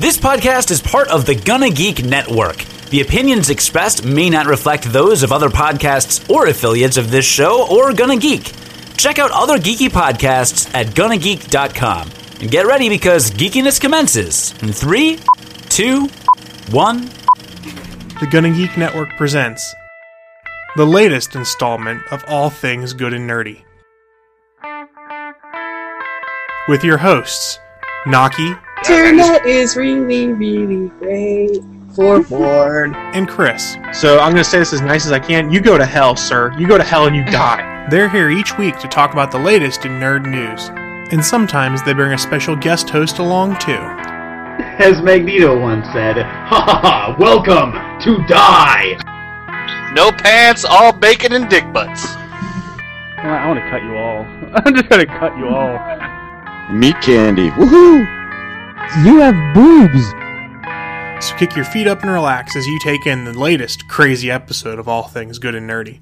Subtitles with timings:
[0.00, 2.58] This podcast is part of the Gonna Geek Network.
[2.90, 7.66] The opinions expressed may not reflect those of other podcasts or affiliates of this show
[7.68, 8.52] or Gonna Geek.
[8.96, 12.10] Check out other geeky podcasts at GonnaGeek.com.
[12.40, 15.18] And get ready because geekiness commences in three,
[15.68, 16.06] two,
[16.70, 17.06] one.
[18.20, 19.74] The Gonna Geek Network presents
[20.76, 23.64] the latest installment of All Things Good and Nerdy.
[26.68, 27.58] With your hosts,
[28.06, 28.54] Naki
[28.90, 31.62] Internet is really, really great
[31.94, 32.92] for porn.
[32.92, 33.16] Mm-hmm.
[33.18, 33.76] and Chris.
[33.92, 35.50] So I'm going to say this as nice as I can.
[35.50, 36.54] You go to hell, sir.
[36.58, 37.86] You go to hell and you die.
[37.90, 40.70] They're here each week to talk about the latest in nerd news.
[41.12, 43.72] And sometimes they bring a special guest host along too.
[43.72, 47.72] As Magneto once said, ha ha ha, welcome
[48.04, 48.96] to die!
[49.94, 52.06] No pants, all bacon and dick butts.
[53.18, 54.22] I want to cut you all.
[54.64, 55.78] I'm just gonna cut you all.
[56.74, 57.50] Meat candy.
[57.50, 58.17] Woohoo!
[59.04, 60.08] You have boobs.
[61.24, 64.78] So kick your feet up and relax as you take in the latest crazy episode
[64.78, 66.00] of All Things Good and Nerdy.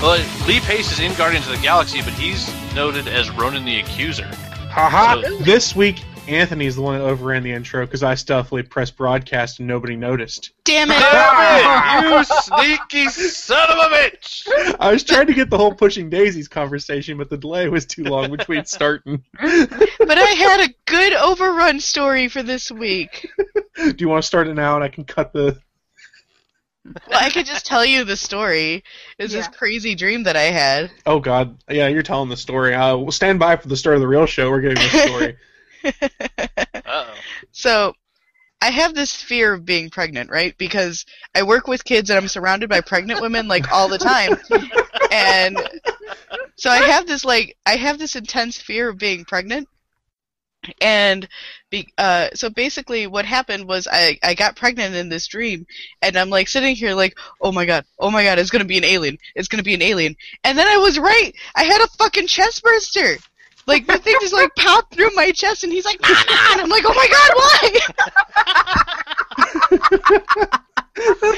[0.00, 3.80] Well, Lee Pace is in Guardians of the Galaxy, but he's noted as Ronan the
[3.80, 4.30] Accuser.
[4.70, 5.20] Haha.
[5.20, 9.58] So- This week, Anthony's the one that overran the intro because I stealthily pressed broadcast
[9.58, 10.52] and nobody noticed.
[10.64, 10.98] Damn it!
[10.98, 14.46] Damn it, you sneaky son of a bitch!
[14.78, 18.04] I was trying to get the whole pushing daisies conversation, but the delay was too
[18.04, 19.24] long between starting.
[19.40, 23.30] But I had a good overrun story for this week.
[23.76, 25.60] Do you want to start it now and I can cut the.
[26.84, 28.82] Well, I could just tell you the story.
[29.18, 30.90] It's this crazy dream that I had.
[31.04, 31.58] Oh, God.
[31.68, 32.74] Yeah, you're telling the story.
[32.74, 34.50] Uh, we'll stand by for the start of the real show.
[34.50, 35.36] We're getting the story.
[36.38, 37.14] Uh-oh.
[37.52, 37.94] So,
[38.60, 40.56] I have this fear of being pregnant, right?
[40.58, 44.36] Because I work with kids and I'm surrounded by pregnant women like all the time.
[45.10, 45.56] And
[46.56, 49.68] so I have this like I have this intense fear of being pregnant.
[50.80, 51.26] And
[51.70, 55.66] be, uh, so basically what happened was I, I got pregnant in this dream
[56.02, 58.76] and I'm like sitting here like, oh my god, oh my god, it's gonna be
[58.76, 59.18] an alien.
[59.36, 60.16] It's gonna be an alien.
[60.42, 61.32] And then I was right.
[61.54, 63.18] I had a fucking chest burster.
[63.68, 66.24] Like the thing just like popped through my chest and he's like, Mama!
[66.52, 67.80] And I'm like, oh my god, why?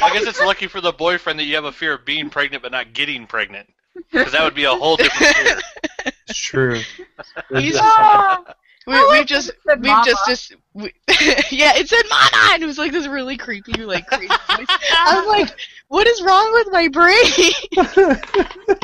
[0.03, 2.63] I guess it's lucky for the boyfriend that you have a fear of being pregnant
[2.63, 3.69] but not getting pregnant.
[4.13, 5.59] Because that would be a whole different fear.
[6.29, 6.81] It's true.
[7.59, 8.45] He's Oh,
[8.87, 10.05] we, I we like just that it we mama.
[10.07, 10.93] just just we,
[11.51, 14.39] yeah, it said mama and it was like this really creepy like crazy voice.
[14.49, 15.51] I was like,
[15.89, 17.17] what is wrong with my brain?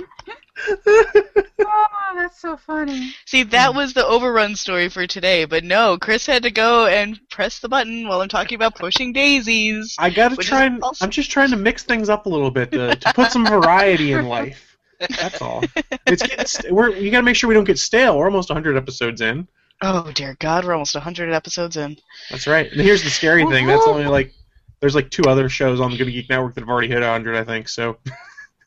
[0.87, 3.15] oh, that's so funny.
[3.27, 7.19] See, that was the overrun story for today, but no, Chris had to go and
[7.29, 9.97] press the button while I'm talking about pushing daisies.
[9.99, 10.83] I gotta try and.
[10.83, 13.47] also- I'm just trying to mix things up a little bit to, to put some
[13.47, 14.77] variety in life.
[14.99, 15.63] That's all.
[16.07, 18.17] It's getting st- we're you gotta make sure we don't get stale.
[18.17, 19.47] We're almost 100 episodes in.
[19.83, 21.99] Oh dear God, we're almost 100 episodes in.
[22.31, 22.71] That's right.
[22.73, 23.67] And here's the scary thing.
[23.67, 24.33] That's only like
[24.81, 27.37] there's like two other shows on the Gonna Geek Network that have already hit 100.
[27.37, 27.99] I think so.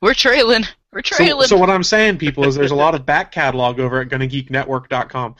[0.00, 0.64] we're trailing.
[0.92, 1.46] We're trailing.
[1.48, 5.36] so what I'm saying, people, is there's a lot of back catalog over at GonnaGeekNetwork.com.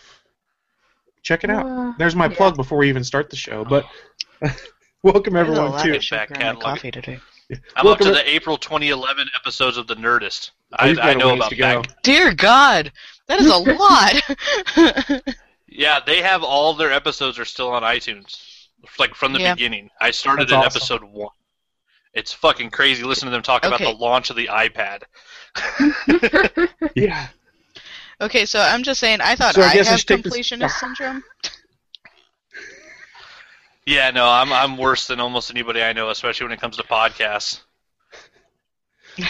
[1.23, 1.67] Check it out.
[1.67, 2.37] Uh, There's my yeah.
[2.37, 3.65] plug before we even start the show.
[3.65, 3.85] But
[5.03, 5.97] welcome everyone to.
[5.97, 6.63] of Back catalog.
[6.63, 7.19] coffee today.
[7.77, 10.51] I'm Welcome up to to- the April 2011 episodes of The Nerdist.
[10.73, 11.83] Oh, I, you've got I a know about to go.
[11.83, 12.03] back.
[12.03, 12.93] Dear God,
[13.29, 13.57] that is a
[15.17, 15.25] lot.
[15.69, 18.67] Yeah, they have all their episodes are still on iTunes,
[18.99, 19.55] like from the Yeah.
[19.55, 19.91] beginning.
[20.01, 20.99] I started That's in awesome.
[21.01, 21.29] episode one.
[22.17, 23.05] It's fucking crazy.
[23.05, 25.03] Listen to them talk about the launch of the iPad.
[26.95, 27.29] Yeah.
[28.21, 30.23] okay, so I'm just saying, I thought So I I, guess I have should take
[30.25, 31.23] this- completionist syndrome.
[33.87, 36.83] Yeah, no, I'm I'm worse than almost anybody I know, especially when it comes to
[36.83, 37.61] podcasts.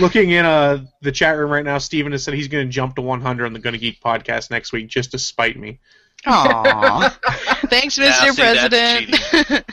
[0.01, 2.95] Looking in uh the chat room right now, Steven has said he's going to jump
[2.97, 5.81] to 100 on the Gonna Geek podcast next week just to spite me.
[6.27, 7.13] Aww.
[7.69, 8.33] Thanks, Now, Mr.
[8.33, 9.65] see, that's President.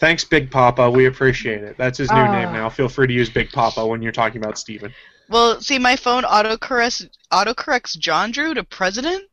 [0.00, 0.90] Thanks, Big Papa.
[0.90, 1.76] We appreciate it.
[1.76, 2.32] That's his new Ah.
[2.32, 2.68] name now.
[2.70, 4.92] Feel free to use Big Papa when you're talking about Steven.
[5.28, 9.24] well, see, my phone autocorrects autocorrects John Drew to President,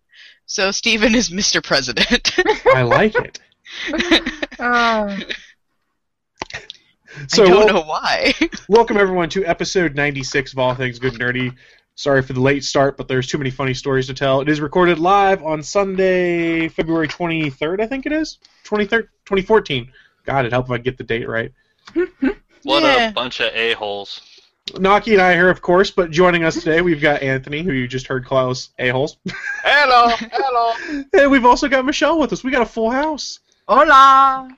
[0.46, 1.64] so Steven is Mr.
[1.64, 2.36] President.
[2.76, 3.40] I like it.
[4.60, 5.18] Oh,
[7.28, 8.34] So I don't wel- know why.
[8.70, 11.56] welcome everyone to episode 96 of All Things Good and Nerdy.
[11.96, 14.42] Sorry for the late start, but there's too many funny stories to tell.
[14.42, 18.38] It is recorded live on Sunday, February 23rd, I think it is.
[18.66, 19.92] 23rd, 2014.
[20.28, 21.52] God, it'd help if I get the date right.
[22.64, 23.10] What Yeah.
[23.10, 24.22] a bunch of a holes.
[24.78, 27.72] Naki and I are here, of course, but joining us today, we've got Anthony, who
[27.72, 29.16] you just heard call us a-holes.
[29.64, 31.06] Hello, hello.
[31.14, 32.44] and we've also got Michelle with us.
[32.44, 33.40] We got a full house.
[33.70, 34.50] hola.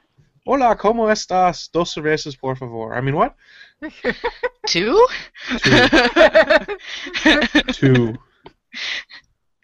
[0.47, 1.69] Hola, ¿cómo estás?
[1.71, 2.95] Dos cervezas, por favor.
[2.95, 3.35] I mean, what?
[4.65, 5.05] Two?
[7.73, 8.17] Two.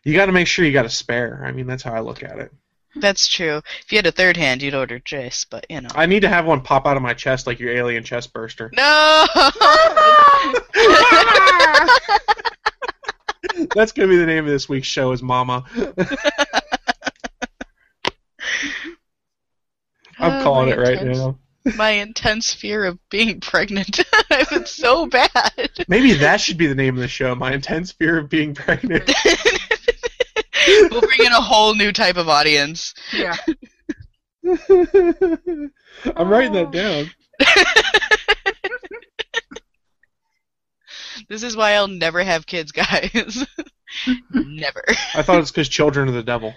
[0.04, 1.44] You got to make sure you got a spare.
[1.44, 2.52] I mean, that's how I look at it.
[2.98, 3.62] That's true.
[3.84, 5.90] If you had a third hand, you'd order Jace, but you know.
[5.96, 8.72] I need to have one pop out of my chest like your alien chest burster.
[8.74, 9.26] No.
[13.76, 15.12] That's gonna be the name of this week's show.
[15.12, 15.64] Is Mama?
[20.18, 21.38] I'm Oh, calling it right intense- now.
[21.78, 24.00] My intense fear of being pregnant.
[24.30, 25.72] it's so bad.
[25.88, 27.34] Maybe that should be the name of the show.
[27.34, 29.12] My intense fear of being pregnant.
[30.92, 32.94] we'll bring in a whole new type of audience.
[33.14, 33.36] Yeah.
[36.16, 37.10] I'm writing that down.
[41.28, 43.46] This is why I'll never have kids, guys.
[44.32, 44.84] never.
[45.16, 46.54] I thought it's because children are the devil.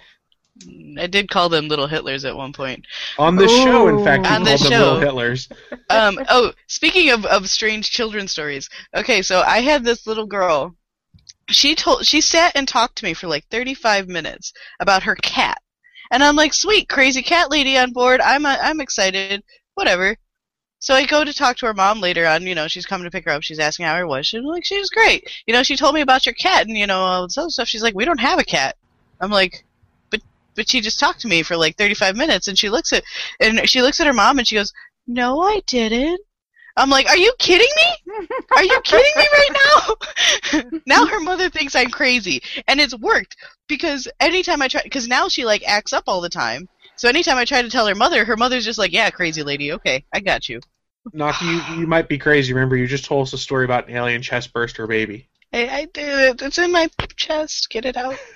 [0.99, 2.85] I did call them little Hitlers at one point.
[3.17, 4.93] On this show, in fact, you On called this them show.
[4.93, 5.49] little Hitlers.
[5.89, 8.69] Um, oh, speaking of, of strange children stories.
[8.93, 10.75] Okay, so I had this little girl.
[11.49, 15.61] She told she sat and talked to me for like 35 minutes about her cat.
[16.11, 18.21] And I'm like, "Sweet, crazy cat lady on board.
[18.21, 19.43] I'm uh, I'm excited.
[19.75, 20.17] Whatever."
[20.79, 23.11] So I go to talk to her mom later on, you know, she's coming to
[23.11, 23.43] pick her up.
[23.43, 24.27] She's asking how her was.
[24.27, 26.99] She's like, she's great." You know, she told me about your cat and you know,
[26.99, 27.67] all this other stuff.
[27.67, 28.77] She's like, "We don't have a cat."
[29.19, 29.65] I'm like,
[30.09, 30.21] "But
[30.55, 33.03] but she just talked to me for like 35 minutes." And she looks at
[33.39, 34.73] and she looks at her mom and she goes,
[35.07, 36.21] "No, I didn't."
[36.79, 38.27] I'm like, "Are you kidding me?
[38.55, 39.49] Are you kidding me right
[40.53, 43.35] now?" now her mother thinks I'm crazy, and it's worked
[43.67, 46.69] because anytime I try, because now she like acts up all the time.
[46.95, 49.73] So anytime I try to tell her mother, her mother's just like, "Yeah, crazy lady.
[49.73, 50.61] Okay, I got you."
[51.13, 52.53] Knock, you you might be crazy.
[52.53, 55.27] Remember, you just told us a story about an alien chest burster baby.
[55.51, 56.41] I, I did it.
[56.41, 57.69] It's in my chest.
[57.69, 58.17] Get it out.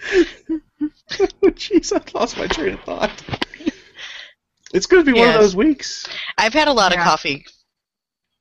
[1.10, 3.22] Jeez, I lost my train of thought.
[4.72, 6.06] It's going to be one of those weeks.
[6.38, 7.00] I've had a lot Yeah.
[7.00, 7.44] of coffee.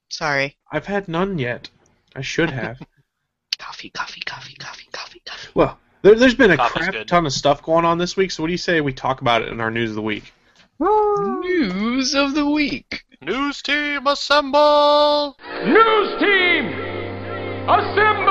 [0.10, 0.58] Sorry.
[0.72, 1.70] I've had none yet.
[2.16, 2.80] I should have.
[3.60, 5.50] Coffee, coffee, coffee, coffee, coffee, coffee.
[5.54, 7.08] well, there, there's been a Coffee's crap good.
[7.10, 8.32] ton of stuff going on this week.
[8.32, 10.32] So, what do you say we talk about it in our news of the week?
[10.80, 13.04] News of the week.
[13.22, 15.36] News team assemble!
[15.66, 16.68] News team,
[17.68, 18.30] assemble!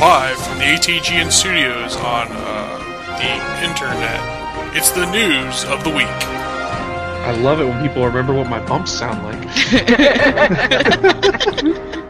[0.00, 4.39] Live from the ATGN studios on uh, the internet.
[4.72, 6.06] It's the news of the week.
[6.06, 9.40] I love it when people remember what my bumps sound like.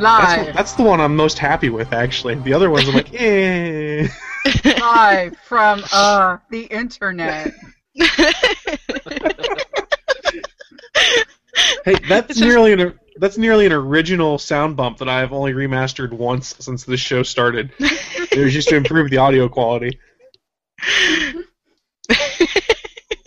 [0.00, 0.54] That's, Live.
[0.54, 2.34] that's the one I'm most happy with, actually.
[2.36, 4.08] The other ones I'm like, eh.
[4.80, 7.52] Live from uh the internet.
[11.84, 16.54] Hey, that's nearly an that's nearly an original sound bump that I've only remastered once
[16.58, 17.72] since this show started.
[17.78, 19.98] it was just to improve the audio quality.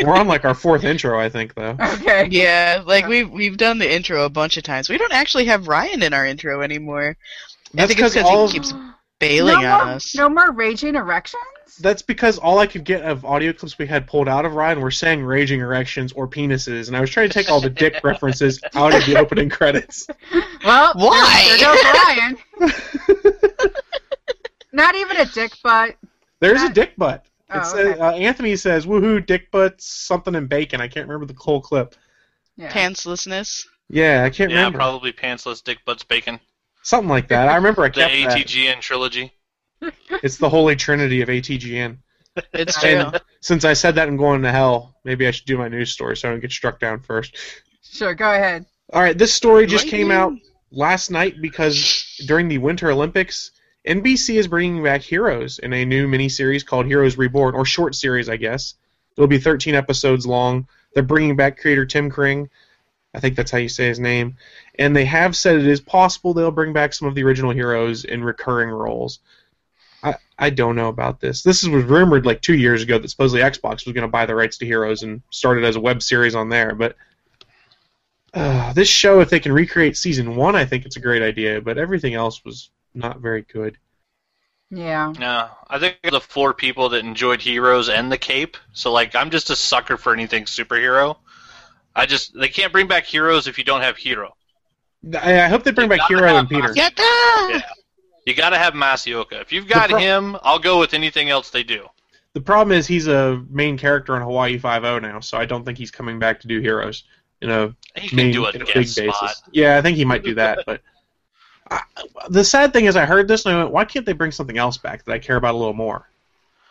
[0.05, 1.75] We're on like our fourth intro, I think, though.
[1.79, 2.27] Okay.
[2.29, 4.89] Yeah, like we've we've done the intro a bunch of times.
[4.89, 7.15] We don't actually have Ryan in our intro anymore.
[7.17, 8.73] I That's think it's 'cause because all- he keeps
[9.19, 10.15] bailing no on more, us.
[10.15, 11.41] No more raging erections.
[11.79, 14.79] That's because all I could get of audio clips we had pulled out of Ryan
[14.79, 17.99] were saying raging erections or penises, and I was trying to take all the dick
[18.03, 20.07] references out of the opening credits.
[20.65, 21.57] Well, Why?
[21.59, 23.69] There, goes Ryan.
[24.71, 25.95] Not even a dick butt.
[26.39, 27.25] There's a dick butt.
[27.53, 27.99] Oh, It's, okay.
[27.99, 31.61] uh, uh, Anthony says, "Woohoo, dick butts, something and bacon." I can't remember the whole
[31.61, 31.95] clip.
[32.57, 32.71] Yeah.
[32.71, 33.65] Pantslessness.
[33.89, 34.77] Yeah, I can't Yeah, remember.
[34.79, 36.39] probably pantsless dick butts bacon.
[36.83, 37.47] Something like that.
[37.49, 38.37] I remember I The kept that.
[38.47, 39.31] ATGN trilogy.
[40.23, 41.97] It's the holy trinity of ATGN.
[42.53, 42.89] It's true.
[42.89, 45.91] And since I said that I'm going to hell, maybe I should do my news
[45.91, 47.35] story so I don't get struck down first.
[47.83, 48.65] Sure, go ahead.
[48.93, 50.33] All right, this story just Right came out
[50.71, 53.51] last night because during the Winter Olympics,
[53.87, 58.29] NBC is bringing back Heroes in a new miniseries called Heroes Reborn, or short series,
[58.29, 58.75] I guess.
[59.17, 60.67] It'll be 13 episodes long.
[60.93, 62.49] They're bringing back creator Tim Kring.
[63.13, 64.37] I think that's how you say his name.
[64.79, 68.05] And they have said it is possible they'll bring back some of the original heroes
[68.05, 69.19] in recurring roles.
[70.01, 71.43] I, I don't know about this.
[71.43, 74.35] This was rumored like two years ago that supposedly Xbox was going to buy the
[74.35, 76.95] rights to Heroes and start it as a web series on there, but
[78.33, 81.61] uh, this show, if they can recreate season one, I think it's a great idea.
[81.61, 83.77] But everything else was not very good.
[84.69, 85.13] Yeah.
[85.19, 88.57] No, I think the four people that enjoyed Heroes and the Cape.
[88.73, 91.17] So like, I'm just a sucker for anything superhero.
[91.95, 94.35] I just they can't bring back Heroes if you don't have Hero.
[95.21, 96.69] I, I hope they bring They back Hero and Peter.
[96.69, 96.97] Yatta!
[96.97, 97.61] Yeah.
[98.25, 99.41] You got to have Masi Oka.
[99.41, 101.87] If you've got pro- him, I'll go with anything else they do.
[102.33, 105.63] The problem is he's a main character on Hawaii Five O now, so I don't
[105.65, 107.03] think he's coming back to do Heroes
[107.41, 109.21] You know, He can main do a a guest big spot.
[109.21, 109.43] basis.
[109.51, 110.59] Yeah, I think he might do that.
[110.65, 110.81] But
[111.73, 114.31] I, the sad thing is, I heard this and I went, "Why can't they bring
[114.31, 116.07] something else back that I care about a little more?"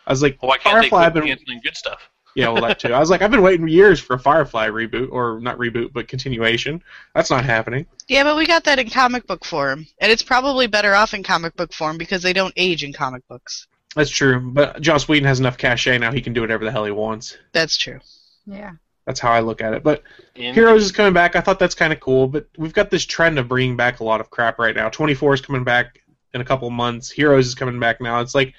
[0.05, 0.99] I was like, Why can't Firefly.
[0.99, 2.09] they I've quit been canceling good stuff?
[2.35, 2.91] Yeah, well, that too.
[2.91, 6.07] I was like, I've been waiting years for a Firefly reboot, or not reboot, but
[6.07, 6.81] continuation.
[7.13, 7.85] That's not happening.
[8.07, 11.21] Yeah, but we got that in comic book form, and it's probably better off in
[11.21, 13.67] comic book form because they don't age in comic books.
[13.95, 14.39] That's true.
[14.39, 17.37] But Joss Whedon has enough cachet now; he can do whatever the hell he wants.
[17.51, 17.99] That's true.
[18.47, 18.71] Yeah.
[19.05, 19.83] That's how I look at it.
[19.83, 20.03] But
[20.35, 21.35] In- Heroes is coming back.
[21.35, 22.27] I thought that's kind of cool.
[22.27, 24.89] But we've got this trend of bringing back a lot of crap right now.
[24.89, 26.01] 24 is coming back
[26.33, 27.11] in a couple months.
[27.11, 28.21] Heroes is coming back now.
[28.21, 28.53] It's like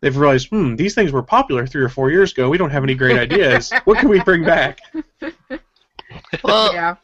[0.00, 2.48] they've realized, hmm, these things were popular three or four years ago.
[2.48, 3.72] We don't have any great ideas.
[3.84, 4.80] what can we bring back?
[6.42, 6.96] Well, Yeah.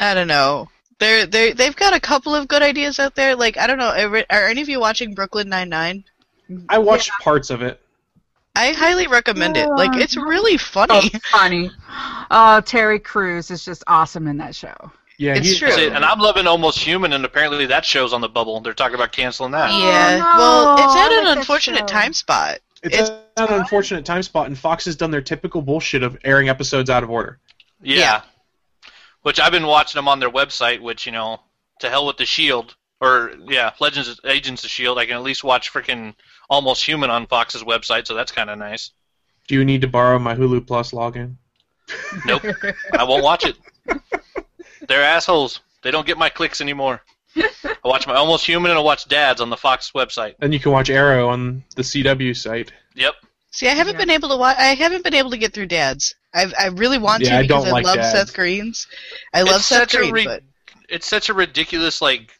[0.00, 0.68] I don't know.
[0.98, 3.34] They're they they've got a couple of good ideas out there.
[3.36, 6.04] Like I don't know, are, are any of you watching Brooklyn Nine Nine?
[6.68, 7.80] I watched parts of it.
[8.54, 9.68] I highly recommend it.
[9.70, 10.94] Like it's really funny.
[10.94, 11.68] Oh, funny.
[11.68, 11.70] funny.
[12.30, 14.74] Oh, Terry Crews is just awesome in that show.
[15.18, 15.70] Yeah, It's true.
[15.70, 18.60] See, and I'm loving Almost Human, and apparently that show's on the bubble.
[18.60, 19.70] They're talking about canceling that.
[19.70, 20.16] Yeah.
[20.16, 22.58] Oh, no, well, it's at an that unfortunate time spot.
[22.82, 26.48] It's, It's- an unfortunate time spot, and Fox has done their typical bullshit of airing
[26.48, 27.38] episodes out of order.
[27.80, 27.98] Yeah.
[27.98, 28.22] Yeah.
[29.22, 31.40] Which I've been watching them on their website, which, you know,
[31.80, 32.74] to hell with the Shield.
[33.00, 35.00] Or, yeah, Legends of Agents of S.H.I.E.L.D.
[35.00, 36.14] I can at least watch freaking
[36.52, 38.90] Almost Human on Fox's website, so that's kind of nice.
[39.48, 41.36] Do you need to borrow my Hulu Plus login?
[42.26, 42.42] Nope.
[42.92, 43.56] I won't watch it.
[44.86, 45.60] They're assholes.
[45.82, 47.00] They don't get my clicks anymore.
[47.36, 47.48] I
[47.84, 50.34] watch my Almost Human and I watch Dads on the Fox website.
[50.40, 52.70] Then you can watch Arrow on the CW site.
[52.96, 53.14] Yep.
[53.50, 54.00] See, I haven't Yeah.
[54.00, 54.58] been able to watch.
[54.58, 56.14] I haven't been able to get through Dads.
[56.34, 58.12] I've I really want Yeah, to I because don't I, like love Dads.
[58.12, 58.86] Seth Greens.
[59.32, 60.42] I love It's Seth such a Green, re- but
[60.90, 62.30] it's such a ridiculous like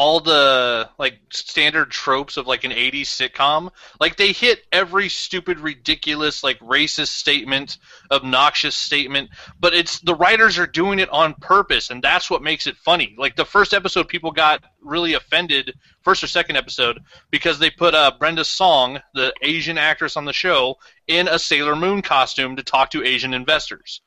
[0.00, 5.60] all the like standard tropes of like an 80s sitcom like they hit every stupid
[5.60, 7.76] ridiculous like racist statement
[8.10, 9.28] obnoxious statement
[9.58, 13.14] but it's the writers are doing it on purpose and that's what makes it funny.
[13.18, 17.94] Like the first episode people got really offended first or second episode because they put
[17.94, 20.76] uh, Brenda Song the Asian actress on the show
[21.06, 24.00] in a Sailor Moon costume to talk to Asian investors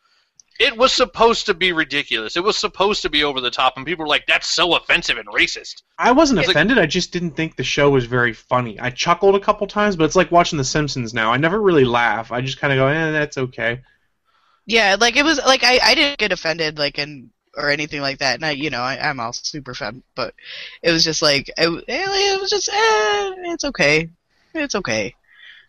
[0.59, 2.35] it was supposed to be ridiculous.
[2.37, 5.17] It was supposed to be over the top, and people were like, "That's so offensive
[5.17, 6.77] and racist." I wasn't It's like- offended.
[6.77, 8.79] I just didn't think the show was very funny.
[8.79, 11.31] I chuckled a couple times, but it's like watching The Simpsons now.
[11.33, 12.31] I never really laugh.
[12.31, 13.81] I just kind of go, "Eh, that's okay."
[14.65, 18.19] yeah, like it was like I I didn't get offended like and or anything like
[18.19, 18.35] that.
[18.35, 20.33] And I you know I, I'm all super fan, but
[20.81, 24.09] it was just like it, it was just eh, it's okay,
[24.53, 25.15] it's okay.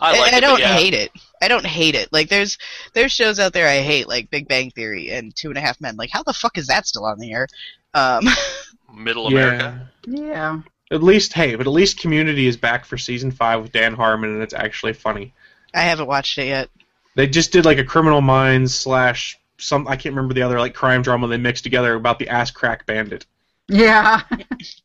[0.04, 0.74] I like I, it, don't yeah.
[0.74, 1.10] hate it.
[1.40, 2.12] I don't hate it.
[2.12, 2.58] Like there's
[2.92, 5.80] there's shows out there I hate like Big Bang Theory and Two and a Half
[5.80, 5.96] Men.
[5.96, 7.48] Like how the fuck is that still on the air?
[7.94, 8.28] Um,
[8.94, 9.90] Middle America.
[10.06, 10.60] Yeah.
[10.90, 14.30] At least, hey, but at least Community is back for season five with Dan Harmon,
[14.30, 15.32] and it's actually funny.
[15.74, 16.68] I haven't watched it yet.
[17.16, 20.74] They just did like a Criminal Minds slash some I can't remember the other like
[20.74, 23.26] crime drama they mixed together about the ass crack bandit.
[23.68, 24.22] Yeah.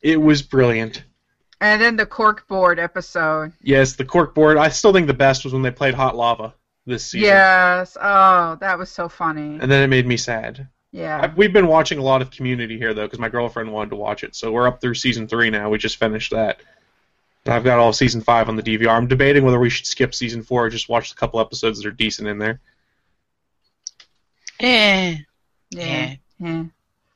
[0.01, 1.03] It was brilliant.
[1.61, 3.51] And then the corkboard episode.
[3.61, 4.57] Yes, the corkboard.
[4.57, 6.53] I still think the best was when they played Hot Lava
[6.85, 7.27] this season.
[7.27, 7.97] Yes.
[7.99, 9.59] Oh, that was so funny.
[9.59, 10.67] And then it made me sad.
[10.91, 11.19] Yeah.
[11.21, 13.95] I, we've been watching a lot of Community here though, because my girlfriend wanted to
[13.97, 14.35] watch it.
[14.35, 15.69] So we're up through season three now.
[15.69, 16.61] We just finished that.
[17.45, 18.89] And I've got all of season five on the DVR.
[18.89, 21.87] I'm debating whether we should skip season four or just watch the couple episodes that
[21.87, 22.59] are decent in there.
[24.59, 25.17] Eh.
[25.71, 26.15] Yeah.
[26.39, 26.63] Yeah.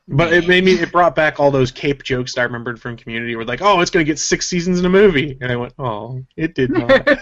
[0.07, 0.73] But it made me.
[0.73, 3.37] It brought back all those cape jokes that I remembered from Community.
[3.37, 6.21] Where like, oh, it's gonna get six seasons in a movie, and I went, oh,
[6.35, 6.91] it did not.
[7.07, 7.21] and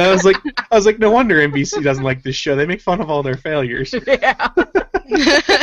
[0.00, 0.36] I was like,
[0.70, 2.54] I was like, no wonder NBC doesn't like this show.
[2.54, 3.94] They make fun of all their failures.
[4.06, 4.50] yeah.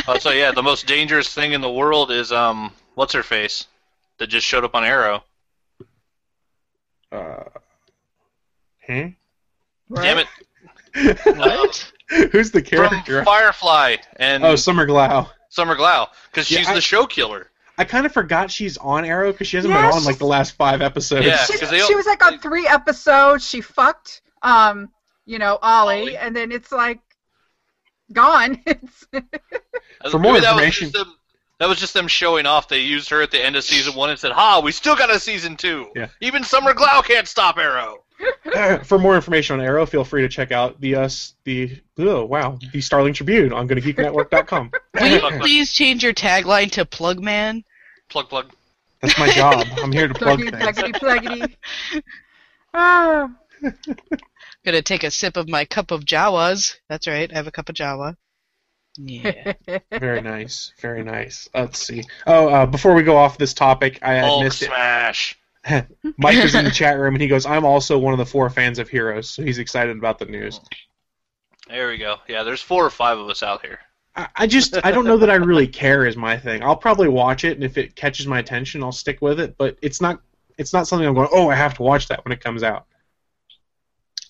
[0.08, 3.68] oh, so yeah, the most dangerous thing in the world is um, what's her face,
[4.18, 5.24] that just showed up on Arrow.
[7.12, 7.44] Uh,
[8.88, 9.10] huh?
[9.94, 10.28] Damn it!
[11.26, 11.92] What?
[12.32, 13.24] Who's the From character?
[13.24, 15.30] Firefly and Oh, Summer Glau.
[15.50, 17.50] Summer Glau, because Yeah, she's I- the show killer.
[17.78, 19.82] I kind of forgot she's on Arrow because she hasn't Yes.
[19.94, 21.26] been on like the last five episodes.
[21.26, 21.44] Yeah.
[21.46, 23.48] She, 'cause they- she was like on three episodes.
[23.48, 24.90] She fucked, um,
[25.26, 26.18] you know, Ollie, Ollie.
[26.18, 27.00] and then it's like
[28.12, 28.62] gone.
[30.02, 31.16] It's For more Maybe that was information- just them-
[31.60, 32.68] that was just them showing off.
[32.70, 35.10] They used her at the end of season one and said, "Ha, we still got
[35.12, 35.92] a season two.
[35.96, 36.08] Yeah.
[36.22, 38.04] Even Summer Glau can't stop Arrow."
[38.84, 41.10] For more information on Arrow, feel free to check out the uh,
[41.44, 44.72] the oh wow the Starling Tribune on GonnaGeekNetwork.com.
[45.00, 47.64] Will you please change your tagline to Plug Man?
[48.10, 48.52] Plug, plug.
[49.02, 49.66] That's my job.
[49.78, 51.00] I'm here to plug pluggity, things.
[51.00, 51.56] pluggity,
[51.94, 52.04] pluggity.
[52.74, 53.32] Ah.
[54.66, 56.76] Gonna take a sip of my cup of Jawas.
[56.90, 58.16] That's right, I have a cup of Jawa.
[58.98, 59.54] Yeah.
[59.92, 61.48] Very nice, very nice.
[61.54, 62.04] Let's see.
[62.28, 64.70] Oh, uh, before we go off this topic, I had Hulk missed it.
[65.70, 65.88] Smash.
[66.18, 68.50] Mike is in the chat room and he goes, "I'm also one of the four
[68.50, 70.60] fans of Heroes," so he's excited about the news.
[71.68, 72.18] There we go.
[72.28, 73.80] Yeah, there's four or five of us out here.
[74.16, 76.64] I, I just I don't know that I really care is my thing.
[76.64, 79.56] I'll probably watch it, and if it catches my attention, I'll stick with it.
[79.58, 80.22] But it's not
[80.58, 81.30] it's not something I'm going.
[81.32, 82.86] Oh, I have to watch that when it comes out.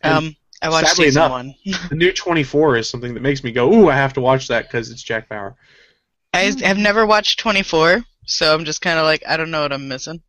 [0.02, 1.56] And Um, I watched Sadly season enough, one.
[1.90, 4.68] the new 24 is something that makes me go, ooh, I have to watch that
[4.68, 5.56] because it's Jack Bauer.
[6.34, 9.74] I have never watched 24, so I'm just kind of like, I don't know what
[9.74, 10.22] I'm missing.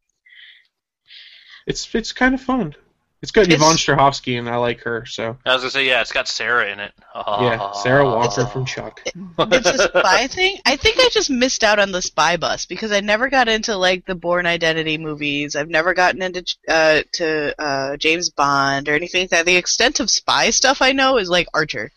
[1.67, 2.75] It's it's kind of fun.
[3.23, 5.05] It's got It's- Yvonne Strahovski, and I like her.
[5.05, 6.93] So I was gonna say, yeah, it's got Sarah in it.
[7.15, 9.03] yeah, Sarah Walker from Chuck.
[9.05, 10.57] It's a spy thing.
[10.65, 13.77] I think I just missed out on the spy bus because I never got into
[13.77, 15.55] like the Bourne Identity movies.
[15.55, 19.45] I've never gotten into uh, to uh, James Bond or anything like that.
[19.45, 21.93] The extent of spy stuff I know is like Archer.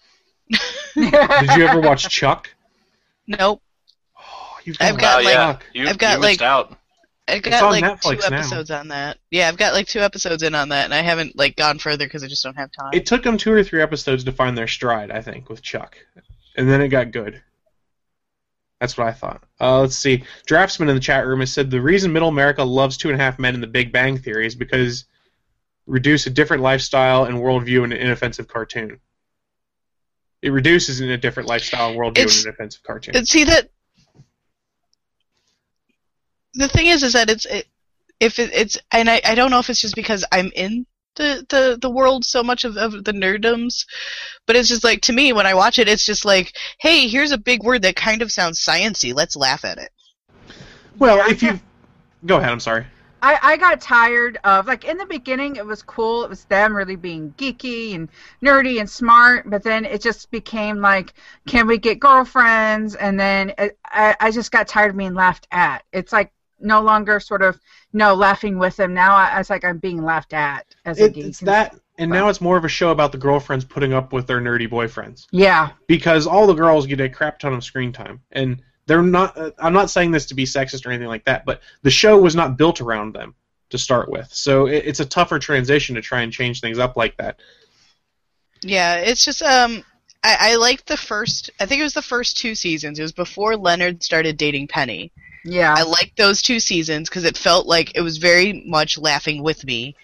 [0.49, 2.49] Did you ever watch Chuck?
[3.27, 3.61] Nope.
[4.65, 5.57] You've I've gotta Oh, like yeah.
[5.73, 6.69] You, I've got you missed like
[7.27, 8.37] I've got like Netflix two now.
[8.37, 9.17] episodes on that.
[9.31, 12.05] Yeah, I've got like two episodes in on that, and I haven't like gone further
[12.05, 12.91] because I just don't have time.
[12.93, 15.97] It took them two or three episodes to find their stride, I think, with Chuck,
[16.57, 17.41] and then it got good.
[18.81, 19.41] That's what I thought.
[19.61, 20.23] Uh, let's see.
[20.45, 23.23] Draftsman in the chat room has said the reason Middle America loves Two and a
[23.23, 25.05] Half Men in The Big Bang Theory is because
[25.87, 28.99] reduce a different lifestyle and worldview in an inoffensive cartoon.
[30.41, 33.25] It reduces in a different lifestyle and worldview It's- in an inoffensive cartoon.
[33.25, 33.69] See that
[36.53, 37.67] the thing is, is that it's it,
[38.19, 41.45] if it, it's and I, I don't know if it's just because I'm in the
[41.49, 43.85] the, the world so much of, of the nerdums,
[44.45, 47.31] but it's just like to me when I watch it, it's just like, hey, here's
[47.31, 49.13] a big word that kind of sounds sciency.
[49.13, 49.89] Let's laugh at it.
[50.99, 51.59] well, if you
[52.25, 52.85] go ahead, I'm sorry.
[53.23, 56.75] I, I got tired of like in the beginning it was cool it was them
[56.75, 58.09] really being geeky and
[58.43, 61.13] nerdy and smart but then it just became like
[61.47, 65.47] can we get girlfriends and then it, I, I just got tired of being laughed
[65.51, 66.33] at it's like
[66.63, 67.59] no longer sort of
[67.93, 71.25] no laughing with them now I, it's like I'm being laughed at as a geek
[71.25, 74.25] it's that, and now it's more of a show about the girlfriends putting up with
[74.27, 75.27] their nerdy boyfriends.
[75.31, 79.37] yeah because all the girls get a crap ton of screen time and they're not
[79.37, 82.17] uh, i'm not saying this to be sexist or anything like that but the show
[82.17, 83.35] was not built around them
[83.69, 86.95] to start with so it, it's a tougher transition to try and change things up
[86.95, 87.39] like that
[88.63, 89.83] Yeah, it's just um
[90.23, 92.97] I, I liked the first I think it was the first two seasons.
[92.97, 95.11] It was before Leonard started dating Penny.
[95.43, 99.43] Yeah I liked those two seasons because it felt like it was very much laughing
[99.43, 99.95] with me.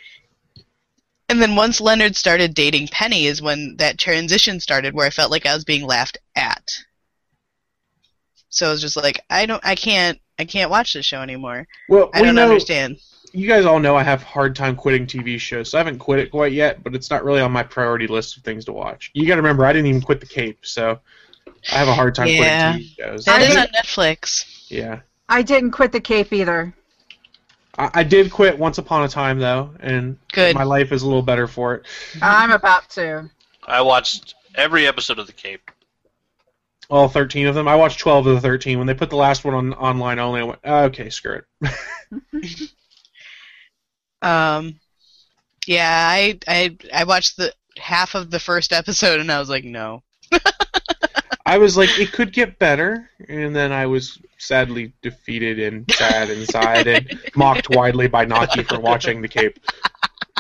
[1.30, 5.32] And then once Leonard started dating Penny is when that transition started where I felt
[5.32, 6.72] like I was being laughed at.
[8.50, 11.68] So I was just like, I don't I can't I can't watch this show anymore.
[11.88, 12.98] well I we don't know understand.
[13.34, 16.00] you guys all know i have a hard time quitting tv shows so i haven't
[16.00, 18.72] quit it quite yet but it's not really on my priority list of things to
[18.72, 20.98] watch you got to remember i didn't even quit the cape so
[21.72, 22.72] i have a hard time Yeah.
[22.74, 24.70] quitting tv shows That I on Netflix.
[24.72, 26.74] yeah I didn't quit the cape either
[27.78, 30.56] I, I did quit once upon a time though and Good.
[30.56, 31.86] my life is a little better for it
[32.22, 33.30] I'm about to
[33.68, 35.70] I watched every episode of The Cape.
[36.90, 37.68] all 13 of them.
[37.68, 38.80] I watched 12 of the 13.
[38.80, 41.72] When they put the last one on online only, I went, "Ah, okay, screw it.
[44.22, 44.80] Um
[45.68, 49.64] yeah, I I I watched the half of the first episode and I was like,
[49.64, 50.04] no.
[51.46, 56.30] I was like, it could get better, and then I was sadly defeated and sad
[56.30, 59.60] inside and mocked widely by Naki for watching The Cape.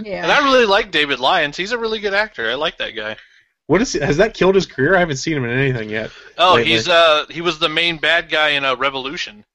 [0.03, 1.57] yeah And I really like David Lyons.
[1.57, 2.49] He's a really good actor.
[2.49, 3.15] I like that guy.
[3.67, 4.95] What is has that killed his career?
[4.95, 6.11] I haven't seen him in anything yet.
[6.37, 6.71] Oh, lately.
[6.71, 9.45] he's uh he was the main bad guy in a Revolution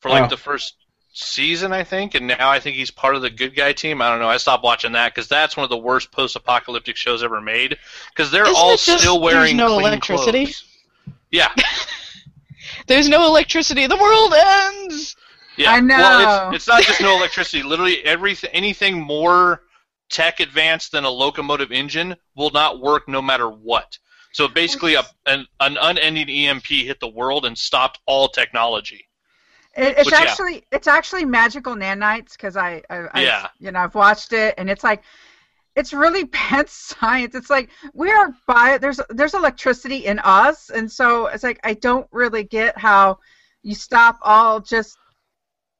[0.00, 0.28] for like Oh.
[0.28, 0.74] the first
[1.14, 4.02] season, I think, and now I think he's part of the good guy team.
[4.02, 4.28] I don't know.
[4.28, 7.76] I stopped watching that because that's one of the worst post-apocalyptic shows ever made.
[8.10, 10.44] Because they're Isn't all just still there's wearing no clean electricity?
[10.44, 10.64] clothes.
[11.30, 11.52] Yeah,
[12.86, 13.86] There's no electricity.
[13.86, 15.14] The world ends.
[15.56, 15.72] yeah.
[15.72, 15.96] I know.
[15.96, 17.62] Well, it's, it's not just no electricity.
[17.62, 19.62] Literally, everything, anything more
[20.08, 23.98] tech advanced than a locomotive engine will not work no matter what.
[24.32, 29.06] So basically, a, an, an unending EMP hit the world and stopped all technology.
[29.76, 30.20] It, it's Which, yeah.
[30.26, 33.48] actually it's actually magical nanites because I, I, I Yeah.
[33.58, 35.02] you know I've watched it and it's like
[35.78, 37.34] it's really bad science.
[37.34, 41.74] It's like we are by there's there's electricity in us and so it's like I
[41.74, 43.18] don't really get how
[43.62, 44.98] you stop all just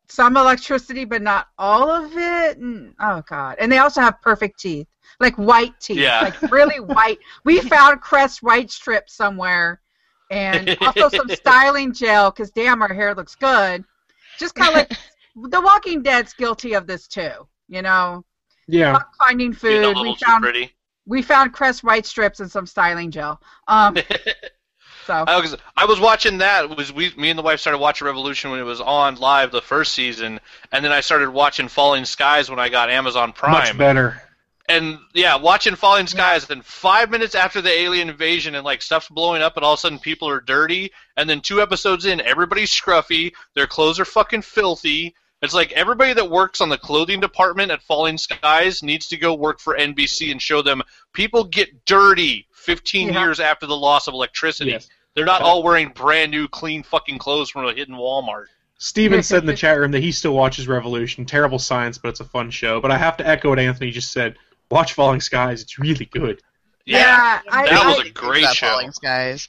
[0.08, 2.58] some electricity but not all of it.
[2.58, 3.56] And, oh god!
[3.58, 4.86] And they also have perfect teeth,
[5.20, 6.20] like white teeth, Yeah.
[6.20, 7.18] like really white.
[7.44, 9.80] We found Crest white strip somewhere,
[10.30, 13.84] and also some styling gel because damn, our hair looks good.
[14.38, 14.92] Just kind of like
[15.50, 17.32] The Walking Dead's guilty of this too.
[17.68, 18.24] You know,
[18.68, 18.92] Yeah.
[18.92, 20.02] not finding Being a food.
[20.02, 20.72] We too found pretty.
[21.06, 23.40] we found Crest white strips and some styling gel.
[23.66, 23.96] Um,
[25.06, 26.70] so I was, I was watching that.
[26.70, 29.50] It Was we, me and the wife started watching Revolution when it was on live
[29.50, 30.38] the first season,
[30.70, 33.52] and then I started watching Falling Skies when I got Amazon Prime.
[33.52, 34.22] Much better.
[34.70, 39.08] And yeah, watching Falling Skies, then five minutes after the alien invasion and like stuff's
[39.08, 42.20] blowing up, and all of a sudden people are dirty, and then two episodes in,
[42.20, 47.20] everybody's scruffy, their clothes are fucking filthy, It's like everybody that works on the clothing
[47.20, 51.84] department at Falling Skies needs to go work for NBC and show them people get
[51.84, 53.20] dirty 15 Yeah.
[53.20, 54.72] years after the loss of electricity.
[54.72, 54.88] Yes.
[55.14, 58.46] They're not all wearing brand new, clean fucking clothes from a hidden Walmart.
[58.78, 61.24] Steven said in the chat room that he still watches Revolution.
[61.24, 62.80] Terrible science, but it's a fun show.
[62.80, 64.36] But I have to echo what Anthony just said.
[64.70, 65.62] Watch Falling Skies.
[65.62, 66.40] It's really good.
[66.84, 68.68] Yeah, I, that I, was a great About show.
[68.68, 69.48] Falling Skies.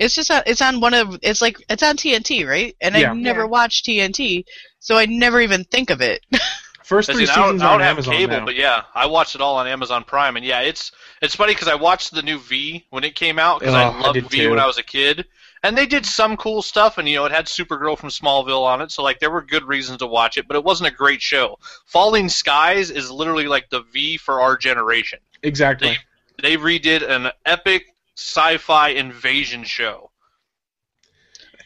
[0.00, 2.74] It's just on, it's on one of it's like it's on TNT, right?
[2.80, 3.12] And Yeah.
[3.12, 3.46] I never Yeah.
[3.46, 4.44] watched TNT,
[4.80, 6.26] so I never even think of it.
[6.82, 8.44] First three see, I don't, seasons I don't on have Amazon cable, now.
[8.46, 10.90] but yeah, I watched it all on Amazon Prime, and yeah, it's
[11.22, 13.84] it's funny because I watched the new V when it came out because Oh, I
[13.84, 14.50] I loved did V too.
[14.50, 15.26] when I was a kid,
[15.62, 18.80] and they did some cool stuff, and you know it had Supergirl from Smallville on
[18.80, 21.22] it, so like there were good reasons to watch it, but it wasn't a great
[21.22, 21.58] show.
[21.86, 25.20] Falling Skies is literally like the V for our generation.
[25.42, 25.96] exactly.
[26.42, 27.84] They redid an epic
[28.20, 30.10] sci-fi invasion show.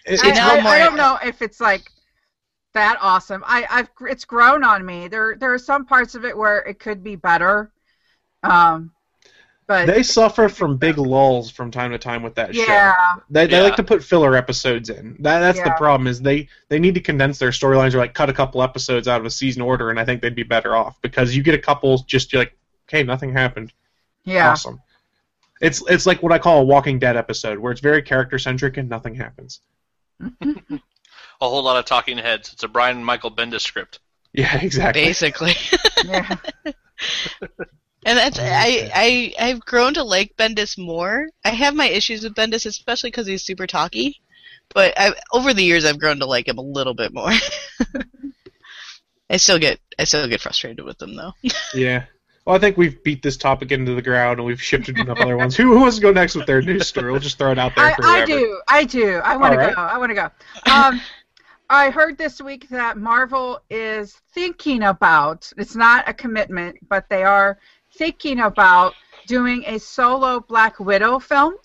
[0.06, 1.90] It- I, it's now I- I don't know if it's like
[2.74, 3.42] that awesome.
[3.46, 5.08] I, I've it's grown on me.
[5.08, 7.72] There there are some parts of it where it could be better.
[8.42, 8.92] Um,
[9.66, 12.62] but they suffer from big lulls from time to time with that show.
[12.62, 12.94] yeah,
[13.30, 13.62] They, they Yeah.
[13.62, 15.16] like to put filler episodes in.
[15.20, 18.28] That, that's the problem is they, they need to condense their storylines or like cut
[18.28, 21.00] a couple episodes out of a season order, and I think they'd be better off
[21.00, 22.54] because you get a couple just you're like,
[22.88, 23.72] okay, nothing happened.
[24.24, 24.50] yeah.
[24.50, 24.82] Awesome.
[25.60, 28.76] It's it's like what I call a Walking Dead episode where it's very character centric
[28.76, 29.60] and nothing happens.
[31.40, 32.52] A whole lot of talking heads.
[32.52, 33.98] It's a Brian Michael Bendis script.
[34.32, 35.04] Yeah, exactly.
[35.04, 35.54] Basically.
[36.04, 36.36] yeah.
[38.06, 41.28] And that's oh, I I I've grown to like Bendis more.
[41.44, 44.20] I have my issues with Bendis, especially because he's super talky.
[44.72, 47.32] But I, over the years, I've grown to like him a little bit more.
[49.30, 51.32] I still get I still get frustrated with him though.
[51.74, 52.04] Yeah.
[52.44, 55.18] Well, I think we've beat this topic into the ground and we've shifted to enough
[55.18, 55.56] other ones.
[55.56, 57.10] Who, who wants to go next with their news story?
[57.10, 58.60] We'll just throw it out there I, for I do.
[58.68, 59.14] I do.
[59.24, 59.74] I want to All right.
[59.74, 59.80] go.
[59.80, 60.30] I want to go.
[60.70, 61.00] Um,
[61.70, 67.24] I heard this week that Marvel is thinking about, it's not a commitment, but they
[67.24, 67.58] are
[67.96, 68.92] thinking about
[69.26, 71.54] doing a solo Black Widow film.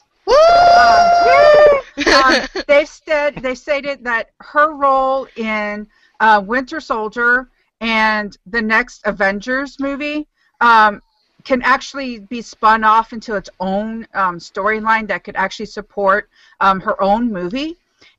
[2.00, 5.88] Um, um, they've said they stated that her role in
[6.20, 7.50] uh, Winter Soldier
[7.82, 10.28] and the next Avengers movie
[10.62, 11.02] um,
[11.44, 16.80] can actually be spun off into its own um, storyline that could actually support um,
[16.80, 17.78] her own movie.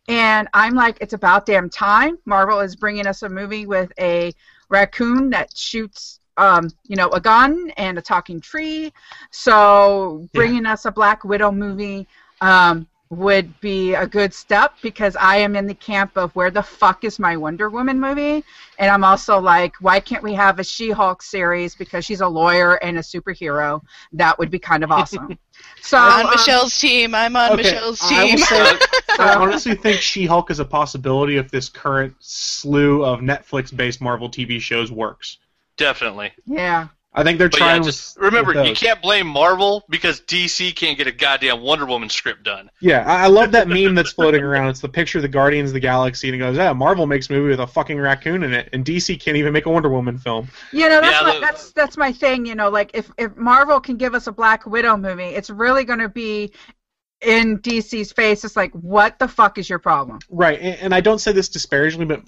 [0.09, 2.19] And I'm like, it's about damn time.
[2.25, 4.33] Marvel is bringing us a movie with a
[4.69, 8.93] raccoon that shoots, um, you know, a gun and a talking tree.
[9.31, 12.09] So bringing us a Black Widow movie
[12.41, 16.63] um, would be a good step because I am in the camp of where the
[16.63, 18.45] fuck is my Wonder Woman movie,
[18.79, 22.75] and I'm also like, why can't we have a She-Hulk series because she's a lawyer
[22.77, 23.83] and a superhero?
[24.13, 25.37] That would be kind of awesome.
[25.83, 27.13] so I'm on um, Michelle's team.
[27.13, 28.39] I'm on Okay, Michelle's I will team.
[28.39, 28.79] say,
[29.19, 34.61] I honestly think She-Hulk is a possibility if this current slew of Netflix-based Marvel TV
[34.61, 35.39] shows works.
[35.77, 36.31] Definitely.
[36.47, 36.89] yeah.
[37.13, 37.83] I think they're But yeah, trying.
[37.83, 41.85] just with, remember, with you can't blame Marvel because DC can't get a goddamn Wonder
[41.85, 42.71] Woman script done.
[42.81, 44.69] Yeah, I I love that meme that's floating around.
[44.69, 47.29] It's the picture of the Guardians of the Galaxy, and it goes, "Yeah, Marvel makes
[47.29, 49.89] a movie with a fucking raccoon in it, and DC can't even make a Wonder
[49.89, 52.47] Woman film." You know, that's Yeah, my, the- that's that's my thing.
[52.47, 55.83] You know, like if if Marvel can give us a Black Widow movie, it's really
[55.85, 56.53] going to be
[57.21, 58.45] in DC's face.
[58.45, 60.21] It's like, what the fuck is your problem?
[60.31, 62.23] Right, and, and I don't say this disparagingly, but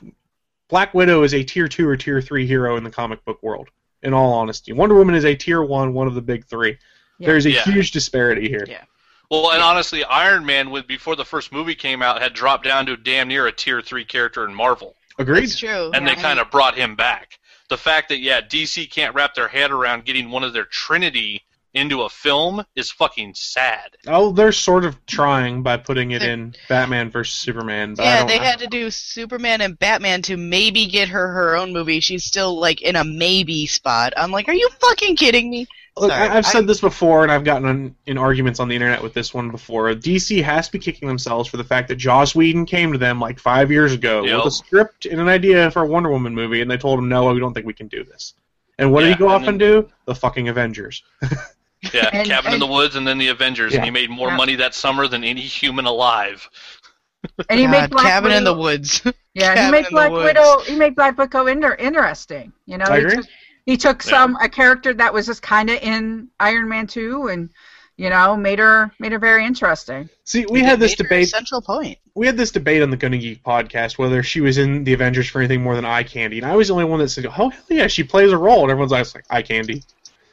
[0.69, 3.69] Black Widow is a tier two or tier three hero in the comic book world.
[4.03, 6.77] In all honesty, Wonder Woman is a tier one, one of the big three.
[7.19, 7.27] Yeah.
[7.29, 7.63] There's a Yeah.
[7.63, 8.65] huge disparity here.
[8.69, 8.83] Yeah.
[9.31, 12.87] Well, and honestly, Iron Man, with before the first movie came out, had dropped down
[12.87, 15.45] to damn near a tier three character in Marvel, Agreed.
[15.45, 15.91] That's true.
[15.95, 16.15] and Yeah.
[16.15, 17.39] they kind of brought him back.
[17.69, 21.45] The fact that yeah, DC can't wrap their head around getting one of their Trinity
[21.75, 23.97] into a film is fucking sad.
[24.07, 28.07] Oh, they're sort of trying by putting it They're- in Batman versus Superman, but I
[28.07, 28.27] yeah, don't.
[28.29, 32.01] they had to do Superman and Batman to maybe get her her own movie.
[32.01, 34.13] She's still like in a maybe spot.
[34.17, 35.67] I'm like, are you fucking kidding me?
[35.97, 38.69] Look, Sorry, I, I've said I- this before, and I've gotten in, in arguments on
[38.69, 39.89] the internet with this one before.
[39.95, 43.21] DC has to be kicking themselves for the fact that Joss Whedon came to them
[43.21, 44.37] like five years ago Yep.
[44.39, 47.09] with a script and an idea for a Wonder Woman movie, and they told him,
[47.11, 48.33] "No, we don't think we can do this."
[48.79, 49.89] And what did he go and off and then- do?
[50.07, 51.03] The fucking Avengers.
[51.93, 53.79] Yeah, And- Cabin in the Woods, and then the Avengers, Yeah.
[53.79, 54.37] and he made more Yeah.
[54.37, 56.49] money that summer than any human alive.
[57.49, 59.03] And he made Black Cabin Widow, in the Woods.
[59.35, 60.61] Yeah, he made Black Widow.
[60.61, 62.53] He made Black Widow inter- interesting.
[62.67, 63.17] You know, I he agree.
[63.17, 63.27] took,
[63.65, 64.11] he took Yeah.
[64.11, 67.49] some a character that was just kind of in Iron Man two, and
[67.97, 70.11] you know, made her made her very interesting.
[70.25, 71.29] See, we They had this made her a debate.
[71.31, 71.99] Central point.
[72.15, 75.29] We had this debate on the Gonna Geek podcast whether she was in the Avengers
[75.29, 77.31] for anything more than eye candy, and I was the only one that said, "Oh
[77.31, 79.83] hell yeah, she plays a role," and everyone's always like, "Eye candy."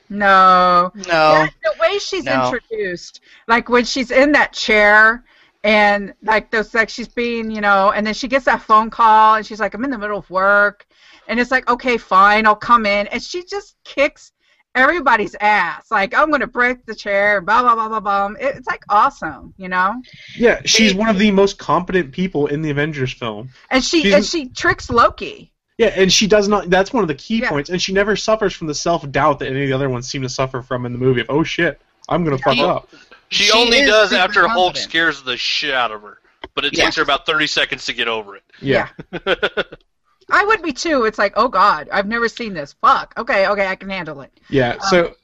[0.09, 1.03] No, No.
[1.07, 2.45] Yeah, the way she's No.
[2.51, 5.23] introduced, like when she's in that chair
[5.63, 9.35] and like those like she's being you know and then she gets that phone call
[9.35, 10.85] and she's like i'm in the middle of work.
[11.27, 13.07] And it's like okay fine i'll come in.
[13.07, 14.31] And she just kicks
[14.73, 15.87] everybody's ass.
[15.91, 18.27] Like i'm gonna break the chair blah blah blah blah blah.
[18.39, 20.01] It- it's like awesome you know?
[20.37, 23.49] Yeah, she's one of the most competent people in the Avengers film.
[23.69, 26.69] and she She's- and she tricks loki Yeah, and she does not.
[26.69, 27.49] That's one of the key Yeah.
[27.49, 30.07] points, and she never suffers from the self doubt that any of the other ones
[30.09, 31.21] seem to suffer from in the movie.
[31.21, 32.65] Of oh shit, I'm gonna fuck Yeah.
[32.65, 32.89] up.
[33.29, 36.19] She, She only does super after Hulk scares the shit out of her.
[36.53, 36.83] But it Yeah.
[36.85, 38.43] takes her about 30 seconds to get over it.
[38.61, 38.89] Yeah.
[40.31, 43.65] i would be too it's like oh god i've never seen this fuck okay okay
[43.67, 44.77] i can handle it Yeah.
[44.79, 45.15] So, the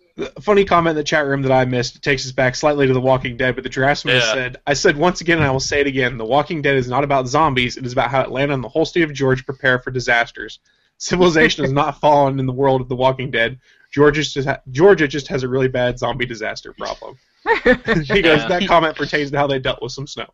[0.41, 2.93] funny comment in the chat room that I missed It takes us back slightly to
[2.93, 4.34] The Walking Dead, but the Draftsman Yeah.
[4.34, 6.88] said, I said once again, and I will say it again, The Walking Dead is
[6.88, 9.80] not about zombies, it is about how Atlanta and the whole state of Georgia prepare
[9.80, 10.60] for disasters.
[10.97, 13.60] Civilization has not fallen in the world of The Walking Dead.
[13.93, 17.17] Georgia just, ha- Georgia just has a really bad zombie disaster problem.
[17.63, 18.47] he goes, Yeah.
[18.47, 20.28] that comment pertains to how they dealt with some snow.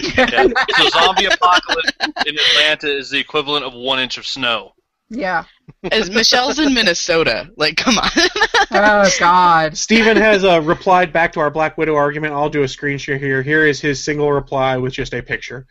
[0.00, 0.48] Yeah.
[0.76, 1.92] so zombie apocalypse
[2.26, 4.72] in Atlanta is the equivalent of one inch of snow.
[5.08, 5.44] Yeah
[5.92, 7.50] As Michelle's in Minnesota.
[7.56, 8.10] Like, come on.
[8.72, 12.34] oh god Steven has uh, replied back to our Black Widow argument.
[12.34, 13.42] I'll do a screen share here.
[13.42, 15.66] Here is his single reply with just a picture.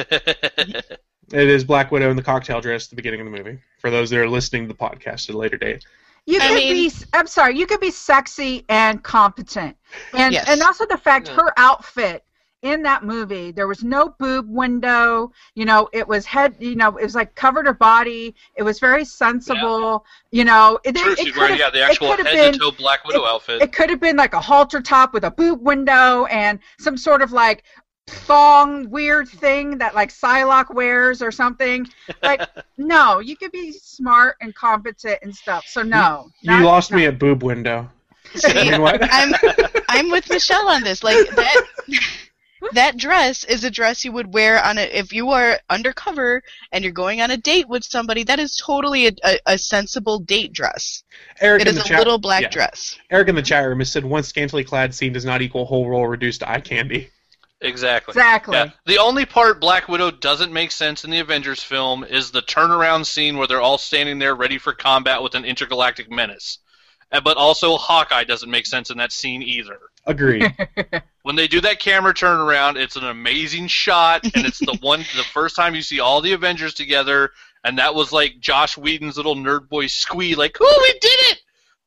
[1.32, 3.60] It is Black Widow in the cocktail dress at the beginning of the movie.
[3.78, 5.84] For those that are listening to the podcast at a later date.
[6.26, 6.92] You I could mean- be.
[7.12, 7.56] I'm sorry.
[7.56, 9.76] You could be sexy and competent,
[10.12, 10.48] and Yes.
[10.48, 11.34] and also the fact Yeah.
[11.36, 12.24] her outfit
[12.62, 15.32] in that movie, there was no boob window.
[15.54, 16.54] You know, it was head.
[16.58, 18.34] You know, it was like covered her body.
[18.56, 20.04] It was very sensible.
[20.30, 22.58] You know, it, True, it, she's it wearing could've- yeah, the actual head been- to
[22.58, 23.62] toe Black Widow outfit.
[23.62, 27.22] It could have been like a halter top with a boob window and some sort
[27.22, 27.62] of like
[28.06, 31.86] thong weird thing that like Psylocke wears or something.
[32.22, 32.42] Like,
[32.76, 35.64] no, you could be smart and competent and stuff.
[35.66, 36.96] So no, You not- lost no.
[36.98, 37.88] me at boob window.
[38.34, 39.00] See, I mean, what?
[39.10, 39.32] I'm
[39.88, 41.02] I'm with Michelle on this.
[41.02, 41.64] Like that
[42.72, 46.42] that dress is a dress you would wear on a if you are undercover
[46.72, 48.22] and you're going on a date with somebody.
[48.22, 51.02] That is totally a, a, a sensible date dress.
[51.40, 52.48] Eric It in is the a chat, little black yeah.
[52.48, 52.98] dress.
[53.10, 55.88] Eric in the chat room has said one scantily clad scene does not equal whole
[55.88, 57.10] role reduced to eye candy.
[57.62, 58.12] Exactly.
[58.12, 58.56] Exactly.
[58.56, 58.70] Yeah.
[58.86, 63.04] The only part Black Widow doesn't make sense in the Avengers film is the turnaround
[63.04, 66.58] scene where they're all standing there ready for combat with an intergalactic menace.
[67.10, 69.78] But also Hawkeye doesn't make sense in that scene either.
[70.06, 70.54] Agreed.
[71.22, 75.24] When they do that camera turnaround, it's an amazing shot, and it's the one the
[75.32, 77.32] first time you see all the Avengers together,
[77.64, 81.42] and that was like Joss Whedon's little nerd boy squee, like, "Oh, we did it!"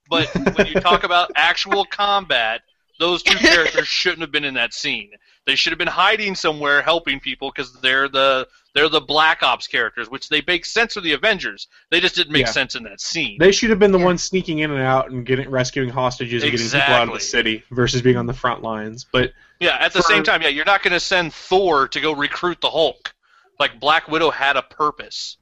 [0.10, 2.62] But when you talk about actual combat,
[3.00, 5.12] those two characters shouldn't have been in that scene.
[5.46, 9.68] They should have been hiding somewhere, helping people, because they're the they're the Black Ops
[9.68, 11.68] characters, which they make sense for the Avengers.
[11.92, 12.52] They just didn't make Yeah.
[12.52, 13.38] sense in that scene.
[13.40, 14.06] They should have been the Yeah.
[14.06, 17.20] ones sneaking in and out and getting rescuing hostages and getting people out of the
[17.20, 19.06] city versus being on the front lines.
[19.12, 22.00] But Yeah, at the For- same time, yeah, you're not going to send Thor to
[22.02, 23.14] go recruit the Hulk.
[23.60, 25.38] Like Black Widow had a purpose.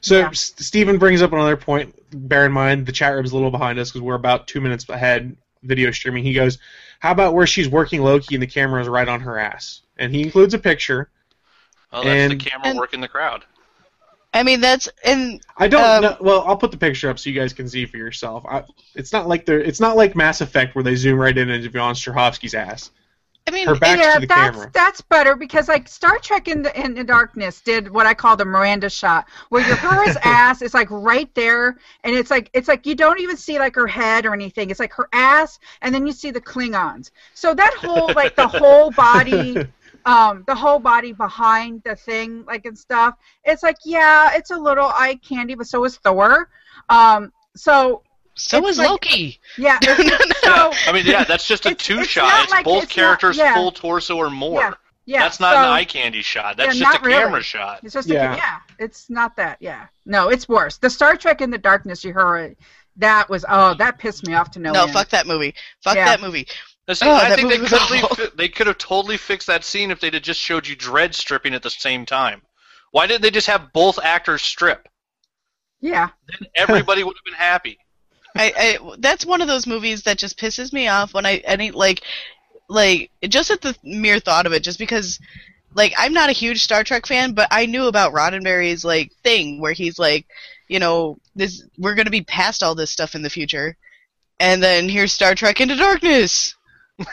[0.00, 0.28] So Yeah.
[0.28, 1.94] S- Steven brings up another point.
[2.10, 4.88] Bear in mind the chat room's a little behind us because we're about two minutes
[4.88, 6.24] ahead video streaming.
[6.24, 6.58] He goes,
[6.98, 10.12] "How about where she's working Loki and the camera is right on her ass?" And
[10.14, 11.08] he includes a picture.
[11.92, 13.44] Oh, that's And- the camera and- working the crowd.
[14.34, 16.16] I mean that's and I don't Um, know.
[16.20, 18.44] Well, I'll put the picture up so you guys can see for yourself.
[18.48, 18.62] I,
[18.94, 21.66] it's not like the it's not like Mass Effect where they zoom right in into
[21.68, 22.92] Yvonne Strahovski's ass.
[23.46, 24.70] I mean Her back's yeah, to the that's camera.
[24.72, 28.36] that's better because like Star Trek in the in the darkness did what I call
[28.38, 32.68] the Miranda shot, where your her ass is like right there, and it's like it's
[32.68, 34.70] like you don't even see like her head or anything.
[34.70, 37.10] It's like her ass, and then you see the Klingons.
[37.34, 39.56] So that whole like the whole body,
[40.04, 43.14] um, the whole body behind the thing, like and stuff.
[43.44, 46.48] It's like yeah, it's a little eye candy, but so is Thor.
[46.88, 48.02] Um, so
[48.34, 49.38] so is like- Loki.
[49.58, 52.24] yeah, it's- so I mean, yeah, that's just a It's- two it's shot.
[52.28, 53.54] not It's like- both it's not- characters yeah.
[53.54, 54.60] full torso or more.
[54.60, 54.72] yeah,
[55.04, 55.20] yeah.
[55.20, 56.56] that's not so, an eye candy shot.
[56.56, 57.22] That's Yeah, just a not really.
[57.22, 57.80] camera shot.
[57.82, 58.32] It's just Yeah.
[58.32, 59.58] a, yeah, it's not that.
[59.60, 60.78] Yeah, no, it's worse.
[60.78, 62.56] The Star Trek in the Darkness you heard,
[62.96, 64.92] that was oh, that pissed me off to no, No, end.
[64.92, 65.54] fuck that movie.
[65.82, 66.06] Fuck Yeah.
[66.06, 66.46] that movie.
[66.88, 69.64] Now, see, Oh, I think they could, was have they could have totally fixed that
[69.64, 72.42] scene if they'd have just showed you Dread stripping at the same time.
[72.90, 74.88] Why didn't they just have both actors strip?
[75.80, 77.78] Yeah, Then everybody would have been happy.
[78.36, 81.70] I, I that's one of those movies that just pisses me off when I any
[81.70, 82.02] like
[82.68, 85.18] like just at the mere thought of it just because
[85.74, 89.60] like I'm not a huge Star Trek fan but I knew about Roddenberry's like thing
[89.60, 90.26] where he's like
[90.68, 93.76] you know this we're going to be past all this stuff in the future
[94.40, 96.54] and then here's Star Trek Into Darkness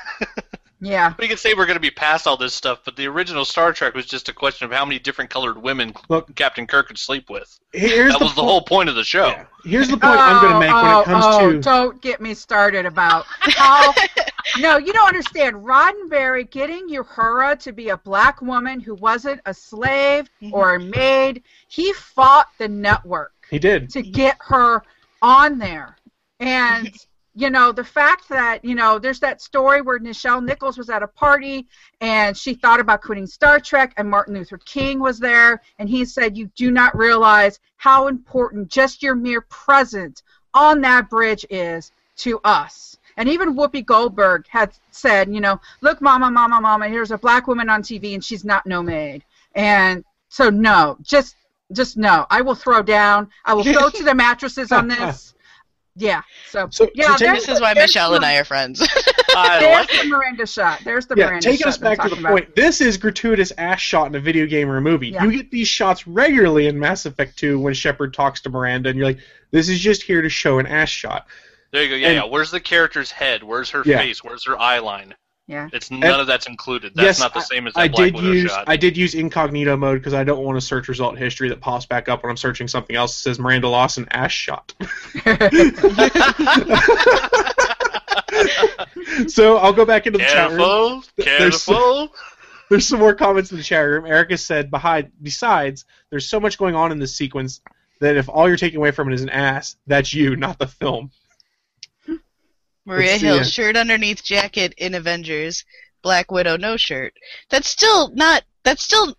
[0.81, 3.45] yeah, We could say we're going to be past all this stuff, but the original
[3.45, 6.87] Star Trek was just a question of how many different colored women Look- Captain Kirk
[6.87, 7.59] could sleep with.
[7.73, 9.27] Here's that was the whole point of the show.
[9.27, 9.45] Yeah.
[9.65, 12.01] Here's the point oh, I'm going to make when Oh, it comes oh, to Don't
[12.01, 13.93] get me started about how
[14.57, 15.55] No, you don't understand.
[15.57, 20.53] Roddenberry getting Uhura to be a black woman who wasn't a slave mm-hmm.
[20.53, 23.89] or a maid, he fought the network He did.
[23.91, 24.81] to get her
[25.21, 25.97] on there.
[26.39, 26.91] And
[27.39, 31.03] you know, the fact that, you know, there's that story where Nichelle Nichols was at
[31.03, 31.67] a party
[32.01, 36.03] and she thought about quitting Star Trek and Martin Luther King was there and he
[36.03, 40.21] said you do not realize how important just your mere presence
[40.53, 42.97] on that bridge is to us.
[43.15, 47.47] And even Whoopi Goldberg had said, you know, look, mama, mama, mama, here's a black
[47.47, 49.23] woman on TV and she's not no maid.
[49.55, 51.37] And so no, just
[51.71, 52.25] just no.
[52.29, 53.29] I will throw down.
[53.45, 55.35] I will go to the mattresses on this.
[55.99, 56.21] Yeah.
[56.49, 58.81] So, yeah, So this is why Michelle the- and I are friends.
[59.35, 60.81] I There's the Miranda shot.
[60.83, 61.67] There's the yeah, Miranda taking shot.
[61.67, 62.31] us back to the about.
[62.31, 62.55] point.
[62.55, 65.09] This is gratuitous ass shot in a video game or a movie.
[65.09, 65.23] Yeah.
[65.23, 68.97] You get these shots regularly in Mass Effect 2 when Shepard talks to Miranda, and
[68.97, 69.19] you're like,
[69.51, 71.27] this is just here to show an ass shot.
[71.71, 71.95] There you go.
[71.95, 72.23] Yeah, And- yeah.
[72.25, 73.43] Where's the character's head?
[73.43, 73.99] Where's her Yeah.
[73.99, 74.23] face?
[74.23, 75.13] Where's her eye line?
[75.49, 75.67] Yeah.
[75.73, 76.93] It's none of that's included.
[76.93, 78.65] That's yes, not the same as that I Black did Widow use shot.
[78.67, 81.87] I did use incognito mode because I don't want a search result history that pops
[81.87, 84.75] back up when I'm searching something else that says Miranda Lawson ass shot.
[89.27, 90.59] so I'll go back into the chat room.
[90.59, 92.15] Careful, There's some- careful.
[92.69, 94.05] There's some more comments in the chat room.
[94.05, 97.61] Erica said, "Behind, besides, there's so much going on in this sequence
[98.01, 100.67] that if all you're taking away from it is an ass, that's you, not the
[100.67, 101.09] film."
[102.89, 103.43] Maria Hill ya.
[103.43, 105.63] shirt underneath jacket in Avengers.
[106.01, 107.13] Black Widow no shirt.
[107.49, 108.43] That's still not.
[108.63, 109.15] That's still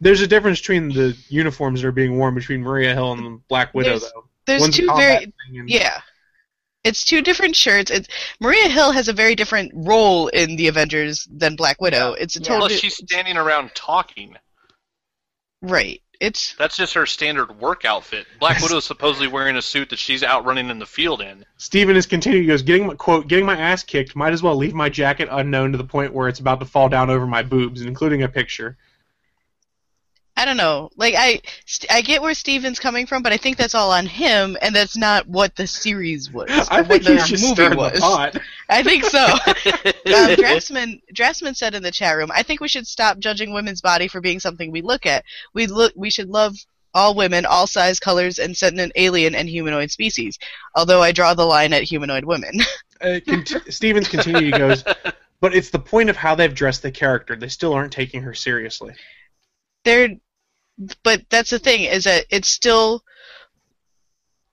[0.00, 3.72] There's a difference between the uniforms that are being worn between Maria Hill and Black
[3.74, 4.28] Widow, There's- though.
[4.46, 6.00] there's One's two very and- yeah.
[6.84, 7.90] It's two different shirts.
[7.90, 8.06] It's
[8.38, 12.12] Maria Hill has a very different role in the Avengers than Black Widow.
[12.12, 14.36] It's a total Plus, she's standing around talking.
[15.62, 16.00] right.
[16.20, 18.26] It's That's just her standard work outfit.
[18.40, 21.44] Black Widow is supposedly wearing a suit that she's out running in the field in.
[21.58, 22.44] Steven is continuing.
[22.44, 24.16] He goes, getting my, quote, getting my ass kicked.
[24.16, 26.88] Might as well leave my jacket unknown to the point where it's about to fall
[26.88, 28.76] down over my boobs, including a picture.
[30.38, 30.90] I don't know.
[30.96, 34.04] Like I, st- I get where Steven's coming from, but I think that's all on
[34.06, 36.50] him, and that's not what the series was.
[36.70, 37.94] I think the he's just movie was.
[37.94, 38.36] the pot.
[38.68, 39.24] I think so.
[40.14, 43.80] um, Draftsman, Draftsman said in the chat room, "I think we should stop judging women's
[43.80, 45.24] body for being something we look at.
[45.54, 46.54] We look, we should love
[46.92, 50.38] all women, all size, colors, and sentient alien and humanoid species.
[50.74, 52.60] Although I draw the line at humanoid women."
[52.98, 54.82] Uh, cont- Stevens continues, He goes,
[55.42, 57.36] but it's the point of how they've dressed the character.
[57.36, 58.94] They still aren't taking her seriously.
[59.84, 60.16] they're
[61.02, 63.02] but that's the thing is that it's still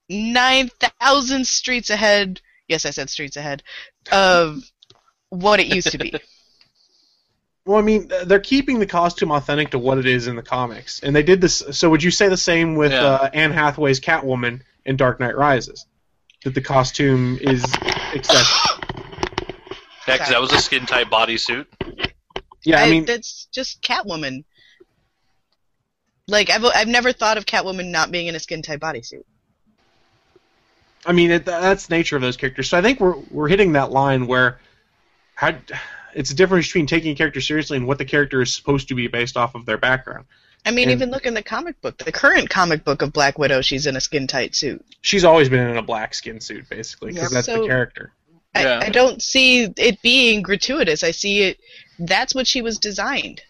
[0.10, 3.64] 9000 streets ahead yes i said streets ahead
[4.12, 4.60] of
[5.30, 6.14] what it used to be
[7.66, 10.42] Well, I mean, uh, they're keeping the costume authentic to what it is in the
[10.44, 11.64] comics, and they did this.
[11.72, 13.06] So, would you say the same with Yeah.
[13.06, 15.86] uh, Anne Hathaway's Catwoman in Dark Knight Rises?
[16.44, 17.64] That the costume is
[18.14, 18.80] excessive.
[20.06, 21.68] Yeah, 'cause that was a skin tight bodysuit.
[22.66, 24.44] Yeah, I mean, that's just catwoman
[26.34, 29.24] like I've, I've never thought of catwoman not being in a skin tight bodysuit
[31.06, 32.70] I mean, it, that's the nature of those characters.
[32.70, 34.60] So I think we're we're hitting that line where
[35.36, 35.54] how
[36.16, 38.96] it's a difference between taking a character seriously and what the character is supposed to
[38.96, 40.26] be based off of their background.
[40.66, 43.38] i mean And- even look in the comic book the current comic book of black
[43.38, 46.70] widow she's in a skin tight suit She's always been in a black skin suit,
[46.70, 47.42] basically, because Yeah.
[47.42, 48.14] that's the character.
[48.56, 51.04] I, I don't see it being gratuitous.
[51.04, 51.58] I see it.
[52.00, 53.42] That's what she was designed.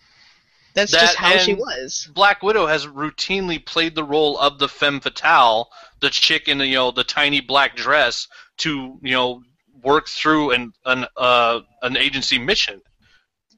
[0.73, 2.09] That's just how she was.
[2.13, 5.69] Black Widow has routinely played the role of the femme fatale,
[6.01, 9.41] the chick in the you know the tiny black dress, to you know
[9.83, 12.81] work through an an uh, an agency mission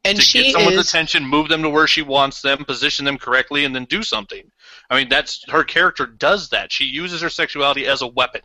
[0.03, 0.89] And to she get someone's is.
[0.89, 4.43] attention, move them to where she wants them, position them correctly, and then do something.
[4.89, 6.71] I mean, that's her character does that.
[6.71, 8.41] She uses her sexuality as a weapon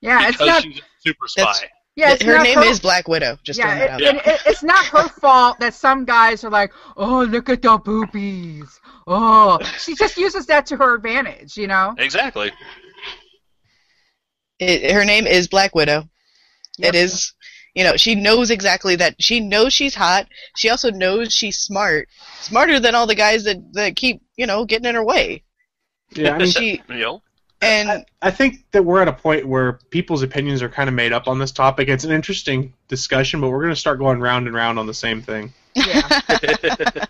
[0.00, 0.62] Yeah, it's not.
[0.62, 1.70] she's a super spy.
[1.94, 3.38] Yeah, her name her- is Black Widow.
[3.42, 4.14] Just yeah, throwing that it, out.
[4.14, 7.76] and it, it's not her fault that some guys are like, "Oh, look at the
[7.78, 11.94] boobies." Oh, she just uses that to her advantage, you know.
[11.98, 12.50] Exactly.
[14.58, 16.04] It, her name is Black Widow.
[16.78, 17.34] It is,
[17.74, 19.16] you know, she knows exactly that.
[19.20, 20.26] She knows she's hot.
[20.56, 22.08] She also knows she's smart,
[22.40, 25.44] smarter than all the guys that that keep, you know, getting in her way.
[26.14, 27.22] Yeah, I mean, she You know,
[27.62, 31.12] and I think that we're at a point where people's opinions are kind of made
[31.12, 31.88] up on this topic.
[31.88, 34.94] It's an interesting discussion, but we're going to start going round and round on the
[34.94, 35.52] same thing.
[35.76, 37.08] I-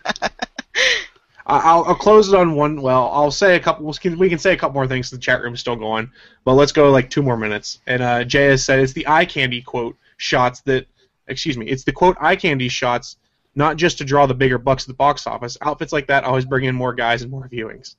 [1.47, 2.81] I'll, I'll close it on one.
[2.81, 3.87] Well, I'll say a couple.
[3.87, 5.11] We can, we can say a couple more things.
[5.11, 6.11] The chat room's still going,
[6.45, 7.81] but let's go like two more minutes.
[7.87, 10.87] And uh, Jay has said it's the eye candy quote shots that.
[11.29, 11.67] Excuse me.
[11.67, 13.17] It's the quote eye candy shots,
[13.55, 15.57] not just to draw the bigger bucks at the box office.
[15.63, 17.95] Outfits like that always bring in more guys and more viewings.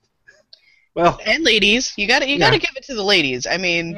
[0.95, 2.47] Well, and ladies, you got to you Yeah.
[2.47, 3.47] got to give it to the ladies.
[3.47, 3.97] I mean,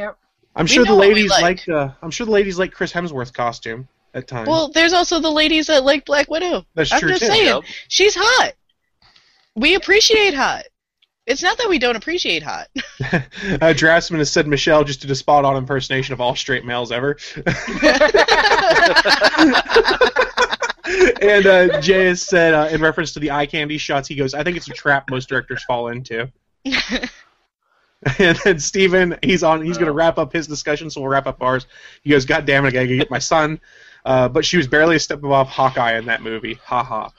[0.55, 1.67] I'm sure the know what we ladies like.
[1.67, 1.69] like.
[1.69, 4.47] uh, I'm sure the ladies like Chris Hemsworth's costume, at times.
[4.47, 6.65] Well, there's also the ladies that like Black Widow.
[6.73, 7.27] That's I'm true, just too.
[7.27, 7.63] saying, Yep.
[7.89, 8.53] she's hot.
[9.55, 10.63] We appreciate hot.
[11.25, 12.67] It's not that we don't appreciate hot.
[13.61, 16.91] uh, Draftsman has said Michelle just did a spot on impersonation of all straight males
[16.91, 17.17] ever.
[21.21, 24.33] and uh, Jay has said, uh, in reference to the eye candy shots, he goes,
[24.33, 26.31] I think it's a trap most directors fall into.
[28.19, 29.63] and then Steven, he's on.
[29.63, 31.67] He's going to wrap up his discussion, so we'll wrap up ours.
[32.03, 33.59] He goes, God damn it, I got to get my son.
[34.03, 36.55] Uh, but she was barely a step above Hawkeye in that movie.
[36.65, 37.11] Ha ha.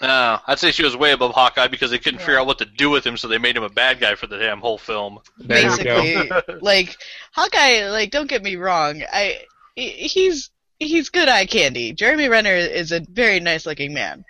[0.00, 2.64] No, I'd say she was way above Hawkeye because they couldn't figure out what to
[2.64, 5.20] do with him, so they made him a bad guy for the damn whole film.
[5.46, 6.28] Basically,
[6.60, 6.96] like
[7.32, 7.88] Hawkeye.
[7.88, 9.02] Like, don't get me wrong.
[9.12, 9.42] I
[9.76, 10.50] he's
[10.80, 11.92] he's good eye candy.
[11.92, 14.24] Jeremy Renner is a very nice looking man,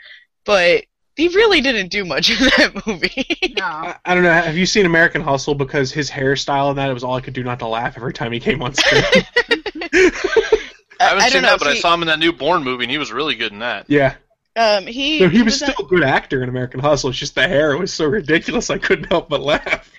[0.45, 0.85] but
[1.17, 3.27] he really didn't do much in that movie.
[3.59, 3.65] No.
[3.65, 4.33] I, I don't know.
[4.33, 5.55] Have you seen American Hustle?
[5.55, 8.13] Because his hairstyle in that, it was all I could do not to laugh every
[8.13, 9.03] time he came on screen.
[9.15, 12.33] I haven't I seen don't know that, if but I saw him in that new
[12.33, 13.87] Bourne movie, and he was really good in that.
[13.89, 14.15] yeah.
[14.55, 17.09] Um, he So he was on- still a good actor in American Hustle.
[17.11, 19.91] It's just the hair was so ridiculous I couldn't help but laugh.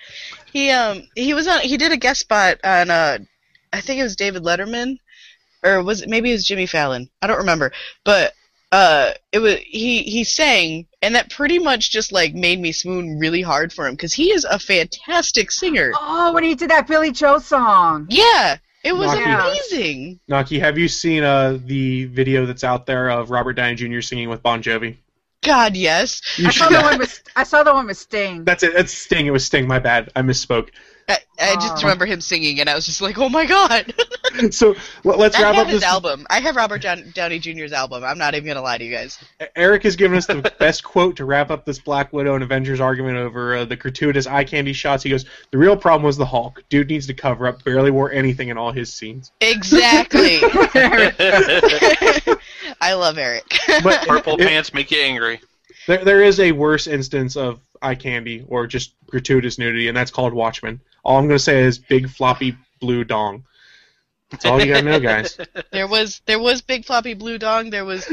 [0.52, 3.18] He um he was on he did a guest spot on uh
[3.74, 5.00] I think it was David Letterman
[5.64, 7.10] or was it maybe it was Jimmy Fallon.
[7.24, 7.72] I don't remember.
[8.06, 8.34] But
[8.74, 13.20] uh it was he he sang and that pretty much just like made me swoon
[13.20, 15.92] really hard for him cuz he is a fantastic singer.
[15.96, 18.08] Oh, when he did that Billy Joe song.
[18.10, 19.32] Yeah, it was Naki.
[19.32, 20.20] amazing.
[20.28, 24.02] Naki, have you seen uh, the video that's out there of Robert Downey Jr.
[24.02, 24.98] singing with Bon Jovi?
[25.44, 26.22] God, yes.
[26.40, 28.44] I saw the one with I saw the one with Sting.
[28.44, 28.74] That's it.
[28.74, 29.28] That's Sting.
[29.28, 29.68] It was Sting.
[29.68, 30.10] My bad.
[30.16, 30.70] I misspoke.
[31.10, 31.82] I, I just Oh.
[31.82, 33.94] remember him singing and I was just like, "Oh my god."
[34.52, 35.90] so let- let's I wrap have up his this.
[35.90, 36.26] album.
[36.30, 38.04] I have Robert Down- Downey Jr.'s album.
[38.04, 39.20] I'm not even going to lie to you guys.
[39.56, 42.80] Eric has given us the best quote to wrap up this Black Widow and Avengers
[42.80, 45.04] argument over uh, the gratuitous eye candy shots.
[45.04, 46.64] He goes, "The real problem was the Hulk.
[46.70, 47.64] Dude needs to cover up.
[47.64, 50.40] Barely wore anything in all his scenes." Exactly.
[52.82, 53.44] I love Eric.
[53.84, 55.42] But Purple it- pants make you angry.
[55.88, 60.12] There, there is a worse instance of eye candy or just gratuitous nudity, and that's
[60.12, 60.80] called Watchmen.
[61.04, 63.44] All I'm going to say is big floppy blue dong.
[64.30, 65.38] That's all you got to know, guys.
[65.72, 67.70] There was there was big floppy blue dong.
[67.70, 68.06] There was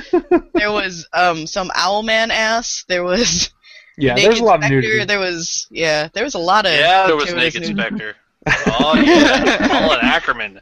[0.55, 2.85] there was um some owl man ass.
[2.89, 3.51] There was
[3.99, 5.05] Yeah, naked there's a lot of nudity.
[5.05, 6.09] There was yeah.
[6.13, 7.75] There was a lot of Yeah, there was Naked nudity.
[7.75, 8.17] Spectre.
[8.81, 10.61] Oh yeah, Malin Akerman.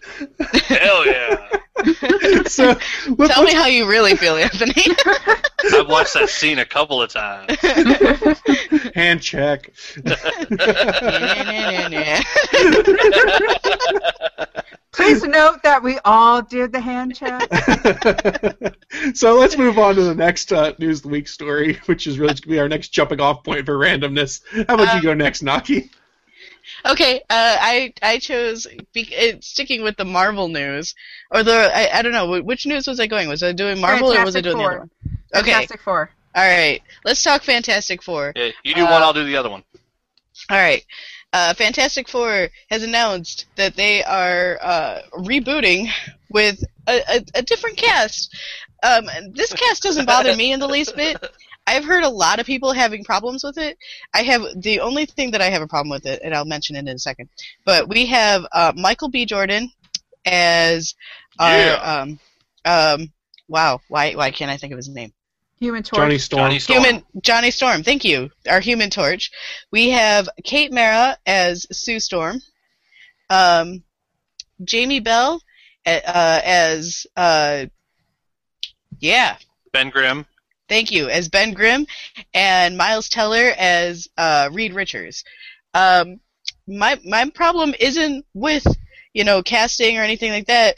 [0.64, 1.48] Hell yeah!
[2.46, 2.74] so
[3.26, 4.72] Tell me how you really feel, Anthony.
[5.72, 7.56] I've watched that scene a couple of times.
[8.94, 9.72] Hand check.
[14.92, 17.42] Please note that we all did the hand check.
[19.14, 22.18] so let's move on to the next uh, News of the Week story, which is
[22.18, 24.42] really going to be our next jumping off point for randomness.
[24.66, 25.90] How about you go next, Naki?
[26.86, 30.94] Okay, uh, I I chose be, uh, sticking with the Marvel news,
[31.30, 33.28] or the I, I don't know which news was I going.
[33.28, 34.70] Was I doing Marvel or was I Fantastic doing the Four.
[34.70, 34.90] other one?
[35.34, 36.10] Okay, Fantastic Four.
[36.34, 36.82] all right.
[37.04, 38.32] Let's talk Fantastic Four.
[38.36, 39.62] Yeah, you do one, I'll do the other one.
[40.50, 40.84] All right.
[41.32, 45.90] Uh, Fantastic Four has announced that they are uh, rebooting
[46.30, 48.34] with a, a, a different cast.
[48.82, 51.18] Um, this cast doesn't bother me in the least bit.
[51.68, 53.76] I've heard a lot of people having problems with it.
[54.14, 56.76] I have the only thing that I have a problem with it, and I'll mention
[56.76, 57.28] it in a second.
[57.64, 59.26] But we have uh, Michael B.
[59.26, 59.70] Jordan
[60.24, 60.94] as
[61.38, 61.74] our Yeah.
[61.74, 62.20] um,
[62.64, 63.12] um,
[63.48, 63.80] wow.
[63.88, 65.12] Why why can't I think of his name?
[65.60, 65.98] Human Torch.
[65.98, 66.40] Johnny Storm.
[66.44, 66.84] Johnny Storm.
[66.84, 68.30] Human Johnny Storm, thank you.
[68.48, 69.30] Our Human Torch.
[69.70, 72.40] We have Kate Mara as Sue Storm.
[73.28, 73.82] Um,
[74.64, 75.42] Jamie Bell
[75.86, 77.66] uh, as uh,
[79.00, 79.36] yeah,
[79.72, 80.26] Ben Grimm.
[80.68, 81.86] Thank you as Ben Grimm,
[82.34, 85.24] and Miles Teller as uh, Reed Richards.
[85.74, 86.20] Um,
[86.66, 88.66] my my problem isn't with
[89.12, 90.76] you know casting or anything like that.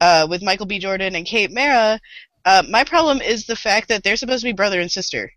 [0.00, 0.78] Uh, with Michael B.
[0.78, 1.98] Jordan and Kate Mara,
[2.44, 5.32] uh, my problem is the fact that they're supposed to be brother and sister.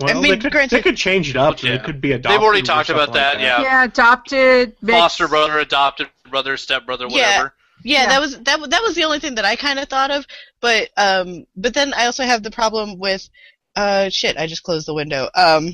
[0.00, 1.62] Well, I mean, they, could, granted- they could change it up.
[1.62, 1.72] Yeah.
[1.76, 2.32] They could be adopted.
[2.38, 3.62] They've already talked something about that, like yeah.
[3.62, 4.76] Yeah, adopted.
[4.84, 7.16] Foster brother, adopted brother, step brother, Yeah.
[7.38, 7.54] whatever.
[7.84, 8.08] Yeah, Yeah.
[8.08, 8.70] that was that.
[8.70, 10.26] That was the only thing that I kind of thought of.
[10.60, 13.28] But um, but then I also have the problem with,
[13.76, 14.36] uh, shit.
[14.36, 15.28] I just closed the window.
[15.34, 15.70] Um,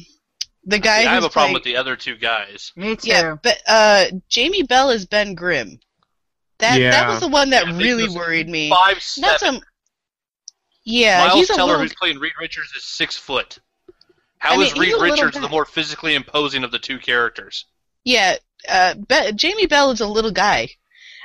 [0.64, 1.02] the guy.
[1.02, 2.72] See, I have a problem playing- with the other two guys.
[2.76, 3.08] Me too.
[3.08, 5.78] Yeah, but uh, Jamie Bell is Ben Grimm.
[6.58, 8.70] That that was the one that Yeah, really worried me.
[8.70, 9.56] Five Not seven.
[9.56, 9.60] some.
[10.84, 11.82] Yeah, Miles he's a Teller, little.
[11.82, 13.58] who's playing Reed Richards, is six foot.
[14.38, 17.64] How I mean, he's Reed Richards the more physically imposing of the two characters?
[18.04, 18.36] Yeah,
[18.68, 20.68] uh, Be- Jamie Bell is a little guy.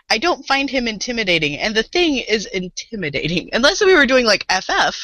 [0.10, 3.50] I don't find him intimidating, and the thing is intimidating.
[3.54, 4.96] Unless we were doing like FF,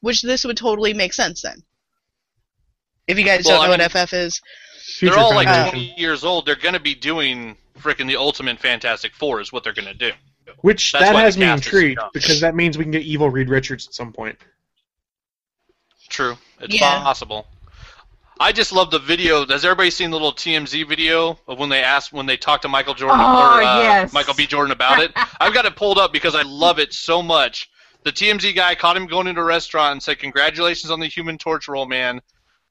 [0.00, 1.62] which this would totally make sense then.
[3.06, 4.40] If you guys Well, don't know I what FF is,
[5.00, 5.78] they're all like Foundation.
[5.94, 6.46] 20 years old.
[6.46, 9.94] They're going to be doing freaking the Ultimate Fantastic Four, is what they're going to
[9.94, 10.12] do.
[10.62, 13.86] Which That's that has me intrigued because that means we can get evil Reed Richards
[13.86, 14.38] at some point.
[16.08, 17.00] True, it's Yeah.
[17.02, 17.46] possible.
[18.38, 19.46] I just love the video.
[19.46, 22.68] Has everybody seen the little TMZ video of when they asked when they talked to
[22.68, 24.12] Michael Jordan Oh, or uh, yes.
[24.12, 24.46] Michael B.
[24.46, 25.12] Jordan about it?
[25.40, 27.70] I've got it pulled up because I love it so much.
[28.04, 31.38] The TMZ guy caught him going into a restaurant and said, "Congratulations on the Human
[31.38, 32.20] Torch role, man."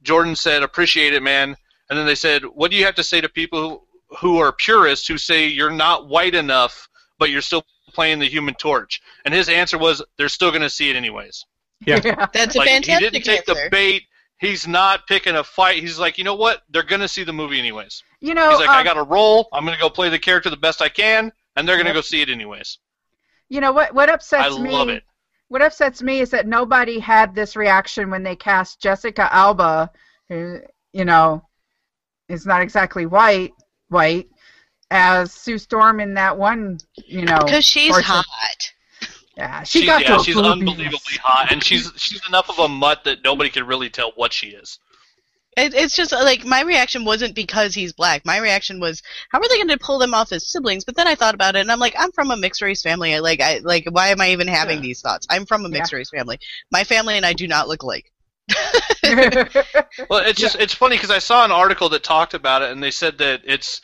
[0.04, 1.58] Jordan said, "Appreciate it, man."
[1.90, 4.52] And then they said, "What do you have to say to people who, who are
[4.54, 6.88] purists who say you're not white enough,
[7.18, 10.70] but you're still playing the Human Torch?" And his answer was, "They're still going to
[10.70, 11.46] see it anyways."
[11.86, 12.00] Yeah.
[12.34, 13.64] That's a like, fantastic He didn't take answer.
[13.64, 14.04] the bait.
[14.38, 15.82] He's not picking a fight.
[15.82, 16.64] He's like, you know what?
[16.70, 18.04] They're gonna see the movie anyways.
[18.20, 19.48] You know, He's like, I um, got a role.
[19.54, 22.22] I'm gonna go play the character the best I can, and they're gonna go see
[22.22, 22.78] it anyways.
[23.50, 23.94] you know what?
[23.94, 24.72] What upsets I me?
[24.72, 25.04] love it.
[25.48, 29.92] What upsets me is that nobody had this reaction when they cast Jessica Alba,
[30.28, 30.60] who
[30.92, 31.48] you know
[32.28, 33.54] is not exactly white,
[33.90, 34.28] white,
[34.92, 36.78] as Sue Storm in that one.
[37.08, 38.06] You know, Because she's portrait.
[38.08, 38.74] hot.
[39.38, 40.52] Yeah, she she's, got yeah, she's boobies.
[40.52, 44.32] unbelievably hot, and she's she's enough of a mutt that nobody can really tell what
[44.32, 44.80] she is.
[45.58, 48.26] It, it's just uh, like my reaction wasn't because he's black.
[48.26, 50.84] My reaction was, how are they going to pull them off as siblings?
[50.84, 53.16] But then I thought about it, and I'm like, I'm from a mixed race family.
[53.16, 54.82] I, like, I like, why am I even having Yeah.
[54.82, 55.26] these thoughts?
[55.30, 56.40] I'm from a mixed race family.
[56.72, 58.12] My family and I do not look alike.
[60.10, 62.82] Well, it's just it's funny because I saw an article that talked about it, and
[62.84, 63.82] they said that it's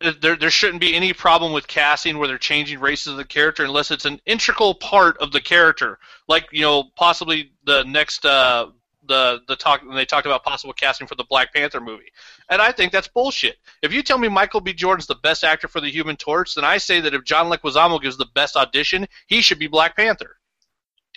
[0.00, 3.64] there there shouldn't be any problem with casting where they're changing races of the character
[3.64, 8.66] unless it's an integral part of the character, like you know possibly the next uh,
[9.06, 12.10] the the talk when they talked about possible casting for the Black Panther movie,
[12.48, 13.56] and I think that's bullshit.
[13.82, 14.72] If you tell me Michael B.
[14.72, 18.00] Jordan's the best actor for the Human Torch, then I say that if John Leguizamo
[18.00, 20.36] gives the best audition, he should be Black Panther.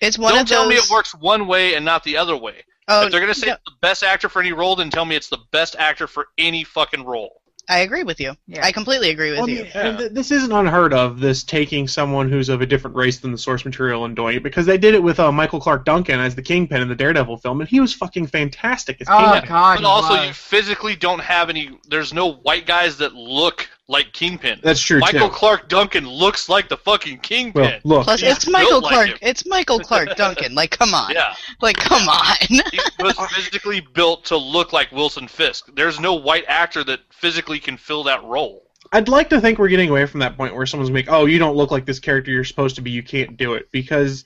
[0.02, 2.64] It's one Don't of tell me it works one way and not the other way.
[2.90, 5.06] Oh, if they're gonna say no, it's the best actor for any role, then tell
[5.06, 7.43] me it's the best actor for any fucking role.
[7.70, 8.34] I agree with you.
[8.48, 8.66] Yeah.
[8.66, 9.64] I completely agree with Well, you.
[9.74, 11.20] and th- this isn't unheard of.
[11.22, 14.44] This taking someone who's of a different race than the source material and doing it
[14.44, 17.38] because they did it with uh, Michael Clarke Duncan as the Kingpin in the Daredevil
[17.38, 19.50] film, and he was fucking fantastic as oh Kingpin.
[19.50, 20.28] God, But also, was.
[20.28, 21.78] you physically don't have any.
[21.88, 24.60] There's no white guys that look like Kingpin.
[24.64, 25.36] That's true Michael too.
[25.36, 27.82] Clarke Duncan looks like the fucking Kingpin.
[27.84, 29.10] Well, look, Plus, He's it's Michael built like Clark.
[29.10, 29.18] him.
[29.22, 30.56] it's Michael Clarke Duncan.
[30.56, 31.12] Like, come on.
[31.12, 32.36] yeah, Like, come on.
[32.50, 32.60] he
[33.00, 35.70] was physically built to look like Wilson Fisk.
[35.76, 38.64] There's no white actor that physically can fill that role.
[38.92, 41.40] I'd like to think we're getting away from that point where someone's like, "Oh, you
[41.40, 42.92] don't look like this character you're supposed to be.
[42.92, 44.24] You can't do it." Because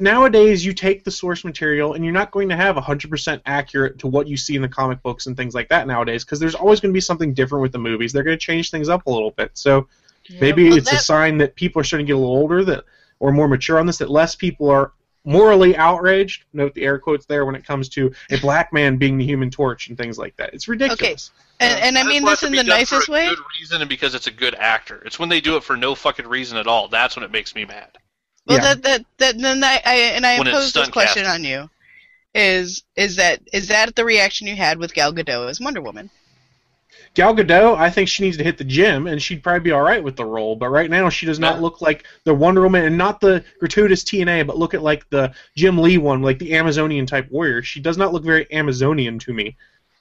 [0.00, 4.06] nowadays you take the source material and you're not going to have 100% accurate to
[4.06, 6.80] what you see in the comic books and things like that nowadays because there's always
[6.80, 8.12] going to be something different with the movies.
[8.12, 9.50] They're going to change things up a little bit.
[9.54, 9.88] So
[10.40, 12.84] maybe Well, it's a sign that people are starting to get a little older that
[13.20, 14.92] or more mature on this that less people are
[15.24, 19.16] morally outraged note the air quotes there when it comes to a black man being
[19.16, 21.30] the human torch and things like that it's ridiculous
[21.62, 23.28] and, and I mean this in the nicest for a way.
[23.28, 25.02] Good reason and because it's a good actor.
[25.06, 26.88] It's when they do it for no fucking reason at all.
[26.88, 27.98] That's when it makes me mad.
[28.46, 28.74] Well, Yeah.
[28.74, 31.26] that that that then I, I and I When it's impose this question casting.
[31.26, 31.70] on you:
[32.34, 36.10] is is that is that the reaction you had with Gal Gadot as Wonder Woman?
[37.14, 39.82] Gal Gadot, I think she needs to hit the gym, and she'd probably be all
[39.82, 40.56] right with the role.
[40.56, 41.60] But right now, she does not Yeah.
[41.60, 45.32] look like the Wonder Woman, and not the gratuitous TNA, but look at like the
[45.56, 47.62] Jim Lee one, like the Amazonian type warrior.
[47.62, 49.56] She does not look very Amazonian to me.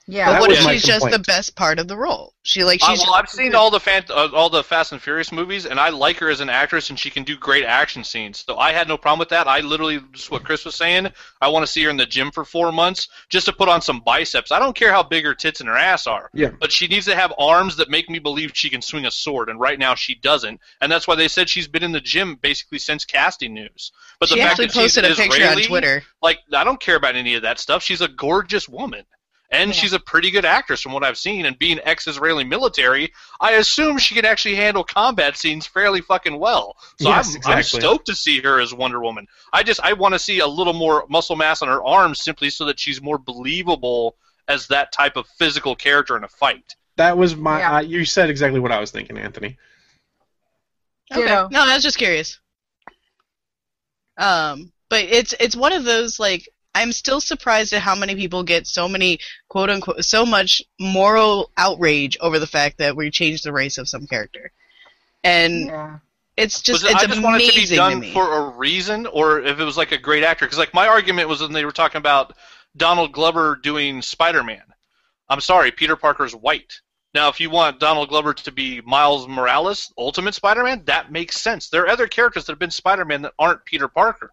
[0.07, 0.31] Yeah.
[0.33, 2.33] But what if she's just the best part of the role?
[2.43, 2.99] She like Uh, she's.
[3.01, 5.89] well, I've seen all the fan, uh, all the Fast and Furious movies, and I
[5.89, 8.43] like her as an actress, and she can do great action scenes.
[8.47, 9.47] So I had no problem with that.
[9.47, 12.31] I literally, just what Chris was saying, I want to see her in the gym
[12.31, 14.51] for four months just to put on some biceps.
[14.51, 16.49] I don't care how big her tits and her ass are, Yeah.
[16.59, 19.49] but she needs to have arms that make me believe she can swing a sword,
[19.49, 20.59] and right now she doesn't.
[20.81, 23.91] And that's why they said she's been in the gym basically since casting news.
[24.19, 26.03] But the she fact actually that she's posted a picture Israeli, on Twitter.
[26.23, 27.83] like I don't care about any of that stuff.
[27.83, 29.05] She's a gorgeous woman.
[29.53, 29.81] And Yeah.
[29.81, 31.45] she's a pretty good actress from what I've seen.
[31.45, 36.77] And being ex-Israeli military, I assume she can actually handle combat scenes fairly fucking well.
[36.99, 37.53] So Yes, I'm, exactly.
[37.53, 39.27] I'm stoked to see her as Wonder Woman.
[39.51, 42.49] I just I want to see a little more muscle mass on her arms, simply
[42.49, 44.15] so that she's more believable
[44.47, 46.75] as that type of physical character in a fight.
[46.95, 47.59] That was my.
[47.59, 47.75] Yeah.
[47.75, 49.57] Uh, you said exactly what I was thinking, Anthony.
[51.11, 51.21] Okay.
[51.23, 51.49] Ditto.
[51.51, 52.39] No, I was just curious.
[54.17, 58.43] Um, but it's it's one of those like I'm still surprised at how many people
[58.43, 59.19] get so many
[59.49, 63.89] quote unquote so much moral outrage over the fact that we changed the race of
[63.89, 64.51] some character,
[65.23, 65.97] and yeah.
[66.37, 68.13] it's just it, it's I just want it to be amazing done me.
[68.13, 70.45] for a reason, or if it was like a great actor.
[70.45, 72.33] Because like my argument was when they were talking about
[72.77, 74.63] Donald Glover doing Spider-Man.
[75.29, 76.79] I'm sorry, Peter Parker's white.
[77.13, 81.67] Now, if you want Donald Glover to be Miles Morales, Ultimate Spider-Man, that makes sense.
[81.67, 84.31] There are other characters that have been Spider-Man that aren't Peter Parker.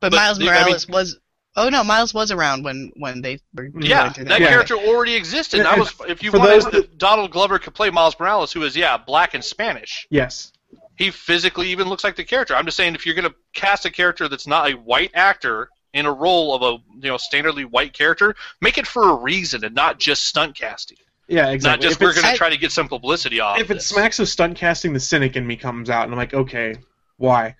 [0.00, 1.18] but, but Miles the- I mean- Morales was.
[1.56, 4.48] Oh no, Miles was around when when they were Yeah, going through that Yeah.
[4.48, 5.60] character already existed.
[5.60, 8.18] And- That was if you for wanted those that that- Donald Glover could play Miles
[8.18, 10.06] Morales, who is yeah black and Spanish.
[10.10, 10.52] Yes.
[10.96, 12.54] he physically even looks like the character.
[12.54, 15.70] I'm just saying if you're going to cast a character that's not a white actor
[15.94, 16.72] in a role of a
[17.02, 20.98] you know standardly white character, make it for a reason and not just stunt casting.
[21.26, 21.88] Yeah, Not exactly.
[21.88, 23.58] just If we're going to try to get some publicity off.
[23.60, 23.86] If it this.
[23.86, 26.74] smacks of stunt casting, the cynic in me comes out, and I'm like, okay,
[27.16, 27.54] why?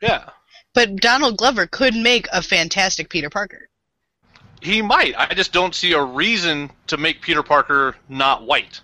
[0.00, 0.28] yeah,
[0.78, 3.68] But Donald Glover could make a fantastic Peter Parker.
[4.62, 5.12] he might.
[5.18, 8.80] I just don't see a reason to make Peter Parker not white.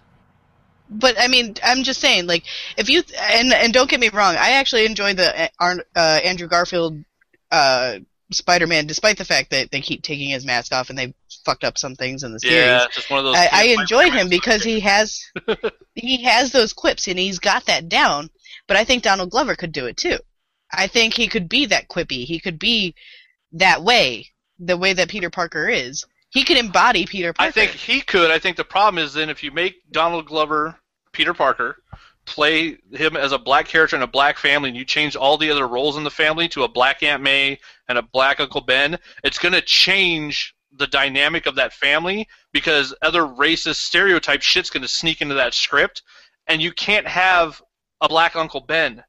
[0.91, 4.35] But I mean, I'm just saying, like, if you and and don't get me wrong,
[4.35, 7.05] I actually enjoy the uh, Arn- Andrew Garfield
[7.53, 7.99] uh,
[8.33, 11.15] Spider-Man, despite the fact that they keep taking his mask off and they
[11.45, 12.57] fucked up some things in the series.
[12.57, 13.37] Yeah, it's just one of those.
[13.37, 13.63] I, I
[14.11, 15.31] him because he has
[15.95, 18.31] he has those quips and he's got that down.
[18.67, 20.19] But I think Donald Glover could do it too.
[20.77, 22.25] I think he could be that quippy.
[22.25, 22.95] He could be
[23.53, 26.05] that way, the way that Peter Parker is.
[26.31, 27.49] He could embody Peter Parker.
[27.49, 28.31] I think he could.
[28.31, 30.77] I think the problem is then if you make Donald Glover
[31.13, 31.77] Peter Parker,
[32.27, 35.51] play him as a black character in a black family, and you change all the
[35.51, 37.59] other roles in the family to a black Aunt May
[37.89, 42.95] and a black Uncle Ben, it's going to change the dynamic of that family because
[43.03, 46.03] other racist stereotype shit's going to sneak into that script,
[46.47, 47.63] and you can't have
[48.01, 49.03] a black Uncle Ben.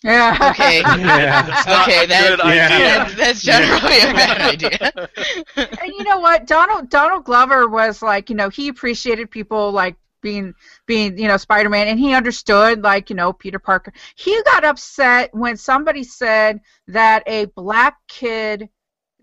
[0.04, 0.36] Yeah.
[0.50, 0.82] Okay.
[0.84, 2.66] It's not Okay, a that- Yeah.
[2.66, 2.78] idea.
[2.98, 5.08] That's, that's generally a bad idea.
[5.82, 9.96] and you know what donald donald glover was like you know he appreciated people like
[10.22, 10.54] being
[10.86, 15.30] being you know spider-man and he understood like you know peter parker he got upset
[15.34, 18.68] when somebody said that a black kid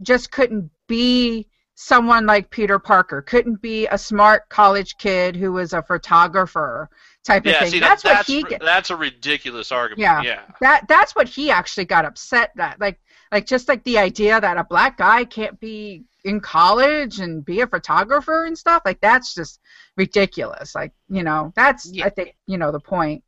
[0.02, 5.74] just couldn't be someone like peter parker couldn't be a smart college kid who was
[5.74, 6.90] a photographer
[7.24, 10.02] type of Yeah, thing see, that's, that, what he that's, that's a ridiculous argument.
[10.02, 10.22] Yeah.
[10.22, 10.42] yeah.
[10.62, 13.00] that that's what he actually got upset that like
[13.32, 17.62] like just like the idea that a black guy can't be in college and be
[17.62, 19.60] a photographer and stuff like that's just
[19.98, 22.06] ridiculous like you know that's Yeah.
[22.06, 23.24] i think you know the point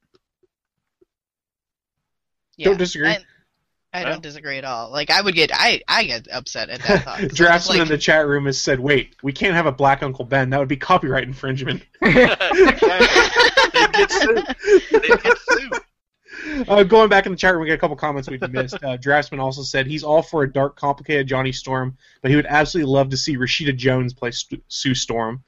[2.58, 3.10] Yeah, Don't disagree.
[3.10, 3.18] I,
[3.96, 4.92] I don't disagree at all.
[4.92, 7.16] Like I would get, I I get upset at that thought.
[7.18, 9.72] 'cause I'm just Draftsman in the chat room has said, "Wait, we can't have a
[9.72, 10.50] black Uncle Ben.
[10.50, 14.46] That would be copyright infringement." they get sued.
[14.92, 15.74] They get sued.
[16.68, 18.82] Uh, going back in the chat room, we got a couple comments we missed.
[18.84, 22.46] Uh, Draftsman also said he's all for a dark, complicated Johnny Storm, but he would
[22.46, 25.44] absolutely love to see Rashida Jones play St- Sue Storm.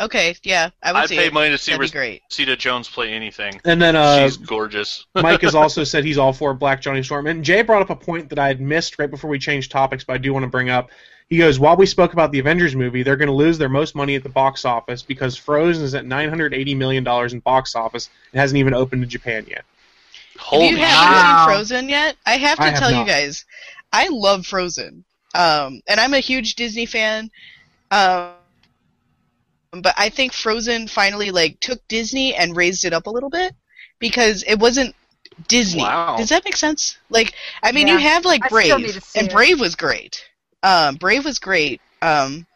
[0.00, 1.32] Okay, yeah, I would I'd see pay it.
[1.32, 2.22] money to see That'd be great.
[2.30, 3.60] Rashida Jones play anything.
[3.64, 5.06] And then uh, She's gorgeous.
[5.14, 7.26] Mike has also said he's all for Black Johnny Storm.
[7.26, 10.04] And Jay brought up a point that I had missed right before we changed topics,
[10.04, 10.90] but I do want to bring up.
[11.28, 13.94] He goes, while we spoke about the Avengers movie, they're going to lose their most
[13.94, 18.40] money at the box office because Frozen is at $980 million in box office and
[18.40, 19.64] hasn't even opened in Japan yet.
[20.38, 21.46] Holy if you haven't Wow.
[21.46, 23.46] seen Frozen yet, I have to I have tell you guys,
[23.92, 25.04] I love Frozen.
[25.34, 27.30] Um, and I'm a huge Disney fan.
[27.90, 28.32] Um,
[29.80, 33.54] but I think Frozen finally like took Disney and raised it up a little bit
[33.98, 34.94] because it wasn't
[35.48, 35.82] Disney.
[35.82, 36.16] Wow.
[36.16, 36.98] Does that make sense?
[37.08, 37.94] Like, I mean, Yeah.
[37.94, 39.32] you have like I still need Brave, and it.
[39.32, 40.24] Brave was great.
[40.62, 41.80] Um, Brave was great.
[42.02, 42.46] Um,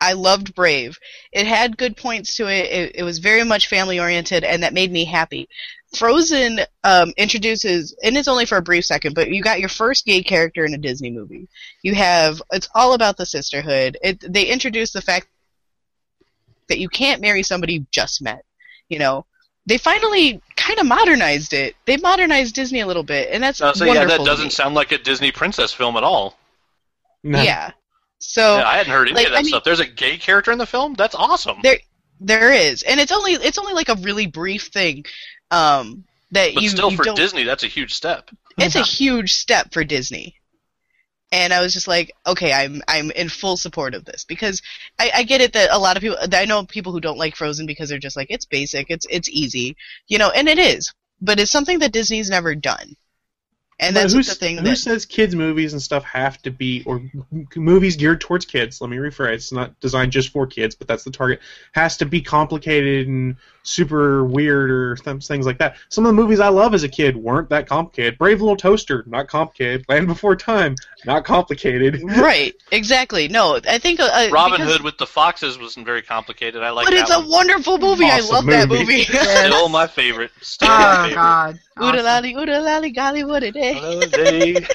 [0.00, 0.98] I loved Brave.
[1.32, 2.66] It had good points to it.
[2.66, 5.48] It, it was very much family oriented, and that made me happy.
[5.96, 10.04] Frozen um, introduces, and it's only for a brief second, but you got your first
[10.04, 11.48] gay character in a Disney movie.
[11.82, 13.96] You have, it's all about the sisterhood.
[14.02, 15.26] It, they introduce the fact
[16.68, 18.44] that you can't marry somebody you just met.
[18.88, 19.26] You know,
[19.66, 21.76] they finally kind of modernized it.
[21.84, 24.92] They modernized Disney a little bit, and that's Uh, so yeah, that doesn't sound like
[24.92, 26.38] a Disney princess film at all.
[27.22, 27.42] No.
[27.42, 27.72] Yeah.
[28.20, 29.64] So Yeah, I hadn't heard any like, of that I mean- stuff.
[29.64, 30.94] There's a gay character in the film.
[30.94, 31.58] That's awesome.
[31.62, 31.78] there
[32.20, 35.04] there is, and it's only it's only like a really brief thing.
[35.50, 38.30] Um, that you but you still, you for don't- Disney, that's a huge step.
[38.58, 40.34] it's a huge step for Disney.
[41.30, 44.24] And I was just like, okay, I'm I'm in full support of this.
[44.24, 44.62] Because
[44.98, 47.36] I, I get it that a lot of people I know people who don't like
[47.36, 49.76] Frozen because they're just like it's basic, it's it's easy,
[50.06, 52.96] you know, and it is, but it's something that Disney's never done,
[53.80, 56.50] and But that's who, the thing who that says kids movies and stuff have to
[56.50, 57.00] be or
[57.54, 61.04] movies geared towards kids let me rephrase it's not designed just for kids but that's
[61.04, 61.40] the target
[61.72, 66.14] has to be complicated and super weird or th- things like that some of the
[66.20, 70.06] movies i love as a kid weren't that complicated brave little toaster not complicated land
[70.06, 70.74] before time
[71.04, 75.84] not complicated right exactly no I think uh, Robin because- Hood with the foxes wasn't
[75.86, 76.62] very complicated.
[76.62, 78.04] I like but that it's a wonderful movie.
[78.04, 78.80] I Awesome love that movie.
[78.84, 79.04] movie.
[79.04, 80.30] Still my favorite.
[80.40, 81.14] Still my oh favorite.
[81.14, 83.67] god Ooda lally, ooda lally, golly, what a day.
[83.74, 84.66] Holiday.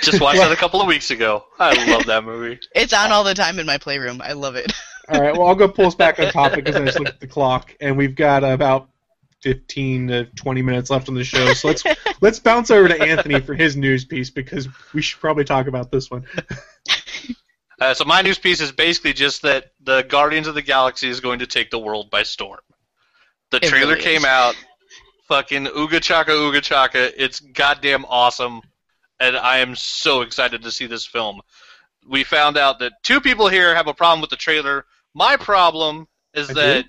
[0.00, 1.44] Just watched that a couple of weeks ago.
[1.58, 2.60] I love that movie.
[2.74, 4.20] It's on all the time in my playroom.
[4.22, 4.72] I love it.
[5.08, 7.20] all right well i'll go pull us back on topic because i just looked at
[7.20, 8.88] the clock and we've got about
[9.42, 11.84] 15 to 20 minutes left on the show so let's
[12.22, 15.90] let's bounce over to anthony for his news piece because we should probably talk about
[15.92, 16.24] this one
[17.80, 21.18] Uh, so my news piece is basically just that the Guardians of the Galaxy is
[21.20, 22.60] going to take the world by storm.
[23.50, 24.54] The It trailer really came out.
[25.28, 27.22] Fucking ooga chaka ooga chaka.
[27.22, 28.60] It's goddamn awesome,
[29.20, 31.40] and I am so excited to see this film.
[32.06, 34.84] We found out that two people here have a problem with the trailer.
[35.14, 36.86] My problem is I that did?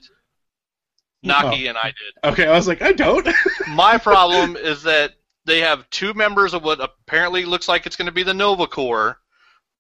[1.23, 1.69] Naki Oh.
[1.69, 2.31] and I did.
[2.31, 3.27] Okay, I was like, I don't.
[3.69, 5.13] My problem is that
[5.45, 8.67] they have two members of what apparently looks like it's going to be the Nova
[8.67, 9.17] Corps.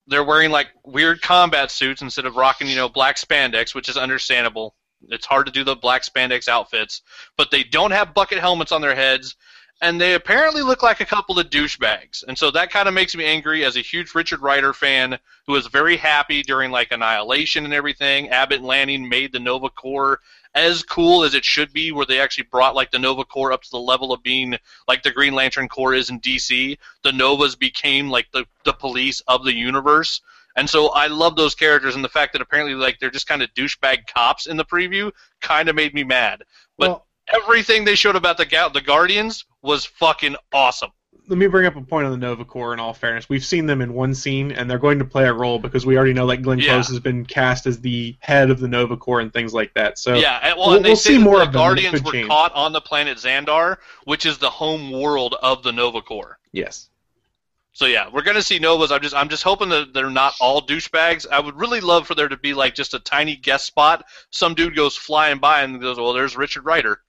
[0.07, 3.97] They're wearing like weird combat suits instead of rocking, you know, black spandex, which is
[3.97, 4.75] understandable.
[5.09, 7.01] It's hard to do the black spandex outfits,
[7.37, 9.35] but they don't have bucket helmets on their heads,
[9.81, 12.23] and they apparently look like a couple of douchebags.
[12.27, 15.53] And so that kind of makes me angry as a huge Richard Rider fan who
[15.53, 18.29] was very happy during like Annihilation and everything.
[18.29, 20.19] Abnett and Lanning made the Nova Corps
[20.53, 23.63] as cool as it should be, where they actually brought like the Nova Corps up
[23.63, 26.77] to the level of being like the Green Lantern Corps is in DC.
[27.03, 30.21] The Novas became like the the police of the universe.
[30.55, 33.41] And so I love those characters, and the fact that apparently like they're just kind
[33.41, 36.43] of douchebag cops in the preview kind of made me mad.
[36.77, 40.91] But Well- everything they showed about the Ga- the Guardians was fucking awesome.
[41.27, 42.71] Let me bring up a point on the Nova Corps.
[42.73, 45.33] In all fairness, we've seen them in one scene, and they're going to play a
[45.33, 46.73] role because we already know that Glenn Yeah.
[46.73, 49.97] Close has been cast as the head of the Nova Corps and things like that.
[49.97, 51.59] So yeah, and, well, we'll, and they we'll see more the of them.
[51.61, 52.27] Guardians were change.
[52.27, 56.37] caught on the planet Xandar, which is the home world of the Nova Corps.
[56.51, 56.89] Yes.
[57.75, 58.89] So yeah, we're gonna see Novas.
[58.89, 61.27] I'm just I'm just hoping that they're not all douchebags.
[61.29, 64.05] I would really love for there to be like just a tiny guest spot.
[64.31, 67.01] Some dude goes flying by and goes, "Well, there's Richard Rider."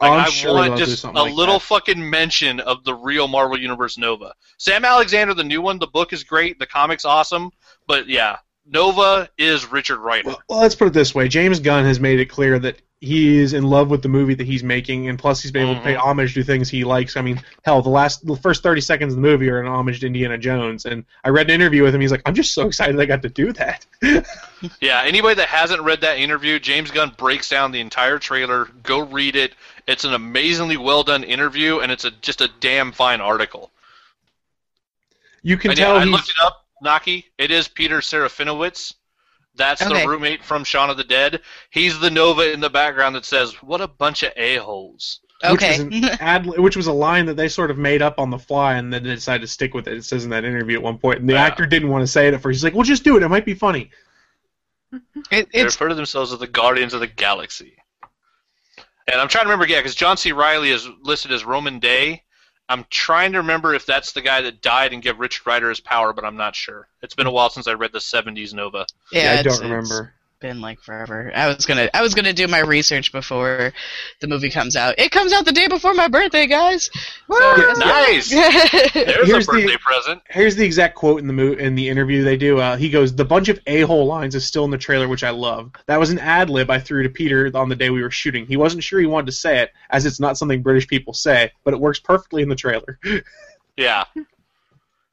[0.00, 1.64] Oh, Like, I'm I sure want just a like little that.
[1.64, 4.32] fucking mention of the real Marvel Universe Nova.
[4.58, 7.50] Sam Alexander, the new one, the book is great, the comic's awesome,
[7.88, 10.28] but yeah, Nova is Richard Rider.
[10.28, 13.36] Well, well, let's put it this way: James Gunn has made it clear that he
[13.38, 15.80] is in love with the movie that he's making, and plus he's been able to
[15.80, 15.98] pay Mhm.
[15.98, 17.16] homage to things he likes.
[17.16, 19.98] I mean, hell, the last, the first thirty seconds of the movie are an homage
[20.00, 22.00] to Indiana Jones, and I read an interview with him.
[22.00, 23.84] He's like, "I'm just so excited I got to do that."
[24.80, 28.66] Yeah, anybody that hasn't read that interview, James Gunn breaks down the entire trailer.
[28.84, 29.54] Go read it.
[29.88, 33.72] It's an amazingly well done interview, and it's a just a damn fine article.
[35.42, 37.26] You can And yeah, tell I he's looked it up, Naki.
[37.38, 38.94] It is Peter Serafinowicz.
[39.54, 40.02] That's Okay.
[40.02, 41.42] the roommate from Shaun of the Dead.
[41.70, 45.54] He's the Nova in the background that says, "What a bunch of a holes." which
[45.54, 45.70] Okay.
[45.70, 48.38] was an ad, which was a line that they sort of made up on the
[48.38, 49.94] fly, and then they decided to stick with it.
[49.94, 51.42] It says in that interview at one point, and the Yeah.
[51.42, 52.58] actor didn't want to say it at first.
[52.58, 53.24] He's like, "Well, just do it.
[53.24, 53.90] It might be funny."
[55.32, 57.76] It, They refer to themselves as the Guardians of the Galaxy.
[59.08, 60.30] And I'm trying to remember, yeah, because John C.
[60.30, 62.22] Reilly is listed as Rhomann Dey.
[62.68, 65.80] I'm trying to remember if that's the guy that died and gave Richard Rider his
[65.80, 66.88] power, but I'm not sure.
[67.02, 68.86] It's been a while since I read the '70s Nova.
[69.10, 70.14] yeah, I don't remember.
[70.42, 71.30] Been like forever.
[71.34, 73.72] I was gonna I was gonna do my research before
[74.20, 74.96] the movie comes out.
[74.98, 76.90] It comes out the day before my birthday, guys.
[77.30, 78.28] So- Nice.
[78.92, 80.22] There's Here's a the- birthday present.
[80.28, 82.58] Here's the exact quote in the mo- in the interview they do.
[82.58, 85.30] Uh, he goes, "The bunch of a-hole lines is still in the trailer, which I
[85.30, 85.70] love.
[85.86, 88.44] That was an ad lib I threw to Peter on the day we were shooting.
[88.44, 91.52] He wasn't sure he wanted to say it, as it's not something British people say,
[91.62, 92.98] but it works perfectly in the trailer."
[93.74, 94.04] Yeah.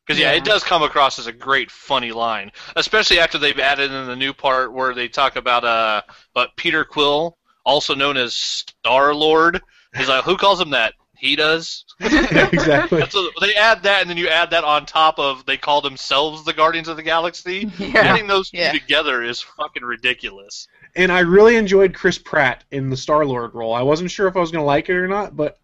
[0.09, 0.37] Because yeah, Yeah.
[0.39, 4.15] it does come across as a great, funny line, especially after they've added in the
[4.15, 6.01] new part where they talk about uh,
[6.33, 9.61] but Peter Quill, also known as Star Lord,
[9.99, 10.95] is like, who calls him that?
[11.15, 11.85] He does.
[11.99, 13.03] exactly.
[13.11, 16.43] So they add that, and then you add that on top of they call themselves
[16.43, 17.69] the Guardians of the Galaxy.
[17.77, 17.91] Yeah.
[17.91, 18.71] Getting those two Yeah.
[18.71, 20.67] together is fucking ridiculous.
[20.95, 23.75] And I really enjoyed Chris Pratt in the Star Lord role.
[23.75, 25.59] I wasn't sure if I was going to like it or not, but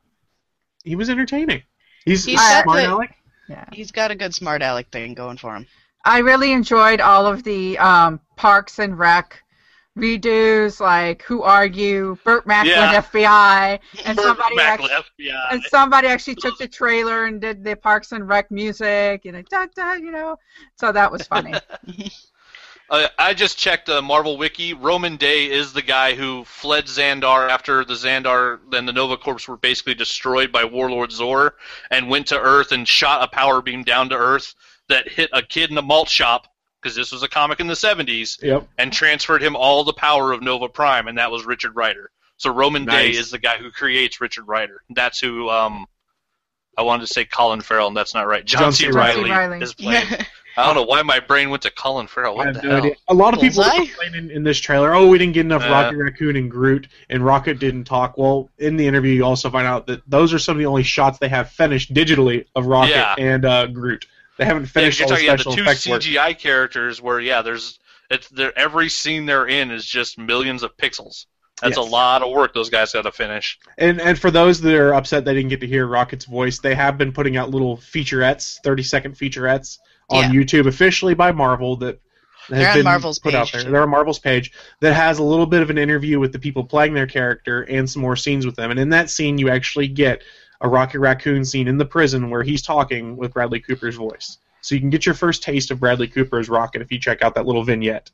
[0.83, 1.63] he was entertaining.
[2.05, 3.15] He's, He's smart got the- aleck.
[3.47, 3.65] Yeah.
[3.71, 5.67] He's got a good smart aleck thing going for him.
[6.03, 9.41] I really enjoyed all of the um, Parks and Rec
[9.97, 13.01] redos, like Who Are You, Burt Macklin Yeah.
[13.01, 15.47] FBI, and somebody Macklin actually, FBI.
[15.51, 19.49] and somebody actually took the trailer and did the Parks and Rec music, and it,
[19.49, 20.37] da, da, you know,
[20.75, 21.53] so that was funny.
[22.89, 24.73] Uh, I just checked the Marvel Wiki.
[24.75, 29.47] Rhomann Dey is the guy who fled Xandar after the Xandar and the Nova Corps
[29.47, 31.55] were basically destroyed by Warlord Zor
[31.89, 34.53] and went to Earth and shot a power beam down to Earth
[34.87, 36.47] that hit a kid in a malt shop
[36.79, 38.67] because this was a comic in the 70s Yep.
[38.77, 42.11] and transferred him all the power of Nova Prime, and that was Richard Rider.
[42.37, 44.81] So Rhomann Dey is the guy who creates Richard Rider.
[44.91, 45.49] That's who.
[45.49, 45.87] Um,
[46.77, 48.43] I wanted to say Colin Farrell, and that's not right.
[48.45, 48.83] John, John C.
[48.83, 48.91] C.
[48.91, 49.61] Reilly, Reilly.
[49.61, 50.03] is playing.
[50.57, 52.39] I don't know why my brain went to Colin Farrell.
[52.39, 52.77] I have the no hell?
[52.77, 52.95] idea.
[53.09, 53.79] A lot of people Bullseye?
[53.79, 56.87] were complaining in this trailer, oh, we didn't get enough Uh, Rocket Raccoon and Groot,
[57.09, 58.17] and Rocket didn't talk.
[58.17, 60.83] Well, in the interview, you also find out that those are some of the only
[60.83, 63.15] shots they have finished digitally of Rocket Yeah.
[63.17, 64.05] and uh, Groot.
[64.37, 66.01] They haven't Yeah, 'cause finished you're all the talking about special the two effects work.
[66.01, 67.79] CGI characters where yeah, there's
[68.09, 71.25] it's there every scene they're in is just millions of pixels.
[71.61, 71.87] That's Yes.
[71.87, 73.57] a lot of work those guys got to finish.
[73.77, 76.75] And and for those that are upset they didn't get to hear Rocket's voice, they
[76.75, 79.77] have been putting out little featurettes, thirty second featurettes
[80.09, 80.39] on Yeah.
[80.41, 81.99] YouTube officially by Marvel that
[82.49, 83.71] that has They're on been Marvel's put out page, there.
[83.71, 86.63] They're on Marvel's page that has a little bit of an interview with the people
[86.63, 88.69] playing their character and some more scenes with them.
[88.69, 90.21] And in that scene, you actually get
[90.61, 94.37] a Rocket Raccoon scene in the prison where he's talking with Bradley Cooper's voice.
[94.61, 97.23] So you can get your first taste of Bradley Cooper as Rocket if you check
[97.23, 98.11] out that little vignette.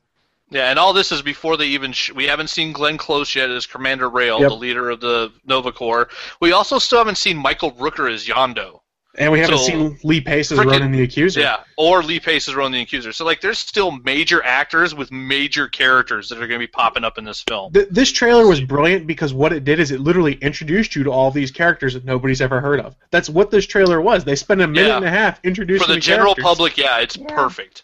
[0.50, 1.92] Yeah, and all this is before they even.
[1.92, 4.48] Sh- we haven't seen Glenn Close yet as Commander Rael, Yep.
[4.50, 6.08] the leader of the Nova Corps.
[6.40, 8.80] We also still haven't seen Michael Rooker as Yondu.
[9.18, 11.40] And we haven't So, seen Lee Pace as frickin- Ronan the Accuser.
[11.40, 13.12] Yeah, or Lee Pace as Ronan the Accuser.
[13.12, 17.04] So like, there's still major actors with major characters that are going to be popping
[17.04, 17.74] up in this film.
[17.74, 21.10] Th- this trailer was brilliant because what it did is it literally introduced you to
[21.12, 22.96] all these characters that nobody's ever heard of.
[23.10, 24.24] That's what this trailer was.
[24.24, 24.96] They spent a minute Yeah.
[24.96, 26.44] and a half introducing For the general characters.
[26.44, 27.82] public, yeah, it's perfect.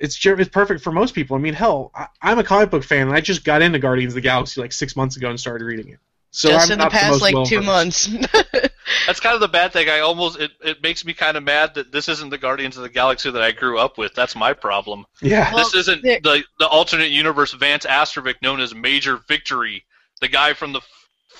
[0.00, 1.36] It's it's perfect for most people.
[1.36, 4.12] I mean, hell, I, I'm a comic book fan, and I just got into Guardians
[4.12, 5.98] of the Galaxy like six months ago and started reading it.
[6.32, 8.10] So Just I'm in the past most like two well-versed.
[8.12, 8.28] months.
[9.06, 9.88] That's kind of the bad thing.
[9.88, 12.84] I almost it, it makes me kind of mad that this isn't the Guardians of
[12.84, 14.14] the Galaxy that I grew up with.
[14.14, 15.06] That's my problem.
[15.20, 15.52] Yeah.
[15.54, 19.84] this isn't the the alternate universe Vance Astrovik known as Major Victory,
[20.20, 20.80] the guy from the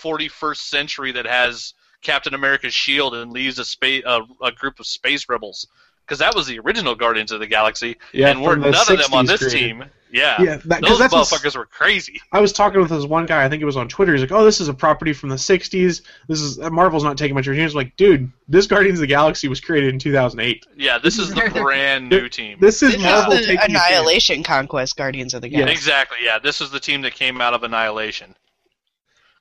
[0.02, 4.86] 41st century that has Captain America's shield and leads a space a, a group of
[4.86, 5.66] space rebels.
[6.06, 9.12] Because that was the original Guardians of the Galaxy, Yeah, and we're none of them
[9.14, 9.58] on this created.
[9.58, 9.84] team.
[10.12, 12.20] Yeah, Yeah, that- 'cause those that's what's- motherfuckers were crazy.
[12.32, 13.44] I was talking with this one guy.
[13.44, 14.12] I think it was on Twitter.
[14.12, 16.02] He's like, "Oh, this is a property from the '60s.
[16.28, 18.98] This is uh, Marvel's not taking much of a chance." I'm like, dude, this Guardians
[18.98, 20.66] of the Galaxy was created in 2008.
[20.76, 22.58] Yeah, this is the brand new team.
[22.60, 23.78] This is This Marvel is the taking a.
[23.78, 25.72] Annihilation Conquest Guardians of the Galaxy.
[25.72, 26.18] Exactly.
[26.22, 28.34] Yeah, this is the team that came out of Annihilation.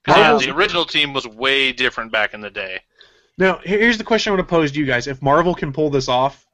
[0.08, 2.80] yeah, the original team was way different back in the day.
[3.38, 5.90] Now, here's the question I want to pose to you guys: If Marvel can pull
[5.90, 6.46] this off,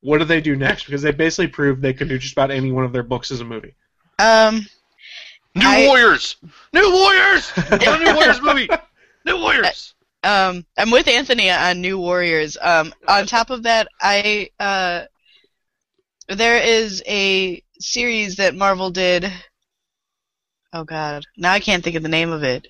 [0.00, 0.84] what do they do next?
[0.84, 3.40] Because they basically proved they could do just about any one of their books as
[3.40, 3.74] a movie.
[4.18, 4.66] Um,
[5.54, 6.36] New I- Warriors,
[6.72, 8.68] New Warriors, a New Warriors movie,
[9.24, 9.94] New Warriors.
[10.22, 12.56] um, I'm with Anthony on New Warriors.
[12.60, 15.04] Um, on top of that, I uh,
[16.28, 19.30] there is a series that Marvel did.
[20.72, 22.68] Oh God, now I can't think of the name of it.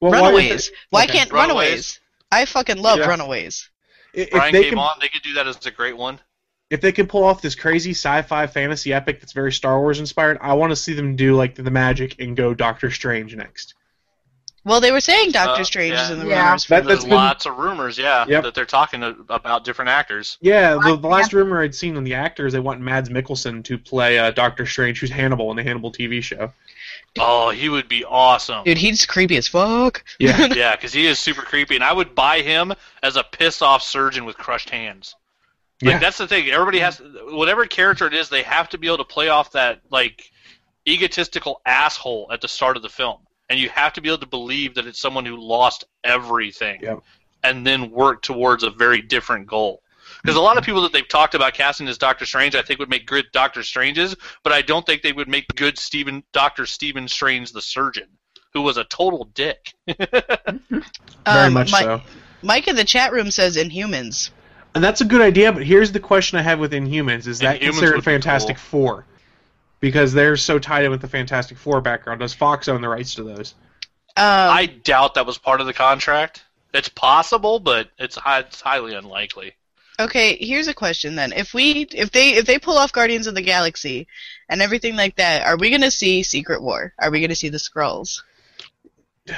[0.00, 0.70] Well, why- Runaways.
[0.90, 1.12] Why, Okay.
[1.18, 1.48] can't Runaways.
[1.54, 2.00] Runaways?
[2.32, 3.06] I fucking love Yeah.
[3.08, 3.70] Runaways.
[4.12, 4.96] If Brian they came can, on.
[5.00, 6.18] They could do that as a great one.
[6.70, 10.38] If they can pull off this crazy sci-fi fantasy epic that's very Star Wars inspired,
[10.40, 13.74] I want to see them do like the magic and go Doctor Strange next.
[14.64, 16.04] Well, they were saying Doctor Uh, Strange yeah.
[16.06, 16.44] is in the Yeah.
[16.46, 16.66] rumors.
[16.66, 18.42] That- for There's that's been- lots of rumors, yeah, Yep.
[18.42, 20.38] that they're talking to, about different actors.
[20.40, 23.62] Yeah, the, the Black last rumor I'd seen on the actors, they want Mads Mikkelsen
[23.62, 26.52] to play uh, Doctor Strange, who's Hannibal in the Hannibal TV show.
[27.16, 28.64] Oh, he would be awesome.
[28.64, 30.02] Dude, he's creepy as fuck.
[30.18, 30.46] Yeah.
[30.56, 33.84] yeah, because he is super creepy, and I would buy him as a piss off
[33.84, 35.14] surgeon with crushed hands.
[35.82, 35.98] Like Yeah.
[35.98, 36.48] that's the thing.
[36.50, 39.80] Everybody has whatever character it is, they have to be able to play off that
[39.90, 40.30] like
[40.88, 43.18] egotistical asshole at the start of the film,
[43.50, 47.00] and you have to be able to believe that it's someone who lost everything, Yep.
[47.42, 49.82] and then work towards a very different goal.
[50.22, 52.78] Because a lot of people that they've talked about casting as Doctor Strange, I think
[52.78, 54.14] would make good Doctor Stranges,
[54.44, 58.08] but I don't think they would make good Stephen Doctor Stephen Strange the surgeon,
[58.54, 59.74] who was a total dick.
[59.86, 60.82] Very
[61.26, 62.00] Um, much Mi- so.
[62.42, 64.30] Mike in the chat room says Inhumans.
[64.76, 67.62] And that's a good idea, but here's the question I have with Inhumans: Is that
[67.62, 68.82] Inhumans considered Fantastic cool.
[68.82, 69.06] Four?
[69.80, 72.20] Because they're so tied in with the Fantastic Four background.
[72.20, 73.54] Does Fox own the rights to those?
[74.18, 76.44] Um, I doubt that was part of the contract.
[76.74, 79.54] It's possible, but it's, hi- it's highly unlikely.
[79.98, 81.32] Okay, here's a question then.
[81.32, 84.06] If we if they if they pull off Guardians of the Galaxy
[84.50, 86.92] and everything like that, are we gonna see Secret War?
[86.98, 88.20] Are we gonna see the Skrulls?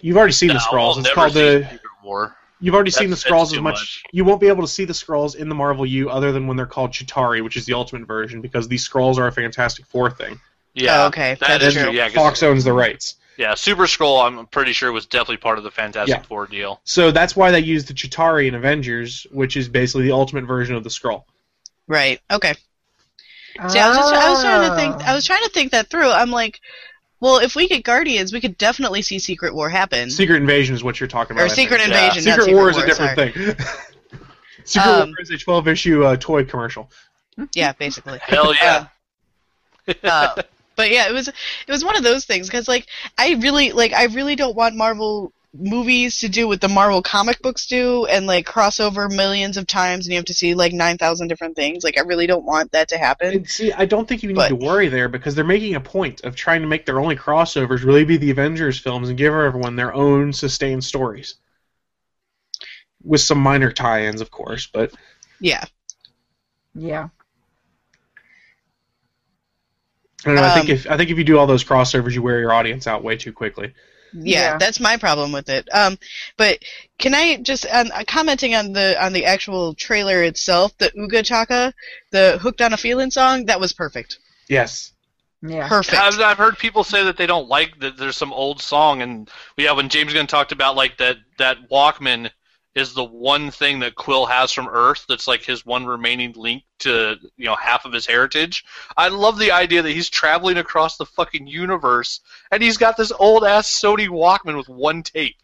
[0.00, 0.98] You've already seen No, the Skrulls.
[0.98, 1.68] It's called the.
[1.70, 2.34] Secret War.
[2.60, 3.74] You've already seen the That's- Skrulls as much.
[3.74, 4.02] much.
[4.12, 6.56] You won't be able to see the Skrulls in the Marvel U other than when
[6.56, 10.10] they're called Chitauri, which is the Ultimate version, because these Skrulls are a Fantastic Four
[10.10, 10.40] thing.
[10.74, 11.84] Yeah, Oh, okay, that that's true.
[11.84, 11.92] true.
[11.92, 13.16] Yeah, 'cause- Fox owns the rights.
[13.36, 14.24] yeah, Super Skrull.
[14.24, 16.22] I'm pretty sure was definitely part of the Fantastic Yeah.
[16.22, 16.80] Four deal.
[16.84, 20.76] So that's why they use the Chitauri in Avengers, which is basically the Ultimate version
[20.76, 21.24] of the Skrull.
[21.88, 22.20] Right.
[22.30, 22.54] Okay.
[23.68, 25.08] See, I was just I was trying to think.
[25.08, 26.08] I was trying to think that through.
[26.08, 26.60] I'm like,
[27.20, 30.10] well, if we get Guardians, we could definitely see Secret War happen.
[30.10, 31.42] Secret Invasion is what you're talking about.
[31.42, 31.54] or I.
[31.54, 31.86] Secret Yeah.
[31.86, 32.24] Invasion.
[32.24, 33.32] not Secret Secret War is a different sorry.
[33.32, 33.66] thing.
[34.64, 36.90] Secret Um, War is a 12 issue uh, toy commercial.
[37.54, 38.18] Yeah, basically.
[38.22, 38.86] Hell yeah!
[40.04, 40.42] Uh,
[40.76, 41.34] but yeah, it was it
[41.68, 42.86] was one of those things because like
[43.18, 47.42] I really like I really don't want Marvel movies to do what the Marvel comic
[47.42, 50.72] books do and like cross over millions of times and you have to see like
[50.72, 51.82] nine thousand different things.
[51.82, 53.32] Like I really don't want that to happen.
[53.34, 55.80] And see, I don't think you need But- to worry there because they're making a
[55.80, 59.34] point of trying to make their only crossovers really be the Avengers films and give
[59.34, 61.34] everyone their own sustained stories.
[63.02, 64.92] With some minor tie ins, of course, but
[65.40, 65.64] Yeah.
[66.74, 67.08] Yeah.
[70.24, 70.42] I don't know.
[70.44, 72.52] I think Um, if I think if you do all those crossovers, you wear your
[72.52, 73.72] audience out way too quickly.
[74.12, 74.58] Yeah, Yeah.
[74.58, 75.68] that's my problem with it.
[75.72, 75.98] Um,
[76.36, 76.58] but
[76.98, 81.24] can I just um, uh, commenting on the on the actual trailer itself, the Uga
[81.24, 81.72] Chaka,
[82.10, 84.18] the "Hooked on a Feeling" song, that was perfect.
[84.48, 84.92] Yes.
[85.42, 85.68] Yeah.
[85.68, 85.96] Perfect.
[85.96, 89.30] I've, I've heard people say that they don't like that there's some old song, and
[89.56, 92.30] yeah, when James Gunn talked about like that that Walkman
[92.74, 96.62] is the one thing that Quill has from Earth that's like his one remaining link
[96.80, 98.64] to you know half of his heritage.
[98.96, 102.20] I love the idea that he's traveling across the fucking universe
[102.52, 105.36] and he's got this old ass Sony Walkman with one tape.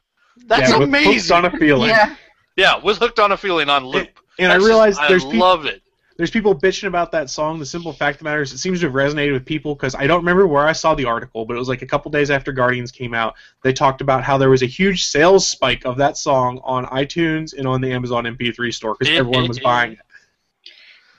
[0.46, 1.36] That's yeah, with Hooked amazing.
[1.36, 1.88] on a feeling.
[1.90, 2.14] Yeah.
[2.56, 4.20] yeah, with hooked on a feeling on loop.
[4.38, 5.82] And I That's just- realize I there's love it.
[6.16, 7.58] There's people bitching about that song.
[7.58, 9.94] The simple fact of the matter is, it seems to have resonated with people because
[9.94, 12.30] I don't remember where I saw the article, but it was like a couple days
[12.30, 13.34] after Guardians came out.
[13.62, 17.52] They talked about how there was a huge sales spike of that song on iTunes
[17.56, 19.98] and on the Amazon MP3 store because everyone was buying it.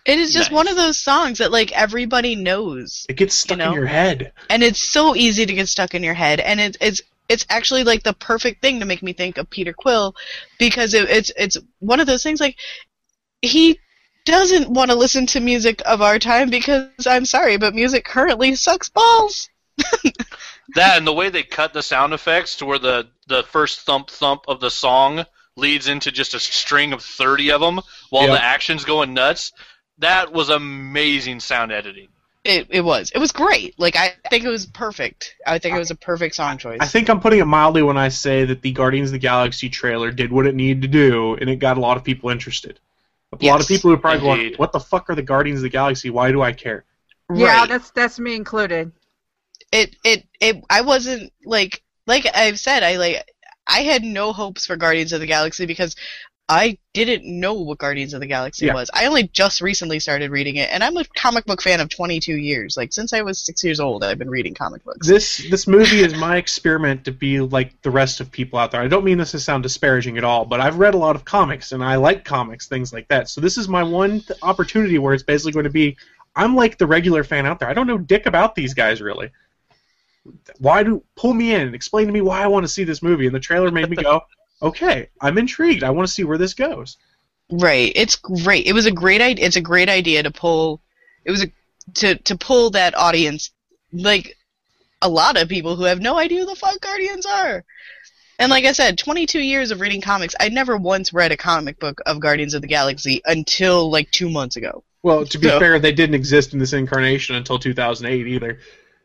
[0.06, 0.56] It is just Nice.
[0.56, 3.70] one of those songs that like everybody knows, It gets stuck You know?
[3.72, 4.32] in your head.
[4.50, 7.84] and it's so easy to get stuck in your head, and it, it's it's actually
[7.84, 10.16] like the perfect thing to make me think of Peter Quill,
[10.60, 12.56] because it, it's it's one of those things like
[13.42, 13.80] he
[14.28, 18.56] doesn't want to listen to music of our time because I'm sorry, but music currently
[18.56, 19.50] sucks balls.
[20.76, 24.10] That and the way they cut the sound effects to where the the first thump
[24.10, 25.26] thump of the song
[25.56, 28.34] leads into just a string of 30 of them while Yeah.
[28.34, 29.54] the action's going nuts.
[30.00, 32.10] That was amazing sound editing.
[32.44, 33.80] It it was it was great.
[33.80, 35.36] Like I think it was perfect.
[35.46, 36.80] I think it was a perfect song choice.
[36.82, 39.70] I think I'm putting it mildly when I say that the Guardians of the Galaxy
[39.70, 42.80] trailer did what it needed to do, and it got a lot of people interested.
[43.34, 45.64] A lot of people who are probably going, "What the fuck are the Guardians of
[45.64, 46.10] the Galaxy?
[46.10, 46.86] Why do I care?"
[47.34, 47.70] Yeah, Right.
[47.70, 48.92] that's that's me included.
[49.72, 53.30] it it it I wasn't like like I've said I like
[53.68, 55.96] I had no hopes for Guardians of the Galaxy because
[56.50, 58.74] I didn't know what Guardians of the Galaxy Yeah.
[58.74, 58.90] was.
[58.94, 62.36] I only just recently started reading it and I'm a comic book fan of 22
[62.38, 62.78] years.
[62.78, 65.06] Like since I was 6 years old I've been reading comic books.
[65.06, 68.82] This this movie is my experiment to be like the rest of people out there.
[68.82, 71.26] I don't mean this to sound disparaging at all, but I've read a lot of
[71.26, 73.28] comics and I like comics, things like that.
[73.30, 75.98] So this is my one th- opportunity where it's basically going to be
[76.36, 77.68] I'm like the regular fan out there.
[77.68, 79.32] I don't know dick about these guys really.
[80.60, 81.62] Why do pull me in?
[81.62, 83.26] and Explain to me why I want to see this movie.
[83.28, 84.22] And the trailer made me go,
[84.62, 85.84] okay, I'm intrigued.
[85.84, 86.98] I want to see where this goes.
[87.52, 87.92] Right.
[87.96, 88.66] It's great.
[88.66, 89.46] It was a great idea.
[89.46, 90.82] It's a great idea to pull.
[91.26, 91.52] It was a
[91.96, 93.52] to to pull that audience,
[93.94, 94.36] like
[95.02, 97.64] a lot of people who have no idea who the fuck Guardians are.
[98.40, 101.80] And like I said, 22 years of reading comics, I never once read a comic
[101.80, 104.84] book of Guardians of the Galaxy until like two months ago.
[105.02, 108.60] Well, to be So- fair, they didn't exist in this incarnation until 2008 either.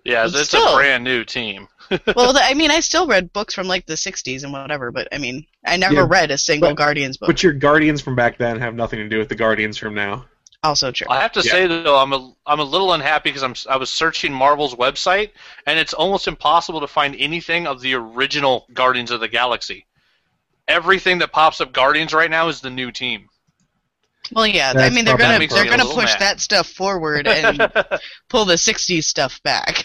[0.05, 0.67] Yeah, But it's still.
[0.75, 1.69] a brand new team.
[2.16, 5.18] well, I mean, I still read books from like the 60s and whatever, but I
[5.18, 7.28] mean, I never Yeah, read a single but- Guardians book.
[7.28, 10.26] But your Guardians from back then have nothing to do with the Guardians from now.
[10.64, 11.07] also true.
[11.11, 11.51] I have to Yeah.
[11.53, 15.30] say though, I'm a I'm a little unhappy because I'm I was searching Marvel's website
[15.66, 19.86] and it's almost impossible to find anything of the original Guardians of the Galaxy.
[20.68, 23.28] Everything that pops up Guardians right now is the new team.
[24.30, 26.20] Well, yeah, I mean they're gonna they're gonna push mad.
[26.20, 27.59] that stuff forward and
[28.28, 29.84] pull the 60s stuff back.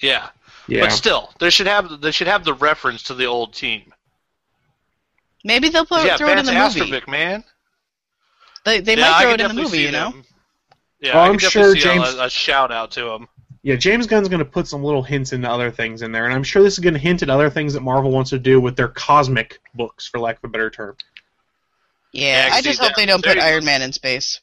[0.00, 0.30] yeah.
[0.66, 0.80] Yeah.
[0.80, 3.92] but still, they should have they should have the reference to the old team.
[5.44, 6.92] Maybe they'll put, yeah, throw it in Vance the movie.
[6.92, 7.44] Astrovik, man.
[8.64, 10.10] They, they yeah, might throw it in the movie, you know?
[10.12, 10.24] them.
[11.00, 13.28] Yeah, Well, I I'm sure see James- a, a shout out to him.
[13.62, 16.32] Yeah, James Gunn's going to put some little hints into other things in there, and
[16.34, 18.58] I'm sure this is going to hint at other things that Marvel wants to do
[18.60, 20.96] with their cosmic books, for lack of a better term.
[22.12, 23.48] Yeah, Yeah, I see, just hope that- they don't there put you go.
[23.54, 24.40] Iron Man in space.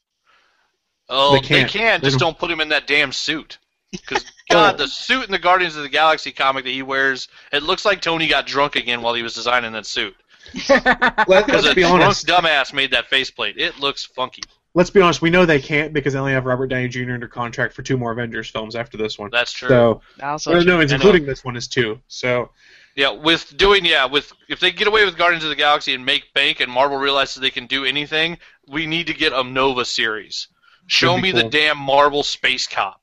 [1.09, 1.71] Oh, They they, can't.
[1.71, 2.01] can.
[2.01, 3.57] They Just don't- don't put him in that damn suit.
[3.91, 4.23] Because
[4.53, 7.85] God, the suit in the Guardians of the Galaxy comic that he wears, it looks
[7.85, 10.15] like Tony got drunk again while he was designing that suit.
[10.69, 12.25] Let, Because let's a be drunk honest.
[12.27, 13.57] dumbass made that faceplate.
[13.57, 14.41] It looks funky.
[14.73, 15.21] Let's be honest.
[15.21, 17.11] We know they can't because they only have Robert Downey Jr.
[17.11, 19.29] under contract for two more Avengers films after this one.
[19.31, 19.67] That's true.
[19.67, 20.71] So, Also, well, true.
[20.75, 21.99] no, it's including this one is two.
[22.07, 22.49] So,
[22.95, 26.05] Yeah, with doing yeah, with if they get away with Guardians of the Galaxy and
[26.05, 28.37] make bank, and Marvel realizes they can do anything,
[28.67, 30.47] we need to get a Nova series.
[30.87, 33.00] Show That'd be me the damn Marvel Space Cop.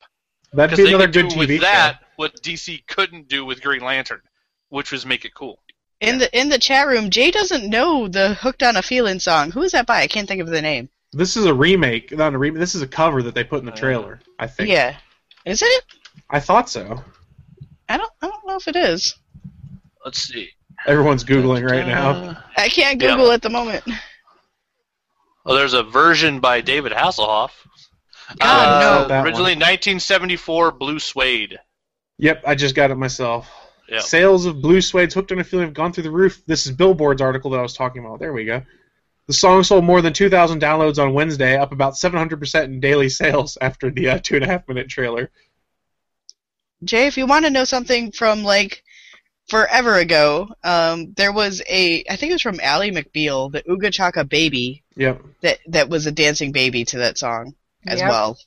[0.53, 2.05] That'd be another good TV with that show.
[2.17, 4.21] what DC couldn't do with Green Lantern,
[4.69, 5.59] which was make it cool.
[6.01, 9.51] in the in the chat room, Jay doesn't know the "Hooked on a Feeling" song.
[9.51, 10.01] Who is that by?
[10.01, 10.89] I can't think of the name.
[11.11, 12.59] This is a remake, not a remake.
[12.59, 14.19] This is a cover that they put in the trailer.
[14.37, 14.69] I think.
[14.69, 14.95] Yeah,
[15.45, 15.83] is it?
[16.29, 17.03] I thought so.
[17.87, 19.15] I don't I don't know if it is.
[20.05, 20.49] Let's see.
[20.85, 22.11] Everyone's googling right now.
[22.11, 23.09] Uh, I can't Yeah.
[23.15, 23.83] Google at the moment.
[25.45, 27.49] well, there's a version by David Hasselhoff.
[28.37, 29.07] God, Uh, no.
[29.07, 31.57] That Originally 1974 Blue Swede.
[32.17, 33.49] Yep, I just got it myself.
[33.87, 33.99] Yeah.
[33.99, 36.41] Sales of Blue Swede's hooked on a feeling have gone through the roof.
[36.45, 38.19] This is Billboard's article that I was talking about.
[38.19, 38.61] There we go.
[39.27, 43.57] The song sold more than 2,000 downloads on Wednesday, up about 700% in daily sales
[43.61, 45.31] after the uh, two and a half minute trailer.
[46.83, 48.83] Jay, if you want to know something from like
[49.49, 53.91] forever ago, um, there was a I think it was from Ally McBeal, the Ooga
[53.91, 55.21] Chaka Baby Yep.
[55.41, 57.53] that that was a dancing baby to that song
[57.87, 58.09] as Yep.
[58.09, 58.37] well.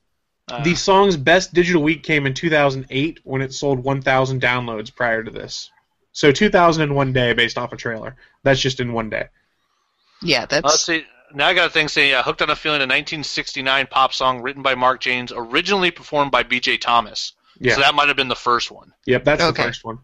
[0.49, 5.23] Uh, the song's best digital week came in 2008 when it sold 1,000 downloads prior
[5.23, 5.71] to this.
[6.13, 8.17] So 2,000 in one day based off a trailer.
[8.43, 9.29] That's just in one day.
[10.21, 11.05] Yeah, that's Let's see.
[11.35, 14.43] Now I got a thing saying, yeah, "Hooked on a Feeling," a 1969 pop song
[14.43, 16.77] written by Mark James, originally performed by B.J.
[16.79, 17.33] Thomas.
[17.59, 17.75] Yeah.
[17.75, 18.93] So that might have been the first one.
[19.07, 19.63] Yep, that's Okay.
[19.63, 19.99] the first one.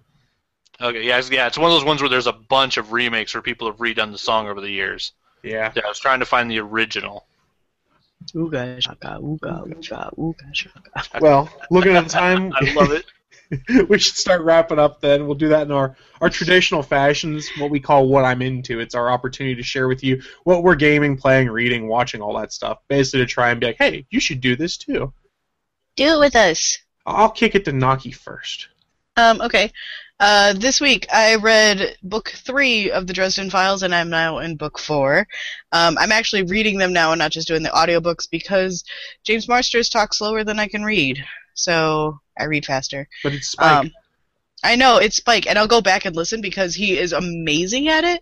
[0.81, 3.35] Okay, yeah, it's, yeah, it's one of those ones where there's a bunch of remakes
[3.35, 5.13] where people have redone the song over the years.
[5.43, 5.73] Yeah.
[5.75, 7.27] Yeah, I was trying to find the original.
[8.35, 11.03] Ooga Chaka Ooga Ooga Ooga Chaka.
[11.21, 13.05] Well, looking at the time, I love it.
[13.89, 15.27] we should start wrapping up then.
[15.27, 18.81] We'll do that in our, our traditional fashions, what we call what I'm into.
[18.81, 22.53] It's our opportunity to share with you what we're gaming, playing, reading, watching, all that
[22.53, 22.79] stuff.
[22.89, 25.13] Basically to try and be like, hey, you should do this too.
[25.97, 26.79] Do it with us.
[27.07, 28.69] I'll kick it to Naki first.
[29.17, 29.73] Um, okay.
[30.21, 34.57] Uh, this week I read book three of the Dresden Files, and I'm now in
[34.57, 35.27] book four.
[35.71, 38.85] Um, I'm actually reading them now and not just doing the audiobooks because
[39.23, 43.09] James Marsters talks slower than I can read, so I read faster.
[43.23, 43.85] But it's Spike.
[43.85, 43.91] Um,
[44.65, 48.03] I know it's Spike, and I'll go back and listen because he is amazing at
[48.03, 48.21] it.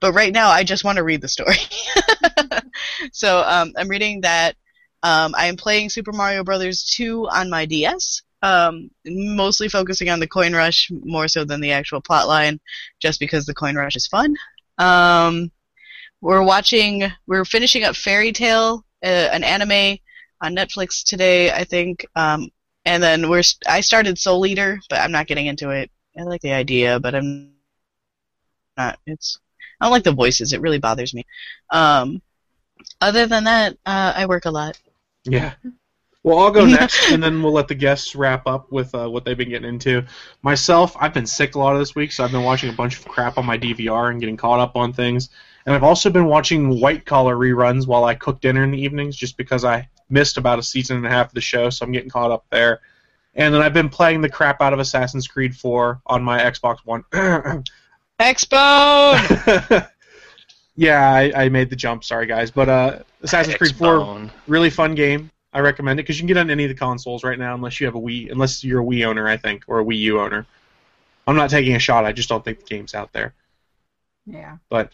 [0.00, 1.56] But right now, I just want to read the story.
[3.12, 4.54] so um, I'm reading that.
[5.02, 10.20] Um, I am playing Super Mario Brothers 2 on my DS, um, mostly focusing on
[10.20, 12.60] the coin rush more so than the actual plot line,
[13.00, 14.36] just because the coin rush is fun.
[14.78, 15.50] Um,
[16.20, 19.98] we're watching, we're finishing up Fairy Tail, uh, an anime
[20.40, 22.06] on Netflix today, I think.
[22.16, 22.50] Um,
[22.84, 25.90] and then we're I started Soul Eater, but I'm not getting into it.
[26.18, 27.52] I like the idea, but I'm
[28.76, 28.98] not.
[29.06, 29.38] It's
[29.80, 30.52] I don't like the voices.
[30.52, 31.26] It really bothers me.
[31.70, 32.22] Um,
[33.00, 34.78] other than that, uh, I work a lot.
[35.24, 35.54] Yeah.
[36.22, 39.24] Well, I'll go next, and then we'll let the guests wrap up with uh, what
[39.24, 40.04] they've been getting into.
[40.42, 42.98] Myself, I've been sick a lot of this week, so I've been watching a bunch
[42.98, 45.30] of crap on my DVR and getting caught up on things.
[45.66, 49.16] And I've also been watching White Collar reruns while I cook dinner in the evenings,
[49.16, 51.92] just because I missed about a season and a half of the show, so I'm
[51.92, 52.80] getting caught up there.
[53.34, 56.78] And then I've been playing the crap out of Assassin's Creed 4 on my Xbox
[56.84, 57.04] One.
[58.20, 59.88] Expo.
[60.76, 62.02] yeah, I, I made the jump.
[62.02, 65.30] Sorry, guys, but uh, Assassin's Creed 4 really fun game.
[65.58, 67.80] I recommend it because you can get on any of the consoles right now, unless
[67.80, 70.20] you have a Wii, unless you're a Wii owner, I think, or a Wii U
[70.20, 70.46] owner.
[71.26, 72.04] I'm not taking a shot.
[72.04, 73.34] I just don't think the game's out there.
[74.24, 74.58] Yeah.
[74.68, 74.92] But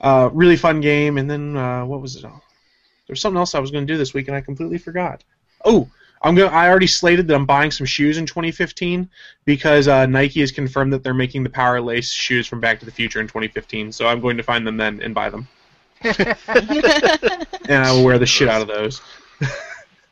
[0.00, 1.18] uh, really fun game.
[1.18, 2.24] And then uh, what was it?
[2.24, 2.40] Oh,
[3.08, 5.24] there's something else I was going to do this week, and I completely forgot.
[5.64, 5.90] Oh,
[6.22, 6.52] I'm going.
[6.52, 9.10] I already slated that I'm buying some shoes in 2015
[9.44, 12.86] because uh, Nike has confirmed that they're making the Power Lace shoes from Back to
[12.86, 13.90] the Future in 2015.
[13.90, 15.48] So I'm going to find them then and buy them,
[16.02, 16.14] and
[17.68, 19.00] I will wear the shit out of those.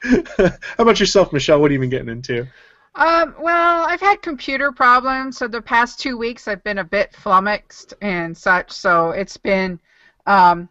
[0.05, 1.61] How about yourself, Michelle?
[1.61, 2.46] What have you been getting into?
[2.94, 7.14] Um, well, I've had computer problems, so the past two weeks I've been a bit
[7.14, 8.70] flummoxed and such.
[8.70, 9.80] So it's been,
[10.26, 10.68] um,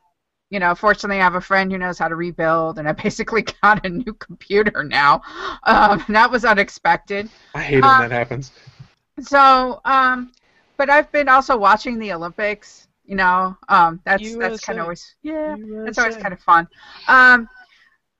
[0.49, 3.43] you know, fortunately I have a friend who knows how to rebuild, and I basically
[3.61, 5.21] got a new computer now.
[5.63, 7.29] Um, that was unexpected.
[7.55, 8.51] I hate it when that happens.
[9.19, 10.31] So, um,
[10.77, 12.88] but I've been also watching the Olympics.
[13.05, 16.69] You know, um, that's that's kind of always yeah, that's always kind of fun.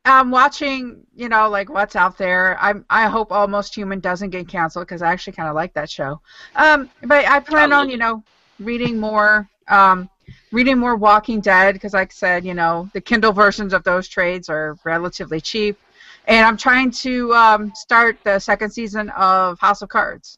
[0.06, 2.58] I'm watching, you know, like what's out there.
[2.60, 5.90] I'm I hope Almost Human doesn't get canceled because I actually kind of like that
[5.90, 6.20] show.
[6.56, 8.22] Um, but I plan on, you know,
[8.60, 10.10] reading more, um,
[10.52, 14.10] reading more Walking Dead because, like I said, you know, the Kindle versions of those
[14.10, 15.80] trades are relatively cheap,
[16.26, 20.38] and I'm trying to um, start the second season of House of Cards.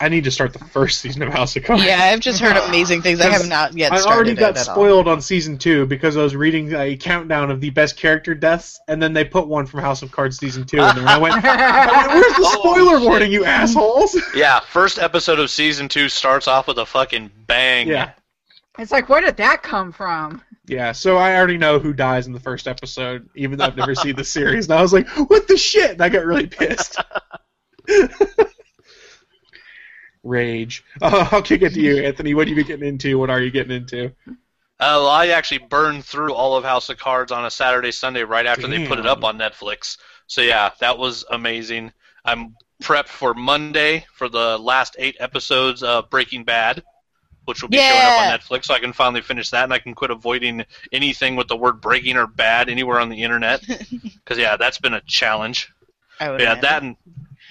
[0.00, 1.84] I need to start the first season of House of Cards.
[1.84, 3.20] yeah, I've just heard amazing things.
[3.20, 4.74] I have not yet I already got it at all.
[4.74, 8.78] spoiled on season two because I was reading a countdown of the best character deaths,
[8.88, 11.34] and then they put one from House of Cards season two, and then I went,
[11.44, 16.48] I went "Where's the spoiler warning, you assholes?" Yeah, first episode of season two starts
[16.48, 17.86] off with a fucking bang.
[17.88, 18.10] Yeah,
[18.78, 20.42] It's like, where did that come from?
[20.66, 20.90] yeah.
[20.92, 24.16] So I already know who dies in the first episode, even though I've never seen
[24.16, 24.64] the series.
[24.66, 26.96] And I was like, "What the shit?" And I got really pissed.
[30.24, 30.84] Rage.
[31.00, 32.34] Uh, I'll kick it to you, Anthony.
[32.34, 33.18] What have you been getting into?
[33.18, 34.06] What are you getting into?
[34.26, 38.24] Uh, well, I actually burned through all of House of Cards on a Saturday, Sunday,
[38.24, 39.98] right after they put it up on Netflix.
[40.26, 41.92] So yeah, that was amazing.
[42.24, 46.82] I'm prepped for Monday for the last eight episodes of Breaking Bad,
[47.44, 48.64] which will be showing up on Netflix.
[48.64, 51.80] So I can finally finish that, and I can quit avoiding anything with the word
[51.80, 53.64] breaking or bad anywhere on the internet.
[54.24, 55.70] Because yeah, that's been a challenge.
[56.18, 56.62] I would yeah, imagine.
[56.62, 56.96] that and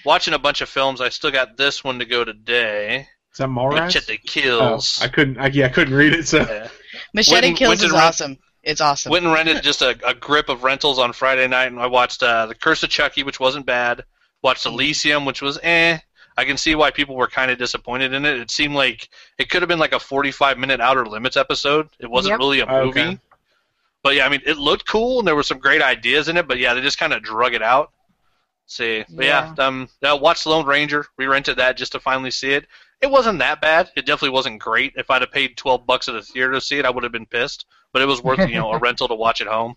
[0.05, 1.01] watching a bunch of films.
[1.01, 3.07] I still got this one to go today.
[3.31, 3.85] Is that Mallrats?
[3.95, 5.01] Machete Oh, Kills.
[5.01, 5.37] I couldn't.
[5.39, 6.27] I, yeah, I couldn't read it.
[6.27, 6.67] So Yeah.
[7.13, 8.37] Machete Went- Kills went is rent- awesome.
[8.63, 9.11] It's awesome.
[9.11, 12.21] Went and rented just a, a grip of rentals on Friday night, and I watched
[12.23, 14.03] uh, The Curse of Chucky, which wasn't bad.
[14.41, 15.97] Watched Elysium, which was eh.
[16.35, 18.37] I can see why people were kind of disappointed in it.
[18.39, 21.89] It seemed like it could have been like a 45 minute Outer Limits episode.
[21.99, 22.39] It wasn't Yep.
[22.39, 23.01] really a movie.
[23.01, 23.19] Okay.
[24.01, 26.47] But yeah, I mean, it looked cool and there were some great ideas in it.
[26.47, 27.91] But yeah, they just kind of drug it out.
[28.65, 31.05] See, but yeah, um, uh, watch Lone Ranger.
[31.17, 32.65] We rented that just to finally see it.
[33.01, 33.91] It wasn't that bad.
[33.95, 34.93] It definitely wasn't great.
[34.95, 37.11] If I'd have paid 12 bucks at the theater to see it, I would have
[37.11, 37.65] been pissed.
[37.91, 39.75] But it was worth you know a rental to watch at home.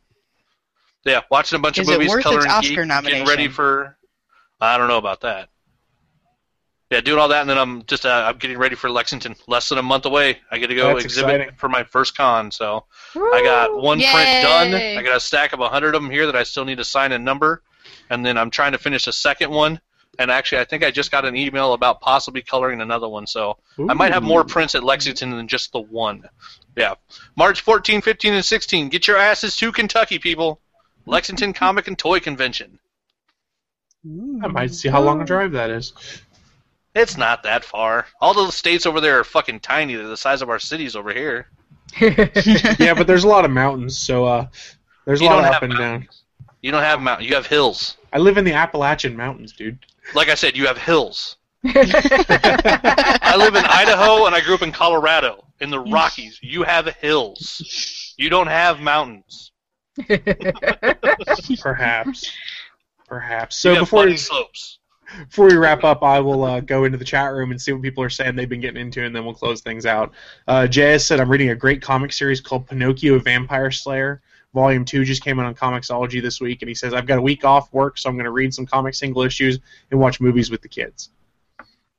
[1.05, 3.97] Yeah, watching a bunch Is of movies, worth coloring its Oscar geek, getting ready for.
[4.61, 5.49] I don't know about that.
[6.91, 9.35] Yeah, doing all that, and then I'm just uh, I'm getting ready for Lexington.
[9.49, 10.39] Less than a month away.
[10.53, 11.57] I get to go That's exhibit exciting.
[11.57, 12.53] for my first con.
[12.53, 12.85] So
[13.17, 14.75] I got one print done.
[14.75, 17.11] I got a stack of 100 of them here that I still need to sign
[17.11, 17.63] and number,
[18.11, 19.81] and then I'm trying to finish a second one.
[20.19, 23.27] And actually, I think I just got an email about possibly coloring another one.
[23.27, 26.25] So I might have more prints at Lexington than just the one.
[26.75, 26.95] Yeah,
[27.37, 28.89] March 14, 15, and 16.
[28.89, 30.61] Get your asses to Kentucky, people.
[31.05, 32.79] Lexington Comic and Toy Convention.
[34.43, 35.93] I might see how long a drive that is.
[36.95, 38.07] It's not that far.
[38.21, 39.97] All those states over there are fucking tiny.
[39.97, 41.49] They're the size of our cities over here.
[42.01, 44.47] yeah, but there's a lot of mountains, so uh,
[45.05, 46.09] there's a You lot of up and down.
[46.63, 47.27] You don't have mountain.
[47.27, 47.97] You have hills.
[48.13, 49.79] I live in the Appalachian Mountains, dude.
[50.15, 51.37] Like I said, you have hills.
[51.65, 56.39] I live in Idaho and I grew up in Colorado in the Rockies.
[56.43, 58.15] You have hills.
[58.17, 59.53] You don't have mountains.
[61.61, 62.31] Perhaps.
[63.09, 63.65] Perhaps.
[63.65, 64.79] You So have before bunny we, slopes.
[65.29, 67.83] before we wrap up, I will uh, go into the chat room and see what
[67.83, 70.13] people are saying they've been getting into, and then we'll close things out.
[70.49, 74.23] Uh, JS said, I'm reading a great comic series called Pinocchio Vampire Slayer.
[74.57, 77.23] Volume 2 just came out on Comixology this week, and he says, I've got a
[77.23, 79.59] week off work, so I'm going to read some comic single issues
[79.91, 81.11] and watch movies with the kids.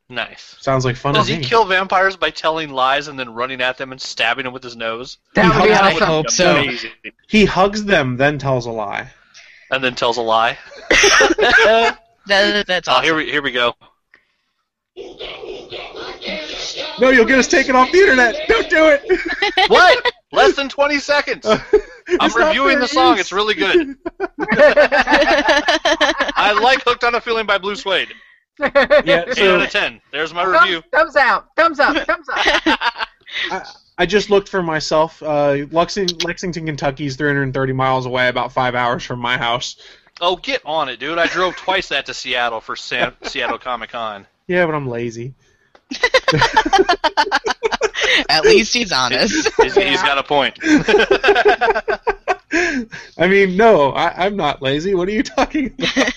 [0.09, 0.55] Nice.
[0.59, 1.43] Sounds like fun Does he me.
[1.43, 4.75] kill vampires by telling lies and then running at them and stabbing them with his
[4.75, 5.19] nose?
[5.35, 6.07] That would be I awesome.
[6.07, 6.65] hope so.
[7.27, 9.11] He hugs them, then tells a lie.
[9.69, 10.57] And then tells a lie.
[12.27, 13.73] That, that's Oh, here we here we go.
[16.99, 18.35] No, you'll get us taken off the internet.
[18.49, 19.01] Don't do it.
[19.69, 20.11] What?
[20.31, 21.45] Less than 20 seconds.
[22.19, 23.11] I'm reviewing the song.
[23.13, 23.21] use.
[23.21, 23.95] It's really good.
[26.39, 28.13] I like Hooked on a Feeling by Blue Swede.
[28.59, 30.01] Yeah, 8 so out of 10.
[30.11, 30.81] There's my review.
[30.91, 31.47] thumbs, thumbs out.
[31.55, 31.95] Thumbs up.
[32.07, 32.37] Thumbs up.
[33.51, 33.61] I,
[33.99, 35.21] I just looked for myself.
[35.23, 39.77] Uh, Lexington, Lexington, Kentucky is 330 miles away, about five hours from my house.
[40.19, 41.19] Oh, get on it, dude.
[41.19, 44.25] I drove twice that to Seattle for San- Seattle Comic Con.
[44.47, 45.35] Yeah, but I'm lazy.
[48.29, 49.49] At least he's honest.
[49.61, 50.57] He's, he's got a point.
[53.17, 54.95] I mean, no, I, I'm not lazy.
[54.95, 56.13] What are you talking about?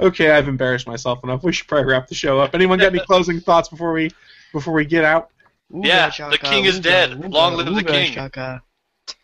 [0.00, 1.42] okay, I've embarrassed myself enough.
[1.42, 2.54] We should probably wrap the show up.
[2.54, 4.10] Anyone got any closing thoughts before we
[4.52, 5.30] before we get out?
[5.70, 7.10] Yeah, Ooga the king is ooga, dead.
[7.10, 8.12] ooga, Long live the king.
[8.12, 8.62] chaka.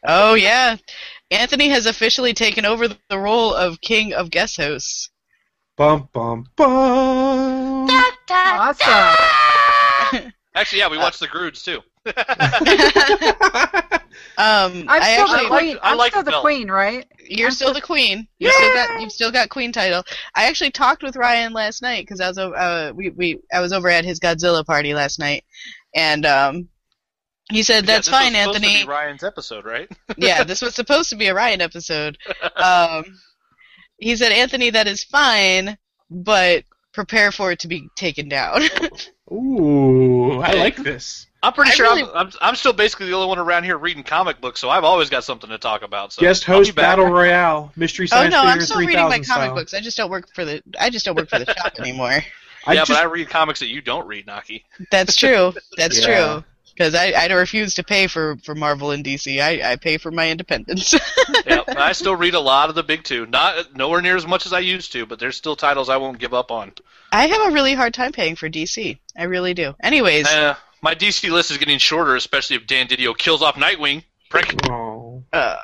[0.05, 0.77] Oh yeah,
[1.31, 5.11] Anthony has officially taken over the role of king of guest hosts.
[5.77, 7.89] Bum bum bum.
[8.31, 9.17] Awesome.
[10.55, 11.81] Actually, yeah, we watched the Croods too.
[14.37, 15.79] Um, I'm I still actually, the queen.
[15.83, 16.41] I I'm like still the Belle.
[16.41, 17.07] queen, right?
[17.27, 18.27] you're still the queen.
[18.39, 20.03] You still got you've still got queen title.
[20.35, 23.61] I actually talked with Ryan last night because I was over uh, we, we I
[23.61, 25.45] was over at his Godzilla party last night,
[25.95, 26.69] and um,
[27.51, 28.83] he said Yeah, that's this was fine, to Anthony.
[28.83, 29.91] be Ryan's episode, right?
[30.17, 32.19] yeah, this was supposed to be a Ryan episode.
[32.57, 33.05] Um,
[33.99, 35.79] he said, Anthony, that is fine,
[36.11, 38.63] but prepare for it to be taken down.
[39.35, 41.27] Ooh, I like this.
[41.43, 43.77] I'm pretty I sure really- I'm, I'm, I'm still basically the only one around here
[43.77, 46.13] reading comic books, so I've always got something to talk about.
[46.13, 46.97] So Guest I'll be host back.
[46.97, 49.55] battle royale mystery oh science no, I'm still reading my 3000 comic style.
[49.55, 49.75] books.
[49.75, 52.23] I just don't work for the I just don't work for the shop anymore.
[52.67, 54.65] I yeah, just, but I read comics that you don't read, Naki.
[54.91, 55.53] That's true.
[55.77, 56.07] That's Yeah.
[56.37, 56.45] true.
[56.75, 59.41] Because I, I refuse to pay for, for Marvel and DC.
[59.41, 60.93] I, I pay for my independence.
[61.47, 63.27] yeah, I still read a lot of the big two.
[63.27, 66.19] Not nowhere near as much as I used to, but there's still titles I won't
[66.19, 66.73] give up on.
[67.13, 68.99] I have a really hard time paying for DC.
[69.17, 69.75] I really do.
[69.81, 74.03] Anyways, Uh, my DC list is getting shorter, especially if Dan Didio kills off Nightwing.
[74.29, 74.53] Prick.
[74.69, 75.23] oh.
[75.33, 75.57] uh,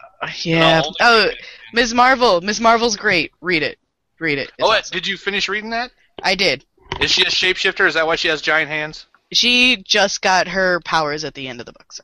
[0.43, 0.81] yeah.
[0.81, 1.31] No, Oh,
[1.73, 1.93] Ms.
[1.93, 2.41] Marvel.
[2.41, 2.61] Ms.
[2.61, 3.33] Marvel's great.
[3.41, 3.79] Read it.
[4.21, 4.53] Read it.
[4.59, 4.95] It's Oh, awesome.
[4.95, 5.91] did you finish reading that?
[6.23, 6.65] I did.
[7.01, 7.89] Is she a shapeshifter?
[7.89, 9.07] Is that why she has giant hands?
[9.33, 12.03] She just got her powers at the end of the book, so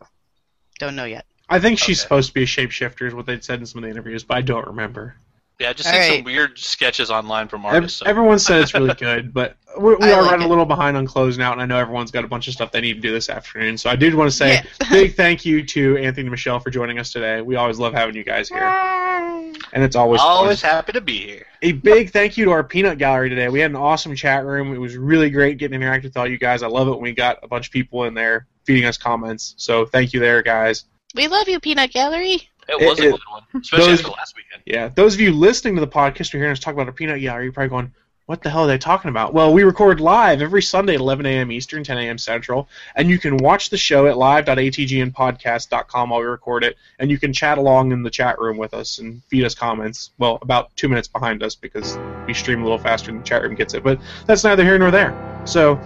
[0.78, 1.27] don't know yet.
[1.48, 2.05] I think she's Okay.
[2.05, 4.36] supposed to be a shapeshifter, is what they'd said in some of the interviews, but
[4.36, 5.16] I don't remember.
[5.59, 7.99] Yeah, I just All seen some weird sketches online from Ev- artists.
[8.01, 10.47] so- Everyone said it's really good, but we, we are like running it.
[10.47, 12.70] a little behind on closing out, and I know everyone's got a bunch of stuff
[12.73, 13.78] they need to do this afternoon.
[13.78, 14.62] So I did want to say Yeah.
[14.91, 17.41] big thank you to Anthony and Michelle for joining us today.
[17.41, 20.31] We always love having you guys here, and it's always fun.
[20.31, 21.47] Always happy to be here.
[21.62, 23.49] A big thank you to our peanut gallery today.
[23.49, 24.74] We had an awesome chat room.
[24.74, 26.62] It was really great getting to interact with all you guys.
[26.62, 29.55] I love it when we got a bunch of people in there feeding us comments.
[29.57, 30.85] So thank you there, guys.
[31.15, 32.51] We love you, Peanut Gallery.
[32.69, 34.63] It was It- a good one, especially those- after last weekend.
[34.67, 37.21] Yeah, those of you listening to the podcast are hearing us talk about a peanut
[37.21, 37.93] gallery, you're probably going,
[38.27, 39.33] what the hell are they talking about?
[39.33, 41.53] Well, we record live every Sunday at 11 a.m.
[41.53, 42.19] Eastern, 10 a.m.
[42.19, 47.19] Central, and you can watch the show at live.atgnpodcast.com while we record it, and you
[47.19, 50.11] can chat along in the chat room with us and feed us comments.
[50.19, 53.43] Well, about two minutes behind us because we stream a little faster than the chat
[53.43, 55.15] room gets it, but that's neither here nor there.
[55.45, 55.79] So,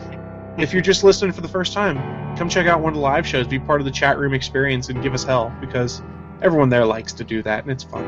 [0.57, 1.97] if you're just listening for the first time,
[2.39, 4.89] come check out one of the live shows, be part of the chat room experience,
[4.89, 6.03] and give us hell because
[6.43, 8.05] everyone there likes to do that, and it's fun.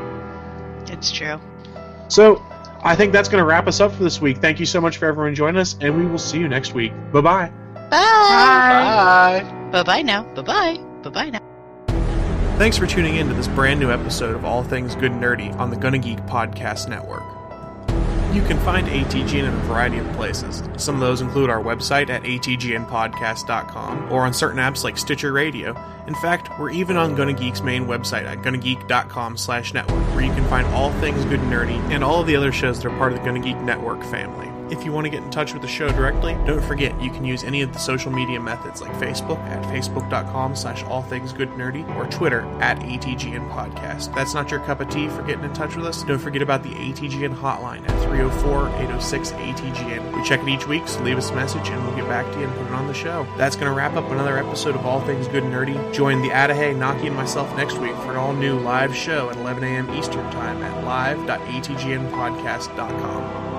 [0.87, 1.39] It's true.
[2.07, 2.43] So,
[2.83, 4.37] I think that's going to wrap us up for this week.
[4.37, 6.91] Thank you so much for everyone joining us, and we will see you next week.
[7.11, 7.51] Bye bye.
[7.89, 9.41] Bye.
[9.41, 10.23] Bye bye bye now.
[10.35, 10.77] Bye bye.
[11.03, 11.39] Bye bye now.
[12.57, 15.55] Thanks for tuning in to this brand new episode of All Things Good and Nerdy
[15.57, 17.23] on the Gonna Geek Podcast Network.
[18.33, 20.63] You can find ATGN in a variety of places.
[20.77, 25.77] Some of those include our website at atgnpodcast.com or on certain apps like Stitcher Radio.
[26.07, 30.33] In fact, we're even on Gonna Geek's main website at gonnageek.com slash network, where you
[30.33, 32.97] can find all things good and nerdy and all of the other shows that are
[32.97, 34.52] part of the Gonna Geek Network family.
[34.73, 37.23] If you want to get in touch with the show directly, don't forget you can
[37.23, 41.51] use any of the social media methods like Facebook at facebook.com slash all things good
[41.51, 44.15] nerdy or Twitter at ATGN Podcast.
[44.15, 46.01] That's not your cup of tea for getting in touch with us.
[46.01, 50.17] Don't forget about the ATGN hotline at 304-806-ATGN.
[50.17, 52.39] We check it each week, so leave us a message and we'll get back to
[52.39, 53.27] you and put it on the show.
[53.37, 55.77] That's going to wrap up another episode of All Things Good and Nerdy.
[55.93, 59.63] Join the Adahay, Naki, and myself next week for an all-new live show at 11
[59.63, 59.93] a.m.
[59.93, 63.52] Eastern Time at live.atgnpodcast.com.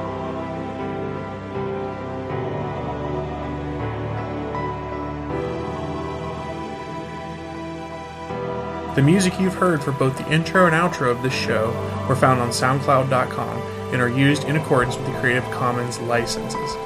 [8.95, 11.73] The music you've heard for both the intro and outro of this show
[12.09, 13.59] were found on SoundCloud.com
[13.93, 16.77] and are used in accordance with the Creative Commons licenses.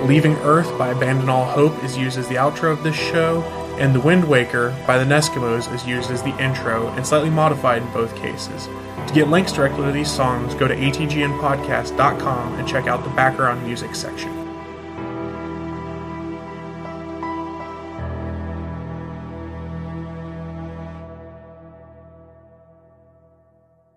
[0.00, 3.42] Leaving Earth by Abandon All Hope is used as the outro of this show,
[3.78, 7.82] and The Wind Waker by the Neskimos is used as the intro and slightly modified
[7.82, 8.66] in both cases.
[9.06, 13.64] To get links directly to these songs, go to atgnpodcast.com and check out the background
[13.64, 14.41] music section.